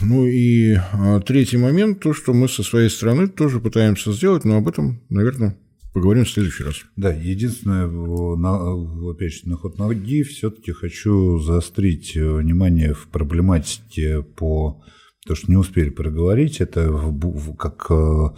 Ну 0.00 0.26
и 0.26 0.74
а, 0.74 1.20
третий 1.20 1.58
момент, 1.58 2.00
то, 2.00 2.14
что 2.14 2.32
мы 2.32 2.48
со 2.48 2.62
своей 2.62 2.88
стороны 2.88 3.28
тоже 3.28 3.60
пытаемся 3.60 4.12
сделать, 4.12 4.44
но 4.44 4.56
об 4.56 4.66
этом, 4.66 5.02
наверное, 5.10 5.58
Поговорим 5.94 6.24
в 6.24 6.28
следующий 6.28 6.64
раз. 6.64 6.82
Да, 6.96 7.12
единственное, 7.12 7.86
на, 7.86 9.10
опять 9.12 9.32
же, 9.32 9.48
на 9.48 9.56
ход 9.56 9.78
ноги 9.78 10.24
все-таки 10.24 10.72
хочу 10.72 11.38
заострить 11.38 12.16
э, 12.16 12.34
внимание 12.34 12.94
в 12.94 13.06
проблематике 13.06 14.20
по 14.22 14.82
то, 15.26 15.34
что 15.34 15.50
не 15.50 15.56
успели 15.56 15.90
проговорить, 15.90 16.60
это 16.60 16.90
в, 16.90 17.54
как 17.56 17.86
э, 17.90 18.28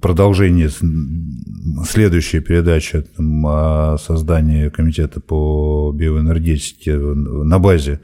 продолжение 0.00 0.70
следующей 1.86 2.40
передачи 2.40 3.02
там, 3.16 3.46
о 3.46 3.98
создании 3.98 4.68
комитета 4.68 5.20
по 5.20 5.92
биоэнергетике 5.94 6.96
на 6.96 7.58
базе 7.58 8.00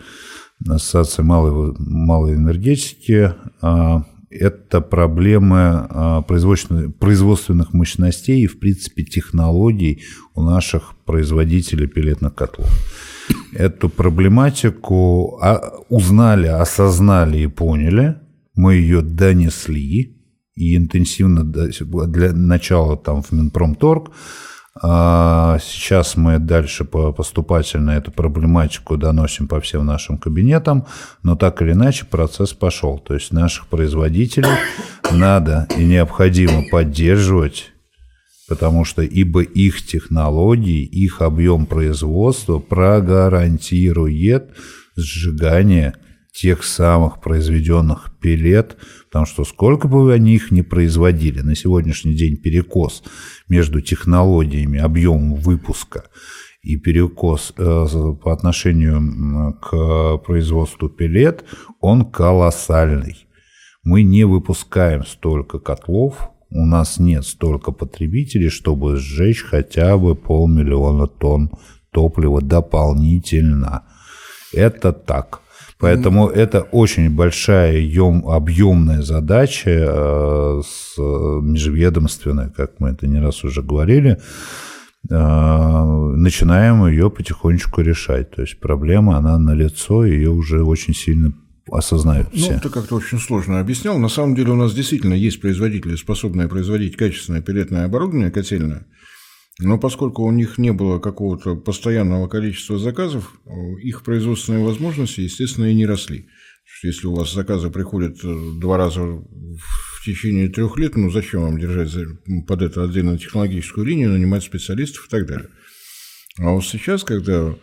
Ассоциации 0.66 1.22
малой, 1.22 1.74
малой 1.78 2.34
энергетики 2.34 3.32
а, 3.60 4.04
это 4.28 4.80
проблемы 4.80 5.86
а, 5.88 6.22
производственных 6.22 7.72
мощностей 7.72 8.42
и, 8.42 8.46
в 8.46 8.58
принципе, 8.58 9.04
технологий 9.04 10.02
у 10.34 10.42
наших 10.42 10.94
производителей 11.04 11.86
пилетных 11.86 12.34
котлов. 12.34 12.68
Эту 13.54 13.88
проблематику 13.88 15.38
а, 15.42 15.72
узнали, 15.88 16.46
осознали 16.46 17.38
и 17.38 17.46
поняли, 17.46 18.16
мы 18.54 18.74
ее 18.74 19.02
донесли, 19.02 20.16
и 20.54 20.76
интенсивно 20.76 21.44
для 21.44 22.32
начала 22.32 22.96
там 22.96 23.22
в 23.22 23.32
Минпромторг 23.32 24.10
а 24.80 25.58
сейчас 25.60 26.16
мы 26.16 26.38
дальше 26.38 26.84
поступательно 26.84 27.92
эту 27.92 28.12
проблематику 28.12 28.96
доносим 28.96 29.48
по 29.48 29.60
всем 29.60 29.84
нашим 29.84 30.18
кабинетам, 30.18 30.86
но 31.22 31.36
так 31.36 31.62
или 31.62 31.72
иначе 31.72 32.04
процесс 32.04 32.52
пошел. 32.52 32.98
То 32.98 33.14
есть 33.14 33.32
наших 33.32 33.66
производителей 33.66 34.50
надо 35.10 35.66
и 35.76 35.84
необходимо 35.84 36.62
поддерживать, 36.70 37.72
потому 38.48 38.84
что 38.84 39.02
ибо 39.02 39.42
их 39.42 39.84
технологии, 39.84 40.82
их 40.82 41.20
объем 41.20 41.66
производства 41.66 42.58
прогарантирует 42.58 44.56
сжигание 44.96 45.94
тех 46.32 46.64
самых 46.64 47.20
произведенных 47.20 48.16
пилет, 48.20 48.76
потому 49.06 49.26
что 49.26 49.44
сколько 49.44 49.86
бы 49.88 50.12
они 50.12 50.34
их 50.34 50.50
ни 50.50 50.62
производили, 50.62 51.40
на 51.40 51.54
сегодняшний 51.54 52.14
день 52.14 52.36
перекос 52.36 53.02
между 53.48 53.80
технологиями, 53.80 54.78
объемом 54.78 55.34
выпуска 55.34 56.04
и 56.62 56.76
перекос 56.76 57.52
э, 57.56 57.86
по 58.22 58.32
отношению 58.32 59.58
к 59.60 60.18
производству 60.18 60.88
пилет, 60.88 61.44
он 61.80 62.04
колоссальный. 62.04 63.26
Мы 63.82 64.02
не 64.02 64.24
выпускаем 64.24 65.04
столько 65.06 65.58
котлов, 65.58 66.30
у 66.50 66.64
нас 66.64 66.98
нет 66.98 67.24
столько 67.24 67.72
потребителей, 67.72 68.48
чтобы 68.48 68.96
сжечь 68.96 69.42
хотя 69.42 69.96
бы 69.98 70.14
полмиллиона 70.14 71.06
тонн 71.06 71.50
топлива 71.90 72.40
дополнительно. 72.40 73.82
Это 74.54 74.92
так. 74.92 75.40
Поэтому 75.78 76.28
mm-hmm. 76.28 76.34
это 76.34 76.60
очень 76.62 77.10
большая 77.10 77.80
объемная 78.26 79.02
задача 79.02 79.70
э, 79.70 80.62
с, 80.66 80.98
межведомственная, 80.98 82.48
как 82.48 82.80
мы 82.80 82.90
это 82.90 83.06
не 83.06 83.20
раз 83.20 83.44
уже 83.44 83.62
говорили. 83.62 84.18
Э, 85.08 85.84
начинаем 86.16 86.86
ее 86.88 87.10
потихонечку 87.10 87.82
решать. 87.82 88.30
То 88.32 88.42
есть 88.42 88.58
проблема, 88.58 89.18
она 89.18 89.38
налицо, 89.38 90.04
ее 90.04 90.30
уже 90.30 90.64
очень 90.64 90.94
сильно 90.94 91.32
осознают 91.70 92.28
все. 92.32 92.54
Ну, 92.54 92.60
ты 92.60 92.70
как-то 92.70 92.96
очень 92.96 93.18
сложно 93.18 93.60
объяснял. 93.60 93.98
На 93.98 94.08
самом 94.08 94.34
деле 94.34 94.52
у 94.52 94.56
нас 94.56 94.74
действительно 94.74 95.14
есть 95.14 95.40
производители, 95.40 95.96
способные 95.96 96.48
производить 96.48 96.96
качественное 96.96 97.42
пилетное 97.42 97.84
оборудование 97.84 98.30
котельное. 98.30 98.86
Но 99.60 99.78
поскольку 99.78 100.22
у 100.22 100.30
них 100.30 100.58
не 100.58 100.72
было 100.72 101.00
какого-то 101.00 101.56
постоянного 101.56 102.28
количества 102.28 102.78
заказов, 102.78 103.40
их 103.82 104.04
производственные 104.04 104.64
возможности, 104.64 105.22
естественно, 105.22 105.66
и 105.66 105.74
не 105.74 105.86
росли. 105.86 106.28
Если 106.82 107.06
у 107.06 107.14
вас 107.14 107.32
заказы 107.32 107.70
приходят 107.70 108.18
э, 108.22 108.50
два 108.60 108.76
раза 108.76 109.00
в 109.00 110.04
течение 110.04 110.48
трех 110.48 110.76
лет, 110.78 110.96
ну 110.96 111.10
зачем 111.10 111.42
вам 111.42 111.58
держать 111.58 111.90
под 112.46 112.62
это 112.62 112.84
отдельно 112.84 113.18
технологическую 113.18 113.84
линию, 113.84 114.10
нанимать 114.10 114.44
специалистов 114.44 115.06
и 115.06 115.08
так 115.08 115.26
далее. 115.26 115.48
А 116.38 116.50
вот 116.50 116.64
сейчас, 116.64 117.02
когда 117.02 117.54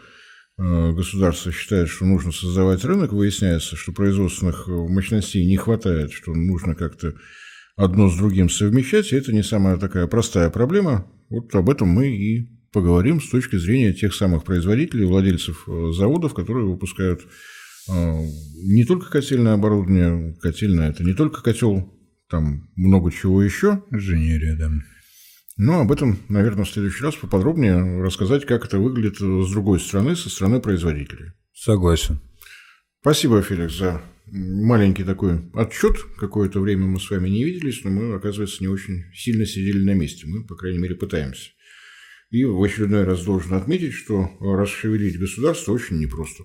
государство 0.58 1.52
считает, 1.52 1.90
что 1.90 2.06
нужно 2.06 2.32
создавать 2.32 2.86
рынок, 2.86 3.12
выясняется, 3.12 3.76
что 3.76 3.92
производственных 3.92 4.68
мощностей 4.68 5.46
не 5.46 5.58
хватает, 5.58 6.12
что 6.14 6.34
нужно 6.34 6.76
как-то 6.76 7.14
одно 7.76 8.10
с 8.10 8.18
другим 8.18 8.50
совмещать, 8.50 9.12
и 9.12 9.16
это 9.16 9.34
не 9.34 9.44
самая 9.44 9.78
такая 9.78 10.08
простая 10.08 10.50
проблема. 10.50 11.12
Вот 11.30 11.54
об 11.56 11.70
этом 11.70 11.90
мы 11.90 12.08
и 12.08 12.50
поговорим 12.72 13.22
с 13.22 13.30
точки 13.30 13.58
зрения 13.58 13.94
тех 13.94 14.14
самых 14.14 14.44
производителей, 14.44 15.06
владельцев 15.06 15.68
э, 15.68 15.92
заводов, 15.94 16.34
которые 16.34 16.66
выпускают 16.66 17.22
э, 17.90 18.20
не 18.64 18.86
только 18.86 19.10
котельное 19.10 19.54
оборудование, 19.54 20.36
котельное– 20.42 20.90
это 20.92 21.04
не 21.04 21.14
только 21.14 21.42
котел, 21.42 21.94
там 22.30 22.70
много 22.76 23.12
чего 23.12 23.42
еще. 23.42 23.84
Инженерия, 23.92 24.58
да. 24.58 24.70
Но 25.58 25.82
об 25.82 25.92
этом, 25.92 26.20
наверное, 26.28 26.66
в 26.66 26.70
следующий 26.70 27.04
раз 27.04 27.16
поподробнее 27.16 28.02
рассказать, 28.02 28.46
как 28.46 28.66
это 28.66 28.78
выглядит 28.78 29.18
с 29.18 29.52
другой 29.52 29.80
стороны, 29.80 30.16
со 30.16 30.30
стороны 30.30 30.60
производителей. 30.60 31.32
Согласен. 31.54 32.20
Спасибо, 33.00 33.42
Феликс, 33.42 33.78
за 33.78 34.02
маленький 34.28 35.04
такой 35.04 35.40
отчет. 35.54 35.96
Какое-то 36.18 36.60
время 36.60 36.86
мы 36.86 37.00
с 37.00 37.10
вами 37.10 37.30
не 37.30 37.46
виделись, 37.46 37.84
но 37.84 37.92
мы, 37.92 38.16
оказывается, 38.16 38.62
не 38.62 38.68
очень 38.68 39.06
сильно 39.14 39.46
сидели 39.46 39.84
на 39.84 39.94
месте. 39.94 40.26
Мы, 40.28 40.46
по 40.46 40.56
крайней 40.56 40.80
мере, 40.80 40.96
пытаемся. 40.96 41.52
И 42.32 42.44
в 42.44 42.62
очередной 42.62 43.04
раз 43.04 43.24
должен 43.24 43.54
отметить, 43.54 43.94
что 43.94 44.30
расшевелить 44.42 45.20
государство 45.20 45.72
очень 45.72 46.00
непросто. 46.00 46.44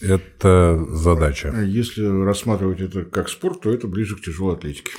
Это 0.00 0.84
задача. 0.90 1.54
Если 1.62 2.02
рассматривать 2.02 2.80
это 2.80 3.04
как 3.04 3.28
спорт, 3.28 3.60
то 3.60 3.70
это 3.72 3.88
ближе 3.88 4.16
к 4.16 4.22
тяжелой 4.22 4.54
атлетике. 4.54 4.90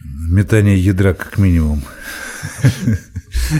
Метание 0.00 0.78
ядра 0.78 1.14
как 1.14 1.38
минимум. 1.38 1.82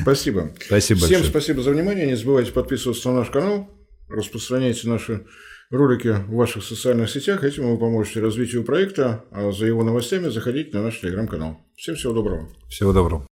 Спасибо. 0.03 0.53
Спасибо 0.61 1.01
Всем 1.01 1.21
большое. 1.21 1.31
спасибо 1.31 1.63
за 1.63 1.71
внимание. 1.71 2.07
Не 2.07 2.17
забывайте 2.17 2.53
подписываться 2.53 3.11
на 3.11 3.21
наш 3.21 3.31
канал, 3.31 3.71
распространяйте 4.09 4.89
наши 4.89 5.27
ролики 5.71 6.09
в 6.09 6.35
ваших 6.35 6.65
социальных 6.65 7.11
сетях. 7.11 7.45
Этим 7.45 7.71
вы 7.71 7.79
поможете 7.79 8.21
развитию 8.21 8.65
проекта, 8.65 9.25
а 9.31 9.53
за 9.53 9.67
его 9.67 9.83
новостями 9.85 10.29
заходите 10.29 10.77
на 10.77 10.85
наш 10.85 11.01
телеграм-канал. 11.01 11.59
Всем 11.77 11.95
всего 11.95 12.13
доброго. 12.13 12.49
Всего 12.69 12.93
доброго. 12.93 13.28